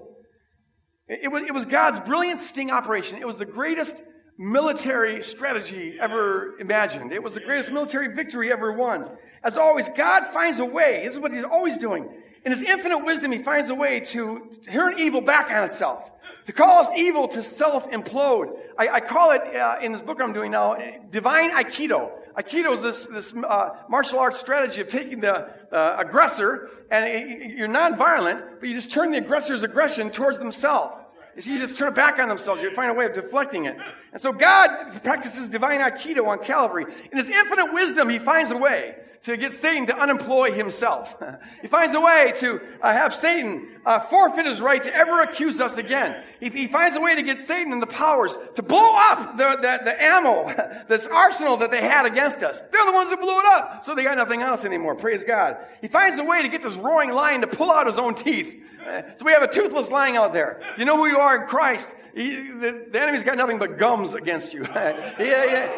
It 1.07 1.31
was, 1.31 1.43
it 1.43 1.53
was 1.53 1.65
God's 1.65 1.99
brilliant 1.99 2.39
sting 2.39 2.71
operation. 2.71 3.17
It 3.17 3.27
was 3.27 3.37
the 3.37 3.45
greatest 3.45 3.95
military 4.37 5.23
strategy 5.23 5.97
ever 5.99 6.57
imagined. 6.59 7.11
It 7.11 7.21
was 7.21 7.33
the 7.33 7.39
greatest 7.41 7.71
military 7.71 8.13
victory 8.13 8.51
ever 8.51 8.71
won. 8.71 9.09
As 9.43 9.57
always, 9.57 9.89
God 9.89 10.25
finds 10.27 10.59
a 10.59 10.65
way. 10.65 11.01
This 11.03 11.13
is 11.13 11.19
what 11.19 11.33
He's 11.33 11.43
always 11.43 11.77
doing. 11.77 12.09
In 12.45 12.51
His 12.51 12.63
infinite 12.63 12.99
wisdom, 12.99 13.31
He 13.31 13.39
finds 13.39 13.69
a 13.69 13.75
way 13.75 13.99
to 13.99 14.49
turn 14.69 14.97
evil 14.97 15.21
back 15.21 15.51
on 15.51 15.63
itself, 15.63 16.09
to 16.45 16.53
cause 16.53 16.87
evil 16.95 17.27
to 17.29 17.43
self 17.43 17.89
implode. 17.91 18.57
I, 18.77 18.87
I, 18.89 18.99
call 18.99 19.31
it, 19.31 19.41
uh, 19.55 19.77
in 19.81 19.91
this 19.91 20.01
book 20.01 20.19
I'm 20.21 20.33
doing 20.33 20.51
now, 20.51 20.77
divine 21.09 21.51
Aikido. 21.51 22.11
Aikido 22.37 22.73
is 22.73 22.81
this, 22.81 23.05
this 23.07 23.35
uh, 23.35 23.75
martial 23.89 24.19
arts 24.19 24.39
strategy 24.39 24.81
of 24.81 24.87
taking 24.87 25.19
the 25.19 25.49
uh, 25.71 25.95
aggressor, 25.97 26.69
and 26.89 27.05
it, 27.05 27.57
you're 27.57 27.67
non-violent, 27.67 28.59
but 28.59 28.69
you 28.69 28.75
just 28.75 28.91
turn 28.91 29.11
the 29.11 29.17
aggressor's 29.17 29.63
aggression 29.63 30.09
towards 30.09 30.39
themselves. 30.39 30.97
You 31.35 31.41
see, 31.41 31.53
you 31.53 31.59
just 31.59 31.77
turn 31.77 31.89
it 31.89 31.95
back 31.95 32.19
on 32.19 32.27
themselves. 32.27 32.61
You 32.61 32.73
find 32.73 32.91
a 32.91 32.93
way 32.93 33.05
of 33.05 33.13
deflecting 33.13 33.65
it. 33.65 33.77
And 34.11 34.21
so 34.21 34.33
God 34.33 35.01
practices 35.01 35.47
divine 35.47 35.79
Aikido 35.79 36.27
on 36.27 36.39
Calvary. 36.39 36.85
In 37.11 37.17
his 37.17 37.29
infinite 37.29 37.73
wisdom, 37.73 38.09
he 38.09 38.19
finds 38.19 38.51
a 38.51 38.57
way 38.57 38.95
to 39.23 39.37
get 39.37 39.53
Satan 39.53 39.85
to 39.85 39.97
unemploy 39.97 40.51
himself. 40.51 41.15
he 41.61 41.67
finds 41.67 41.95
a 41.95 42.01
way 42.01 42.33
to 42.37 42.59
uh, 42.81 42.91
have 42.91 43.13
Satan 43.13 43.67
uh, 43.85 43.99
forfeit 43.99 44.45
his 44.45 44.59
right 44.61 44.81
to 44.81 44.93
ever 44.93 45.21
accuse 45.21 45.59
us 45.59 45.77
again. 45.77 46.23
He, 46.39 46.49
he, 46.49 46.67
finds 46.67 46.95
a 46.95 47.01
way 47.01 47.15
to 47.15 47.23
get 47.23 47.39
Satan 47.39 47.71
and 47.71 47.81
the 47.81 47.87
powers 47.87 48.35
to 48.55 48.63
blow 48.63 48.91
up 48.95 49.37
the, 49.37 49.57
the, 49.57 49.81
the 49.85 50.03
ammo, 50.03 50.83
this 50.87 51.07
arsenal 51.07 51.57
that 51.57 51.71
they 51.71 51.81
had 51.81 52.05
against 52.05 52.41
us. 52.41 52.59
They're 52.59 52.85
the 52.85 52.91
ones 52.91 53.11
who 53.11 53.17
blew 53.17 53.39
it 53.39 53.45
up, 53.45 53.85
so 53.85 53.93
they 53.93 54.03
got 54.03 54.17
nothing 54.17 54.41
on 54.41 54.49
us 54.49 54.65
anymore. 54.65 54.95
Praise 54.95 55.23
God. 55.23 55.57
He 55.81 55.87
finds 55.87 56.17
a 56.17 56.23
way 56.23 56.41
to 56.41 56.49
get 56.49 56.61
this 56.61 56.75
roaring 56.75 57.11
lion 57.11 57.41
to 57.41 57.47
pull 57.47 57.71
out 57.71 57.87
his 57.87 57.99
own 57.99 58.15
teeth. 58.15 58.57
So 59.17 59.25
we 59.25 59.31
have 59.31 59.43
a 59.43 59.47
toothless 59.47 59.91
lion 59.91 60.15
out 60.15 60.33
there. 60.33 60.59
You 60.75 60.85
know 60.85 60.97
who 60.97 61.05
you 61.05 61.19
are 61.19 61.43
in 61.43 61.47
Christ. 61.47 61.87
He, 62.13 62.35
the, 62.35 62.87
the, 62.91 63.01
enemy's 63.01 63.23
got 63.23 63.37
nothing 63.37 63.57
but 63.57 63.77
gums 63.77 64.13
against 64.13 64.53
you. 64.53 64.63
yeah, 64.73 65.15
yeah. 65.19 65.71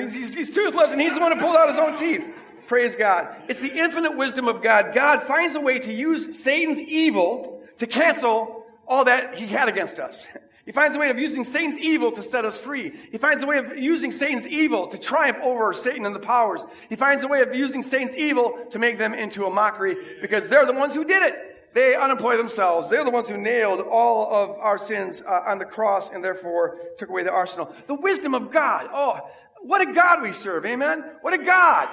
He's, 0.00 0.14
he's, 0.14 0.34
he's 0.34 0.54
toothless 0.54 0.92
and 0.92 1.00
he's 1.00 1.14
the 1.14 1.20
one 1.20 1.32
who 1.32 1.38
pulled 1.38 1.56
out 1.56 1.68
his 1.68 1.78
own 1.78 1.96
teeth. 1.96 2.24
Praise 2.66 2.96
God. 2.96 3.28
It's 3.48 3.60
the 3.60 3.72
infinite 3.72 4.16
wisdom 4.16 4.48
of 4.48 4.62
God. 4.62 4.94
God 4.94 5.22
finds 5.22 5.54
a 5.54 5.60
way 5.60 5.78
to 5.80 5.92
use 5.92 6.38
Satan's 6.38 6.80
evil 6.80 7.62
to 7.78 7.86
cancel 7.86 8.64
all 8.86 9.04
that 9.04 9.34
he 9.34 9.46
had 9.46 9.68
against 9.68 9.98
us. 9.98 10.26
He 10.68 10.72
finds 10.72 10.98
a 10.98 11.00
way 11.00 11.08
of 11.08 11.18
using 11.18 11.44
Satan's 11.44 11.78
evil 11.78 12.12
to 12.12 12.22
set 12.22 12.44
us 12.44 12.58
free. 12.58 12.92
He 13.10 13.16
finds 13.16 13.42
a 13.42 13.46
way 13.46 13.56
of 13.56 13.78
using 13.78 14.12
Satan's 14.12 14.46
evil 14.46 14.86
to 14.88 14.98
triumph 14.98 15.38
over 15.42 15.72
Satan 15.72 16.04
and 16.04 16.14
the 16.14 16.20
powers. 16.20 16.62
He 16.90 16.94
finds 16.94 17.24
a 17.24 17.26
way 17.26 17.40
of 17.40 17.54
using 17.54 17.82
Satan's 17.82 18.14
evil 18.14 18.66
to 18.72 18.78
make 18.78 18.98
them 18.98 19.14
into 19.14 19.46
a 19.46 19.50
mockery 19.50 19.96
because 20.20 20.50
they're 20.50 20.66
the 20.66 20.74
ones 20.74 20.94
who 20.94 21.06
did 21.06 21.22
it. 21.22 21.57
They 21.74 21.94
unemploy 21.94 22.36
themselves. 22.36 22.88
They're 22.88 23.04
the 23.04 23.10
ones 23.10 23.28
who 23.28 23.36
nailed 23.36 23.80
all 23.80 24.32
of 24.32 24.58
our 24.58 24.78
sins 24.78 25.20
uh, 25.20 25.42
on 25.46 25.58
the 25.58 25.64
cross 25.64 26.10
and 26.12 26.24
therefore 26.24 26.78
took 26.98 27.08
away 27.08 27.22
the 27.22 27.30
arsenal. 27.30 27.74
The 27.86 27.94
wisdom 27.94 28.34
of 28.34 28.50
God. 28.50 28.88
Oh, 28.92 29.20
what 29.62 29.80
a 29.80 29.92
God 29.92 30.22
we 30.22 30.32
serve. 30.32 30.64
Amen. 30.66 31.04
What 31.20 31.34
a 31.34 31.38
God. 31.38 31.88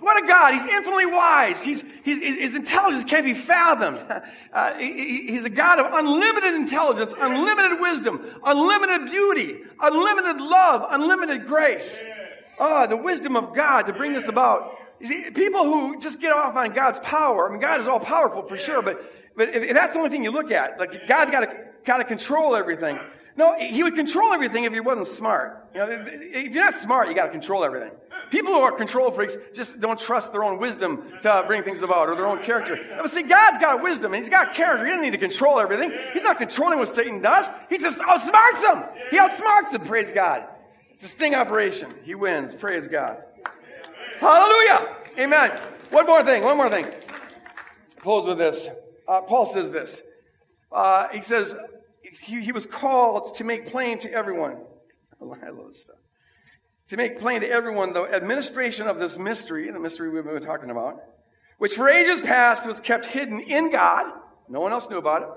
What 0.00 0.22
a 0.22 0.26
God. 0.26 0.52
He's 0.54 0.66
infinitely 0.70 1.06
wise. 1.06 1.62
He's, 1.62 1.82
he's, 2.04 2.20
his 2.20 2.54
intelligence 2.54 3.04
can't 3.04 3.24
be 3.24 3.34
fathomed. 3.34 4.04
Uh, 4.54 4.72
he, 4.78 5.26
he's 5.32 5.42
a 5.42 5.50
God 5.50 5.80
of 5.80 5.92
unlimited 5.92 6.54
intelligence, 6.54 7.12
unlimited 7.18 7.80
wisdom, 7.80 8.24
unlimited 8.44 9.10
beauty, 9.10 9.56
unlimited 9.80 10.40
love, 10.40 10.84
unlimited 10.90 11.48
grace. 11.48 11.98
Oh, 12.60 12.86
the 12.86 12.96
wisdom 12.96 13.34
of 13.34 13.52
God 13.52 13.86
to 13.86 13.92
bring 13.92 14.12
this 14.12 14.28
about. 14.28 14.78
You 15.04 15.10
see, 15.10 15.30
people 15.32 15.64
who 15.64 16.00
just 16.00 16.18
get 16.18 16.32
off 16.32 16.56
on 16.56 16.72
God's 16.72 16.98
power, 17.00 17.46
I 17.46 17.52
mean, 17.52 17.60
God 17.60 17.78
is 17.78 17.86
all 17.86 18.00
powerful 18.00 18.40
for 18.48 18.56
sure, 18.56 18.80
but, 18.80 19.04
but 19.36 19.50
if, 19.50 19.62
if 19.62 19.74
that's 19.74 19.92
the 19.92 19.98
only 19.98 20.08
thing 20.08 20.24
you 20.24 20.30
look 20.30 20.50
at, 20.50 20.78
like 20.78 21.06
God's 21.06 21.30
got 21.30 21.40
to, 21.40 21.64
got 21.84 21.98
to 21.98 22.04
control 22.04 22.56
everything. 22.56 22.98
No, 23.36 23.54
he 23.58 23.82
would 23.82 23.96
control 23.96 24.32
everything 24.32 24.64
if 24.64 24.72
he 24.72 24.80
wasn't 24.80 25.08
smart. 25.08 25.68
You 25.74 25.80
know, 25.80 25.88
if 25.90 26.54
you're 26.54 26.64
not 26.64 26.74
smart, 26.74 27.08
you 27.08 27.14
got 27.14 27.26
to 27.26 27.32
control 27.32 27.64
everything. 27.64 27.90
People 28.30 28.54
who 28.54 28.60
are 28.60 28.72
control 28.72 29.10
freaks 29.10 29.36
just 29.52 29.78
don't 29.78 30.00
trust 30.00 30.32
their 30.32 30.42
own 30.42 30.58
wisdom 30.58 31.04
to 31.20 31.44
bring 31.46 31.62
things 31.62 31.82
about 31.82 32.08
or 32.08 32.14
their 32.14 32.26
own 32.26 32.42
character. 32.42 32.78
But 32.96 33.10
see, 33.10 33.24
God's 33.24 33.58
got 33.58 33.82
wisdom 33.82 34.14
and 34.14 34.22
He's 34.22 34.30
got 34.30 34.54
character. 34.54 34.86
He 34.86 34.90
doesn't 34.90 35.04
need 35.04 35.10
to 35.10 35.18
control 35.18 35.60
everything. 35.60 35.92
He's 36.14 36.22
not 36.22 36.38
controlling 36.38 36.78
what 36.78 36.88
Satan 36.88 37.20
does. 37.20 37.46
He 37.68 37.76
just 37.76 38.00
outsmarts 38.00 38.72
him. 38.72 38.84
He 39.10 39.18
outsmarts 39.18 39.74
him. 39.74 39.82
Praise 39.82 40.12
God. 40.12 40.44
It's 40.92 41.04
a 41.04 41.08
sting 41.08 41.34
operation. 41.34 41.92
He 42.04 42.14
wins. 42.14 42.54
Praise 42.54 42.88
God. 42.88 43.22
Hallelujah. 44.20 44.96
Amen. 45.18 45.50
One 45.90 46.06
more 46.06 46.22
thing. 46.22 46.42
One 46.42 46.56
more 46.56 46.70
thing. 46.70 46.86
Close 48.00 48.26
with 48.26 48.38
this. 48.38 48.68
Uh, 49.06 49.22
Paul 49.22 49.46
says 49.46 49.70
this. 49.70 50.02
Uh, 50.72 51.08
he 51.08 51.22
says 51.22 51.54
he, 52.02 52.40
he 52.40 52.52
was 52.52 52.66
called 52.66 53.36
to 53.36 53.44
make 53.44 53.70
plain 53.70 53.98
to 53.98 54.12
everyone. 54.12 54.58
I 55.20 55.24
love 55.50 55.68
this 55.68 55.82
stuff 55.82 55.96
to 56.88 56.96
make 56.96 57.18
plain 57.18 57.40
to 57.40 57.48
everyone 57.48 57.92
the 57.92 58.04
administration 58.04 58.86
of 58.86 58.98
this 58.98 59.18
mystery, 59.18 59.70
the 59.70 59.80
mystery 59.80 60.10
we've 60.10 60.24
been 60.24 60.42
talking 60.42 60.70
about, 60.70 61.00
which 61.58 61.74
for 61.74 61.88
ages 61.88 62.20
past 62.20 62.66
was 62.66 62.80
kept 62.80 63.06
hidden 63.06 63.40
in 63.40 63.70
God. 63.70 64.12
No 64.48 64.60
one 64.60 64.72
else 64.72 64.88
knew 64.88 64.98
about 64.98 65.22
it. 65.22 65.28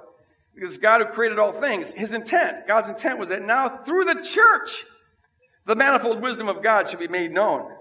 Because 0.54 0.78
God 0.78 1.02
who 1.02 1.08
created 1.08 1.40
all 1.40 1.52
things, 1.52 1.92
his 1.92 2.14
intent, 2.14 2.68
God's 2.68 2.90
intent 2.90 3.20
was 3.20 3.30
that 3.30 3.44
now 3.44 3.70
through 3.70 4.06
the 4.06 4.22
church, 4.24 4.86
the 5.66 5.76
manifold 5.76 6.22
wisdom 6.22 6.50
of 6.50 6.64
God 6.64 6.90
should 6.90 7.00
be 7.00 7.08
made 7.08 7.32
known. 7.32 7.72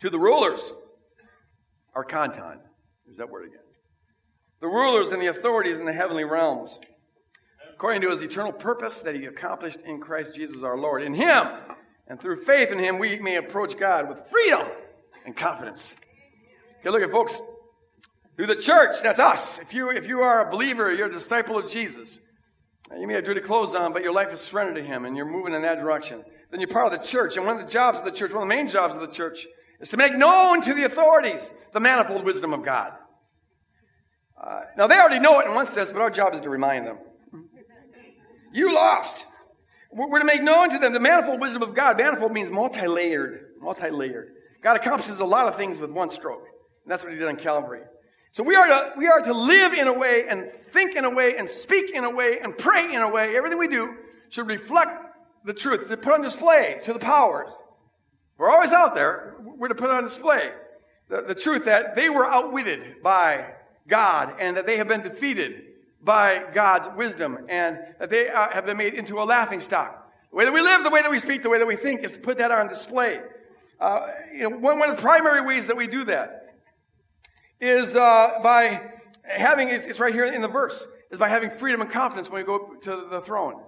To 0.00 0.10
the 0.10 0.18
rulers, 0.18 0.72
archonton, 1.96 2.58
there's 3.06 3.18
that 3.18 3.30
word 3.30 3.46
again. 3.46 3.60
The 4.60 4.68
rulers 4.68 5.12
and 5.12 5.20
the 5.20 5.26
authorities 5.26 5.78
in 5.78 5.84
the 5.84 5.92
heavenly 5.92 6.24
realms, 6.24 6.78
according 7.72 8.02
to 8.02 8.10
his 8.10 8.22
eternal 8.22 8.52
purpose 8.52 9.00
that 9.00 9.14
he 9.14 9.24
accomplished 9.26 9.80
in 9.84 10.00
Christ 10.00 10.34
Jesus 10.34 10.62
our 10.62 10.76
Lord. 10.76 11.02
In 11.02 11.14
him, 11.14 11.46
and 12.08 12.20
through 12.20 12.44
faith 12.44 12.70
in 12.70 12.78
him, 12.78 12.98
we 12.98 13.18
may 13.18 13.36
approach 13.36 13.76
God 13.76 14.08
with 14.08 14.26
freedom 14.28 14.66
and 15.24 15.36
confidence. 15.36 15.96
Okay, 16.80 16.90
look 16.90 17.02
at 17.02 17.10
folks. 17.10 17.40
Through 18.36 18.46
the 18.46 18.56
church, 18.56 18.96
that's 19.02 19.18
us. 19.18 19.58
If 19.58 19.74
you, 19.74 19.90
if 19.90 20.06
you 20.06 20.20
are 20.20 20.46
a 20.46 20.50
believer, 20.50 20.92
you're 20.92 21.08
a 21.08 21.12
disciple 21.12 21.58
of 21.58 21.70
Jesus. 21.70 22.20
You 22.96 23.06
may 23.06 23.14
have 23.14 23.24
dirty 23.24 23.40
clothes 23.40 23.74
on, 23.74 23.92
but 23.92 24.02
your 24.02 24.12
life 24.12 24.32
is 24.32 24.40
surrendered 24.40 24.76
to 24.76 24.82
Him 24.82 25.04
and 25.04 25.16
you're 25.16 25.26
moving 25.26 25.54
in 25.54 25.62
that 25.62 25.80
direction. 25.80 26.24
Then 26.50 26.60
you're 26.60 26.68
part 26.68 26.92
of 26.92 27.00
the 27.00 27.06
church. 27.06 27.36
And 27.36 27.44
one 27.44 27.58
of 27.58 27.66
the 27.66 27.70
jobs 27.70 27.98
of 27.98 28.04
the 28.04 28.12
church, 28.12 28.32
one 28.32 28.42
of 28.42 28.48
the 28.48 28.54
main 28.54 28.68
jobs 28.68 28.94
of 28.94 29.00
the 29.00 29.08
church, 29.08 29.46
is 29.80 29.90
to 29.90 29.96
make 29.96 30.16
known 30.16 30.60
to 30.62 30.74
the 30.74 30.84
authorities 30.84 31.50
the 31.72 31.80
manifold 31.80 32.24
wisdom 32.24 32.52
of 32.52 32.64
God. 32.64 32.92
Uh, 34.40 34.60
now, 34.76 34.86
they 34.86 34.96
already 34.96 35.18
know 35.18 35.40
it 35.40 35.46
in 35.46 35.54
one 35.54 35.66
sense, 35.66 35.92
but 35.92 36.00
our 36.00 36.10
job 36.10 36.34
is 36.34 36.40
to 36.42 36.48
remind 36.48 36.86
them. 36.86 36.98
You 38.52 38.74
lost. 38.74 39.24
We're 39.92 40.20
to 40.20 40.24
make 40.24 40.42
known 40.42 40.70
to 40.70 40.78
them 40.78 40.92
the 40.92 41.00
manifold 41.00 41.40
wisdom 41.40 41.62
of 41.62 41.74
God. 41.74 41.96
Manifold 41.96 42.32
means 42.32 42.50
multi 42.50 42.86
layered. 42.86 43.46
Multi 43.60 43.90
layered. 43.90 44.34
God 44.62 44.76
accomplishes 44.76 45.20
a 45.20 45.24
lot 45.24 45.46
of 45.46 45.56
things 45.56 45.78
with 45.78 45.90
one 45.90 46.10
stroke. 46.10 46.44
And 46.84 46.92
that's 46.92 47.02
what 47.02 47.12
He 47.12 47.18
did 47.18 47.28
on 47.28 47.36
Calvary. 47.36 47.82
So 48.32 48.42
we 48.42 48.54
are 48.54 48.66
to, 48.66 48.92
we 48.96 49.06
are 49.06 49.20
to 49.20 49.32
live 49.32 49.72
in 49.72 49.86
a 49.86 49.92
way 49.92 50.24
and 50.28 50.50
think 50.52 50.94
in 50.94 51.04
a 51.04 51.10
way 51.10 51.36
and 51.36 51.48
speak 51.48 51.90
in 51.90 52.04
a 52.04 52.10
way 52.10 52.38
and 52.42 52.56
pray 52.56 52.94
in 52.94 53.00
a 53.00 53.10
way. 53.10 53.36
Everything 53.36 53.58
we 53.58 53.68
do 53.68 53.94
should 54.28 54.46
reflect 54.46 55.04
the 55.44 55.54
truth, 55.54 55.88
to 55.88 55.96
put 55.96 56.12
on 56.12 56.22
display 56.22 56.80
to 56.84 56.92
the 56.92 56.98
powers. 56.98 57.50
We're 58.38 58.50
always 58.50 58.72
out 58.72 58.94
there. 58.94 59.36
We're 59.40 59.68
to 59.68 59.74
put 59.74 59.90
on 59.90 60.04
display 60.04 60.52
the, 61.08 61.22
the 61.22 61.34
truth 61.34 61.64
that 61.64 61.96
they 61.96 62.08
were 62.08 62.24
outwitted 62.24 63.02
by 63.02 63.52
God 63.88 64.36
and 64.38 64.56
that 64.56 64.66
they 64.66 64.76
have 64.76 64.88
been 64.88 65.02
defeated 65.02 65.64
by 66.02 66.44
God's 66.54 66.88
wisdom 66.96 67.46
and 67.48 67.78
that 67.98 68.10
they 68.10 68.28
uh, 68.28 68.50
have 68.50 68.64
been 68.64 68.76
made 68.76 68.94
into 68.94 69.20
a 69.20 69.24
laughing 69.24 69.60
stock. 69.60 70.10
The 70.30 70.36
way 70.36 70.44
that 70.44 70.52
we 70.52 70.60
live, 70.60 70.84
the 70.84 70.90
way 70.90 71.02
that 71.02 71.10
we 71.10 71.18
speak, 71.18 71.42
the 71.42 71.50
way 71.50 71.58
that 71.58 71.66
we 71.66 71.76
think 71.76 72.04
is 72.04 72.12
to 72.12 72.20
put 72.20 72.38
that 72.38 72.52
on 72.52 72.68
display. 72.68 73.20
Uh, 73.80 74.12
you 74.32 74.42
know, 74.42 74.50
one, 74.50 74.78
one 74.78 74.90
of 74.90 74.96
the 74.96 75.02
primary 75.02 75.40
ways 75.40 75.66
that 75.66 75.76
we 75.76 75.86
do 75.86 76.04
that 76.04 76.54
is 77.60 77.96
uh, 77.96 78.38
by 78.42 78.92
having, 79.24 79.68
it's 79.68 79.98
right 79.98 80.14
here 80.14 80.24
in 80.24 80.42
the 80.42 80.48
verse, 80.48 80.86
is 81.10 81.18
by 81.18 81.28
having 81.28 81.50
freedom 81.50 81.80
and 81.80 81.90
confidence 81.90 82.30
when 82.30 82.42
we 82.42 82.46
go 82.46 82.74
to 82.82 83.08
the 83.10 83.20
throne. 83.20 83.60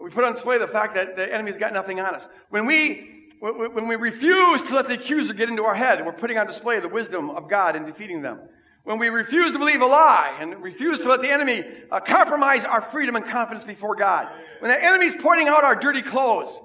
We 0.00 0.10
put 0.10 0.24
on 0.24 0.32
display 0.32 0.58
the 0.58 0.68
fact 0.68 0.94
that 0.94 1.16
the 1.16 1.32
enemy's 1.32 1.58
got 1.58 1.72
nothing 1.72 1.98
on 1.98 2.14
us. 2.14 2.28
When 2.50 2.66
we, 2.66 3.17
when 3.40 3.86
we 3.86 3.96
refuse 3.96 4.62
to 4.62 4.74
let 4.74 4.88
the 4.88 4.94
accuser 4.94 5.32
get 5.32 5.48
into 5.48 5.64
our 5.64 5.74
head, 5.74 6.04
we're 6.04 6.12
putting 6.12 6.38
on 6.38 6.46
display 6.46 6.80
the 6.80 6.88
wisdom 6.88 7.30
of 7.30 7.48
God 7.48 7.76
in 7.76 7.86
defeating 7.86 8.22
them. 8.22 8.40
When 8.84 8.98
we 8.98 9.10
refuse 9.10 9.52
to 9.52 9.58
believe 9.58 9.80
a 9.80 9.86
lie 9.86 10.36
and 10.40 10.62
refuse 10.62 11.00
to 11.00 11.08
let 11.08 11.22
the 11.22 11.30
enemy 11.30 11.62
uh, 11.90 12.00
compromise 12.00 12.64
our 12.64 12.80
freedom 12.80 13.16
and 13.16 13.24
confidence 13.26 13.64
before 13.64 13.94
God. 13.94 14.28
When 14.60 14.70
the 14.70 14.82
enemy's 14.82 15.14
pointing 15.14 15.46
out 15.46 15.62
our 15.62 15.76
dirty 15.76 16.02
clothes, 16.02 16.58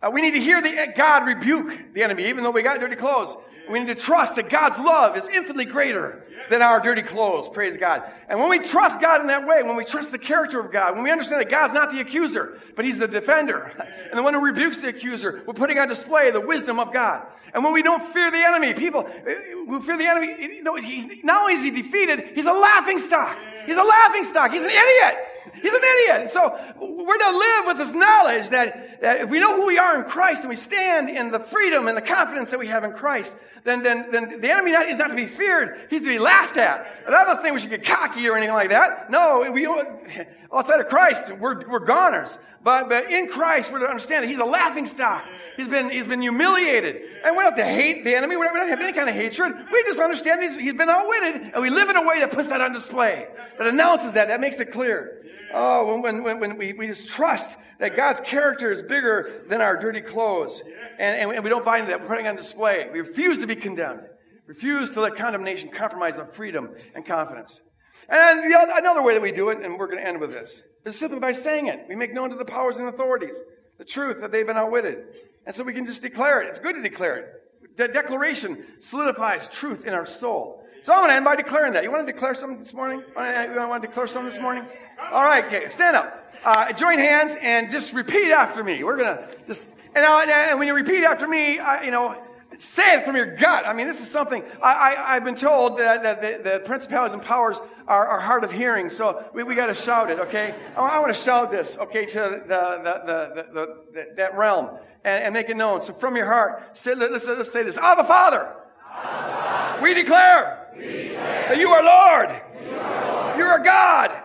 uh, 0.00 0.10
we 0.10 0.22
need 0.22 0.32
to 0.32 0.40
hear 0.40 0.62
the, 0.62 0.92
God 0.96 1.26
rebuke 1.26 1.92
the 1.92 2.02
enemy, 2.02 2.26
even 2.26 2.44
though 2.44 2.50
we 2.50 2.62
got 2.62 2.78
dirty 2.78 2.96
clothes. 2.96 3.36
We 3.70 3.80
need 3.80 3.88
to 3.88 3.94
trust 3.94 4.36
that 4.36 4.48
God's 4.48 4.78
love 4.78 5.16
is 5.16 5.28
infinitely 5.28 5.64
greater 5.64 6.24
than 6.48 6.62
our 6.62 6.80
dirty 6.80 7.02
clothes. 7.02 7.48
Praise 7.48 7.76
God. 7.76 8.02
And 8.28 8.38
when 8.38 8.48
we 8.48 8.60
trust 8.60 9.00
God 9.00 9.20
in 9.20 9.26
that 9.26 9.46
way, 9.46 9.62
when 9.62 9.76
we 9.76 9.84
trust 9.84 10.12
the 10.12 10.18
character 10.18 10.60
of 10.60 10.72
God, 10.72 10.94
when 10.94 11.02
we 11.02 11.10
understand 11.10 11.40
that 11.40 11.50
God's 11.50 11.74
not 11.74 11.90
the 11.90 12.00
accuser, 12.00 12.60
but 12.76 12.84
He's 12.84 12.98
the 12.98 13.08
defender, 13.08 13.72
and 14.10 14.18
the 14.18 14.22
one 14.22 14.34
who 14.34 14.40
rebukes 14.40 14.78
the 14.78 14.88
accuser, 14.88 15.42
we're 15.46 15.54
putting 15.54 15.78
on 15.78 15.88
display 15.88 16.30
the 16.30 16.40
wisdom 16.40 16.78
of 16.78 16.92
God. 16.92 17.26
And 17.52 17.64
when 17.64 17.72
we 17.72 17.82
don't 17.82 18.02
fear 18.12 18.30
the 18.30 18.44
enemy, 18.44 18.74
people 18.74 19.06
uh, 19.06 19.30
who 19.66 19.80
fear 19.80 19.96
the 19.96 20.06
enemy, 20.06 20.56
you 20.56 20.62
know, 20.62 20.76
he's, 20.76 21.24
not 21.24 21.42
only 21.42 21.54
is 21.54 21.62
he 21.62 21.70
defeated, 21.70 22.32
he's 22.34 22.46
a 22.46 22.52
laughing 22.52 22.98
stock. 22.98 23.38
He's 23.64 23.76
a 23.76 23.82
laughing 23.82 24.24
stock. 24.24 24.52
He's 24.52 24.62
an 24.62 24.70
idiot. 24.70 25.16
He's 25.54 25.72
an 25.72 25.80
idiot. 25.82 26.30
So 26.30 26.58
we're 26.80 27.18
to 27.18 27.38
live 27.38 27.66
with 27.66 27.78
this 27.78 27.92
knowledge 27.92 28.50
that, 28.50 29.00
that 29.00 29.20
if 29.22 29.30
we 29.30 29.40
know 29.40 29.56
who 29.56 29.66
we 29.66 29.78
are 29.78 30.02
in 30.02 30.08
Christ 30.08 30.42
and 30.42 30.48
we 30.48 30.56
stand 30.56 31.08
in 31.08 31.30
the 31.30 31.40
freedom 31.40 31.88
and 31.88 31.96
the 31.96 32.02
confidence 32.02 32.50
that 32.50 32.58
we 32.58 32.66
have 32.68 32.84
in 32.84 32.92
Christ, 32.92 33.32
then, 33.64 33.82
then, 33.82 34.10
then 34.12 34.40
the 34.40 34.50
enemy 34.50 34.72
not, 34.72 34.88
is 34.88 34.98
not 34.98 35.08
to 35.08 35.16
be 35.16 35.26
feared. 35.26 35.86
He's 35.90 36.02
to 36.02 36.08
be 36.08 36.18
laughed 36.18 36.56
at. 36.56 36.86
And 37.04 37.14
I'm 37.14 37.26
not 37.26 37.42
saying 37.42 37.54
we 37.54 37.60
should 37.60 37.70
get 37.70 37.84
cocky 37.84 38.28
or 38.28 38.36
anything 38.36 38.54
like 38.54 38.70
that. 38.70 39.10
No, 39.10 39.50
we, 39.50 39.66
outside 40.54 40.80
of 40.80 40.88
Christ, 40.88 41.32
we're, 41.36 41.68
we're 41.68 41.84
goners. 41.84 42.36
But, 42.62 42.88
but 42.88 43.10
in 43.12 43.28
Christ, 43.28 43.70
we're 43.70 43.80
to 43.80 43.86
understand 43.86 44.24
that 44.24 44.28
he's 44.28 44.38
a 44.38 44.44
laughing 44.44 44.86
stock. 44.86 45.24
He's 45.56 45.68
been, 45.68 45.88
he's 45.88 46.04
been 46.04 46.20
humiliated. 46.20 46.96
And 47.24 47.36
we 47.36 47.42
don't 47.42 47.56
have 47.56 47.56
to 47.56 47.64
hate 47.64 48.04
the 48.04 48.14
enemy. 48.14 48.36
We 48.36 48.44
don't, 48.44 48.54
we 48.54 48.60
don't 48.60 48.68
have 48.68 48.80
any 48.80 48.92
kind 48.92 49.08
of 49.08 49.14
hatred. 49.14 49.54
We 49.72 49.82
just 49.84 49.98
understand 49.98 50.42
he's, 50.42 50.54
he's 50.54 50.74
been 50.74 50.88
outwitted. 50.88 51.52
And 51.54 51.62
we 51.62 51.70
live 51.70 51.88
in 51.88 51.96
a 51.96 52.06
way 52.06 52.20
that 52.20 52.32
puts 52.32 52.48
that 52.48 52.60
on 52.60 52.72
display. 52.72 53.28
That 53.58 53.66
announces 53.66 54.12
that. 54.14 54.28
That 54.28 54.40
makes 54.40 54.60
it 54.60 54.72
clear. 54.72 55.22
Oh, 55.52 56.00
when, 56.00 56.22
when, 56.22 56.40
when 56.40 56.58
we, 56.58 56.72
we 56.72 56.86
just 56.86 57.08
trust 57.08 57.56
that 57.78 57.96
God's 57.96 58.20
character 58.20 58.72
is 58.72 58.82
bigger 58.82 59.44
than 59.48 59.60
our 59.60 59.76
dirty 59.78 60.00
clothes. 60.00 60.62
And, 60.98 61.32
and 61.32 61.44
we 61.44 61.50
don't 61.50 61.64
find 61.64 61.88
that 61.88 62.00
we're 62.00 62.08
putting 62.08 62.26
on 62.26 62.36
display. 62.36 62.88
We 62.92 63.00
refuse 63.00 63.38
to 63.38 63.46
be 63.46 63.56
condemned. 63.56 64.02
Refuse 64.46 64.90
to 64.92 65.00
let 65.00 65.16
condemnation 65.16 65.68
compromise 65.68 66.16
our 66.16 66.26
freedom 66.26 66.70
and 66.94 67.04
confidence. 67.04 67.60
And 68.08 68.50
the 68.50 68.56
other, 68.56 68.72
another 68.76 69.02
way 69.02 69.14
that 69.14 69.22
we 69.22 69.32
do 69.32 69.48
it, 69.48 69.62
and 69.62 69.78
we're 69.78 69.88
going 69.88 69.98
to 69.98 70.06
end 70.06 70.20
with 70.20 70.30
this, 70.30 70.62
is 70.84 70.96
simply 70.96 71.18
by 71.18 71.32
saying 71.32 71.66
it. 71.66 71.86
We 71.88 71.96
make 71.96 72.14
known 72.14 72.30
to 72.30 72.36
the 72.36 72.44
powers 72.44 72.76
and 72.76 72.88
authorities 72.88 73.42
the 73.78 73.84
truth 73.84 74.20
that 74.20 74.32
they've 74.32 74.46
been 74.46 74.56
outwitted. 74.56 75.04
And 75.44 75.54
so 75.54 75.64
we 75.64 75.74
can 75.74 75.86
just 75.86 76.02
declare 76.02 76.40
it. 76.42 76.48
It's 76.48 76.60
good 76.60 76.76
to 76.76 76.82
declare 76.82 77.16
it. 77.16 77.76
The 77.76 77.88
declaration 77.88 78.64
solidifies 78.80 79.48
truth 79.48 79.84
in 79.84 79.92
our 79.92 80.06
soul. 80.06 80.62
So 80.82 80.92
I'm 80.92 81.00
going 81.00 81.10
to 81.10 81.16
end 81.16 81.24
by 81.24 81.36
declaring 81.36 81.72
that. 81.72 81.82
You 81.82 81.90
want 81.90 82.06
to 82.06 82.12
declare 82.12 82.34
something 82.34 82.60
this 82.60 82.72
morning? 82.72 83.00
You 83.00 83.14
want 83.16 83.82
to 83.82 83.88
declare 83.88 84.06
something 84.06 84.30
this 84.30 84.40
morning? 84.40 84.64
All 85.12 85.22
right, 85.22 85.44
okay, 85.44 85.68
stand 85.68 85.96
up. 85.96 86.22
Uh, 86.44 86.72
join 86.72 86.98
hands 86.98 87.36
and 87.40 87.70
just 87.70 87.92
repeat 87.92 88.30
after 88.30 88.62
me. 88.62 88.84
We're 88.84 88.96
going 88.96 89.16
to 89.16 89.28
just, 89.46 89.68
and, 89.94 90.04
and 90.04 90.58
when 90.58 90.68
you 90.68 90.74
repeat 90.74 91.02
after 91.04 91.26
me, 91.26 91.58
I, 91.58 91.84
you 91.84 91.90
know, 91.90 92.16
say 92.58 92.98
it 92.98 93.04
from 93.04 93.16
your 93.16 93.34
gut. 93.34 93.66
I 93.66 93.72
mean, 93.72 93.86
this 93.86 94.00
is 94.00 94.10
something, 94.10 94.42
I, 94.62 95.14
have 95.14 95.24
been 95.24 95.34
told 95.34 95.78
that, 95.78 96.02
that 96.02 96.22
the, 96.22 96.50
the, 96.50 96.60
principalities 96.60 97.12
and 97.12 97.22
powers 97.22 97.58
are, 97.86 98.06
are 98.06 98.20
hard 98.20 98.44
of 98.44 98.52
hearing, 98.52 98.90
so 98.90 99.24
we, 99.34 99.42
we 99.42 99.54
got 99.54 99.66
to 99.66 99.74
shout 99.74 100.10
it, 100.10 100.18
okay? 100.18 100.54
I, 100.76 100.80
I 100.80 100.98
want 101.00 101.14
to 101.14 101.20
shout 101.20 101.50
this, 101.50 101.76
okay, 101.78 102.06
to 102.06 102.18
the, 102.46 102.46
the, 102.46 103.76
the, 103.92 104.06
that 104.16 104.36
realm 104.36 104.70
and, 105.04 105.24
and, 105.24 105.34
make 105.34 105.48
it 105.48 105.56
known. 105.56 105.80
So 105.82 105.92
from 105.92 106.16
your 106.16 106.26
heart, 106.26 106.76
say, 106.76 106.94
let's, 106.94 107.26
let's 107.26 107.52
say 107.52 107.62
this 107.62 107.78
Abba 107.78 108.04
Father, 108.04 108.54
Father. 108.92 109.82
We, 109.82 109.94
declare 109.94 110.68
we 110.76 110.86
declare 110.86 111.48
that 111.48 111.58
you 111.58 111.68
are 111.68 111.82
Lord, 111.82 112.40
you 112.64 112.76
are, 112.76 113.24
Lord. 113.24 113.38
You 113.38 113.44
are 113.44 113.58
God. 113.58 114.22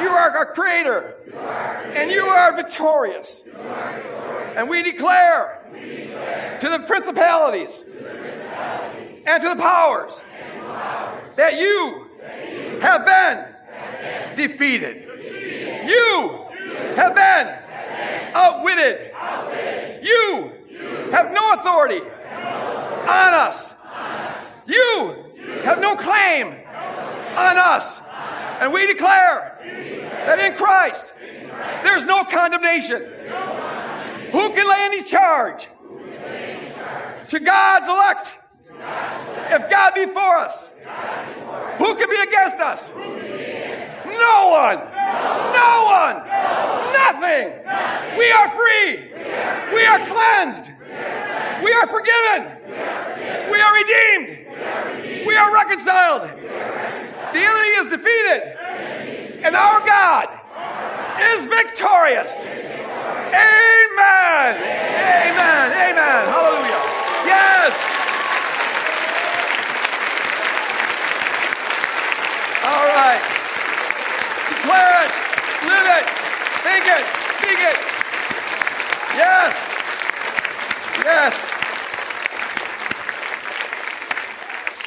You 0.00 0.08
are 0.10 0.36
our 0.38 0.52
creator. 0.52 1.14
And 1.94 2.10
you 2.10 2.22
are 2.24 2.54
victorious. 2.54 3.42
And 4.56 4.68
we 4.68 4.82
declare, 4.82 5.60
to, 6.60 6.68
the 6.68 6.84
principalities, 6.86 7.84
and 9.26 9.42
to 9.42 9.48
the 9.50 9.56
powers, 9.56 10.20
that 11.36 11.58
you, 11.58 12.10
have 12.80 13.04
been, 13.06 13.44
defeated. 14.36 15.04
You, 15.88 16.46
have 16.96 17.14
been, 17.14 17.58
outwitted. 18.34 19.12
You, 20.02 20.52
have 21.10 21.32
no 21.32 21.52
authority 21.54 22.00
on 22.00 23.34
us. 23.34 23.74
You, 24.66 25.24
have 25.62 25.80
no 25.80 25.96
claim 25.96 26.48
on 26.48 27.56
us. 27.56 28.00
And 28.60 28.72
we 28.72 28.86
declare 28.86 29.58
that 30.26 30.38
in 30.40 30.54
Christ 30.56 31.12
there's 31.82 32.04
no 32.04 32.24
condemnation. 32.24 33.02
Who 34.32 34.52
can 34.52 34.68
lay 34.68 34.80
any 34.80 35.02
charge 35.04 35.68
to 37.28 37.40
God's 37.40 37.88
elect? 37.88 38.38
If 39.50 39.70
God 39.70 39.94
be 39.94 40.06
for 40.06 40.36
us, 40.36 40.68
who 41.78 41.94
can 41.94 42.10
be 42.10 42.20
against 42.20 42.58
us? 42.58 42.90
No 44.04 44.48
one. 44.50 44.78
No 45.54 45.84
one. 45.86 46.16
Nothing. 46.92 47.52
We 48.18 48.30
are 48.30 48.50
free. 48.50 49.12
We 49.72 49.86
are 49.86 50.06
cleansed. 50.06 50.70
We 51.62 51.72
are 51.72 51.86
forgiven. 51.86 52.58
We 53.50 53.60
are 53.60 53.74
redeemed. 53.74 55.26
We 55.26 55.36
are 55.36 55.52
reconciled. 55.54 56.30
The 57.32 57.40
enemy 57.40 57.68
is 57.80 57.88
defeated. 57.88 58.56
And 59.44 59.54
our 59.54 59.80
God 59.86 60.28
is 61.20 61.46
victorious. 61.46 62.44
Amen. 62.44 63.68
Amen. 63.98 65.28
Amen. 65.28 65.66
Amen. 65.72 66.22
Hallelujah. 66.26 66.82
Yes. 67.26 67.72
All 72.64 72.86
right. 72.88 73.22
Declare 74.48 75.04
it. 75.04 75.12
Live 75.68 75.88
it. 75.98 76.06
Think 76.64 76.84
it. 76.86 77.04
Speak 77.38 77.60
it. 77.60 77.78
Yes. 79.14 79.54
Yes. 81.04 81.34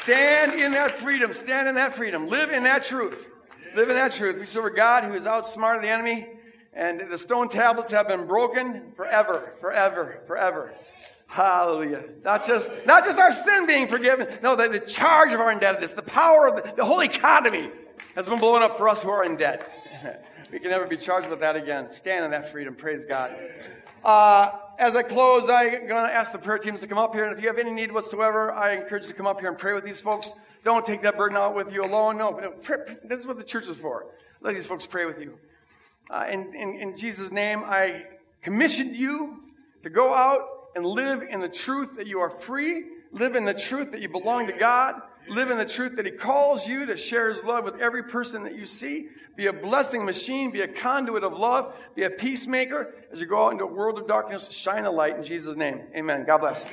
Stand 0.01 0.53
in 0.53 0.71
that 0.71 0.97
freedom. 1.33 1.47
Stand 1.47 1.67
in 1.67 1.75
that 1.75 1.95
freedom. 1.95 2.27
Live 2.27 2.51
in 2.51 2.63
that 2.63 2.83
truth. 2.83 3.27
Live 3.75 3.89
in 3.89 3.95
that 3.95 4.13
truth. 4.13 4.39
We 4.39 4.45
serve 4.45 4.65
a 4.65 4.69
God 4.71 5.03
who 5.03 5.13
is 5.13 5.25
outsmarted 5.25 5.83
the 5.83 5.89
enemy, 5.89 6.27
and 6.73 7.11
the 7.11 7.17
stone 7.17 7.49
tablets 7.49 7.89
have 7.91 8.07
been 8.07 8.27
broken 8.27 8.91
forever, 8.95 9.53
forever, 9.59 10.21
forever. 10.27 10.73
Hallelujah. 11.27 12.03
Not 12.25 12.45
just, 12.45 12.69
not 12.85 13.05
just 13.05 13.17
our 13.17 13.31
sin 13.31 13.65
being 13.65 13.87
forgiven. 13.87 14.27
No, 14.43 14.57
the, 14.57 14.67
the 14.67 14.79
charge 14.81 15.31
of 15.31 15.39
our 15.39 15.51
indebtedness, 15.51 15.93
the 15.93 16.01
power 16.01 16.47
of 16.47 16.63
the, 16.63 16.73
the 16.75 16.85
whole 16.85 17.01
economy 17.01 17.71
has 18.15 18.27
been 18.27 18.39
blown 18.39 18.61
up 18.61 18.77
for 18.77 18.89
us 18.89 19.01
who 19.01 19.09
are 19.09 19.23
in 19.23 19.37
debt. 19.37 20.25
we 20.51 20.59
can 20.59 20.71
never 20.71 20.85
be 20.85 20.97
charged 20.97 21.29
with 21.29 21.39
that 21.39 21.55
again. 21.55 21.89
Stand 21.89 22.25
in 22.25 22.31
that 22.31 22.51
freedom. 22.51 22.75
Praise 22.75 23.05
God. 23.05 23.33
Uh, 24.03 24.51
as 24.77 24.97
I 24.97 25.03
close, 25.03 25.47
I'm 25.47 25.87
going 25.87 26.05
to 26.05 26.13
ask 26.13 26.33
the 26.33 26.39
prayer 26.39 26.57
teams 26.57 26.81
to 26.81 26.87
come 26.87 26.97
up 26.97 27.15
here. 27.15 27.23
And 27.23 27.33
if 27.33 27.41
you 27.41 27.47
have 27.47 27.59
any 27.59 27.71
need 27.71 27.93
whatsoever, 27.93 28.51
I 28.51 28.73
encourage 28.73 29.03
you 29.03 29.09
to 29.09 29.15
come 29.15 29.27
up 29.27 29.39
here 29.39 29.47
and 29.47 29.57
pray 29.57 29.73
with 29.73 29.85
these 29.85 30.01
folks. 30.01 30.33
Don't 30.63 30.85
take 30.85 31.01
that 31.01 31.17
burden 31.17 31.37
out 31.37 31.55
with 31.55 31.71
you 31.71 31.83
alone. 31.83 32.17
No, 32.17 32.39
this 33.03 33.19
is 33.19 33.25
what 33.25 33.37
the 33.37 33.43
church 33.43 33.67
is 33.67 33.77
for. 33.77 34.07
Let 34.41 34.55
these 34.55 34.67
folks 34.67 34.85
pray 34.85 35.05
with 35.05 35.19
you. 35.19 35.37
Uh, 36.09 36.25
in, 36.29 36.53
in, 36.53 36.75
in 36.75 36.95
Jesus' 36.95 37.31
name, 37.31 37.63
I 37.65 38.05
commissioned 38.41 38.95
you 38.95 39.43
to 39.83 39.89
go 39.89 40.13
out 40.13 40.41
and 40.75 40.85
live 40.85 41.21
in 41.21 41.39
the 41.39 41.49
truth 41.49 41.95
that 41.97 42.07
you 42.07 42.19
are 42.19 42.29
free, 42.29 42.85
live 43.11 43.35
in 43.35 43.45
the 43.45 43.53
truth 43.53 43.91
that 43.91 44.01
you 44.01 44.09
belong 44.09 44.47
to 44.47 44.53
God, 44.53 45.01
live 45.27 45.51
in 45.51 45.57
the 45.57 45.65
truth 45.65 45.95
that 45.95 46.05
He 46.05 46.11
calls 46.11 46.67
you 46.67 46.85
to 46.85 46.97
share 46.97 47.29
His 47.29 47.43
love 47.43 47.63
with 47.63 47.79
every 47.79 48.03
person 48.03 48.43
that 48.43 48.55
you 48.55 48.65
see, 48.65 49.07
be 49.35 49.47
a 49.47 49.53
blessing 49.53 50.05
machine, 50.05 50.51
be 50.51 50.61
a 50.61 50.67
conduit 50.67 51.23
of 51.23 51.33
love, 51.33 51.75
be 51.95 52.03
a 52.03 52.09
peacemaker 52.09 52.93
as 53.11 53.19
you 53.19 53.25
go 53.25 53.45
out 53.45 53.53
into 53.53 53.63
a 53.63 53.73
world 53.73 53.97
of 53.97 54.07
darkness, 54.07 54.49
shine 54.51 54.85
a 54.85 54.91
light 54.91 55.17
in 55.17 55.23
Jesus' 55.23 55.55
name. 55.55 55.81
Amen. 55.95 56.25
God 56.25 56.39
bless. 56.39 56.65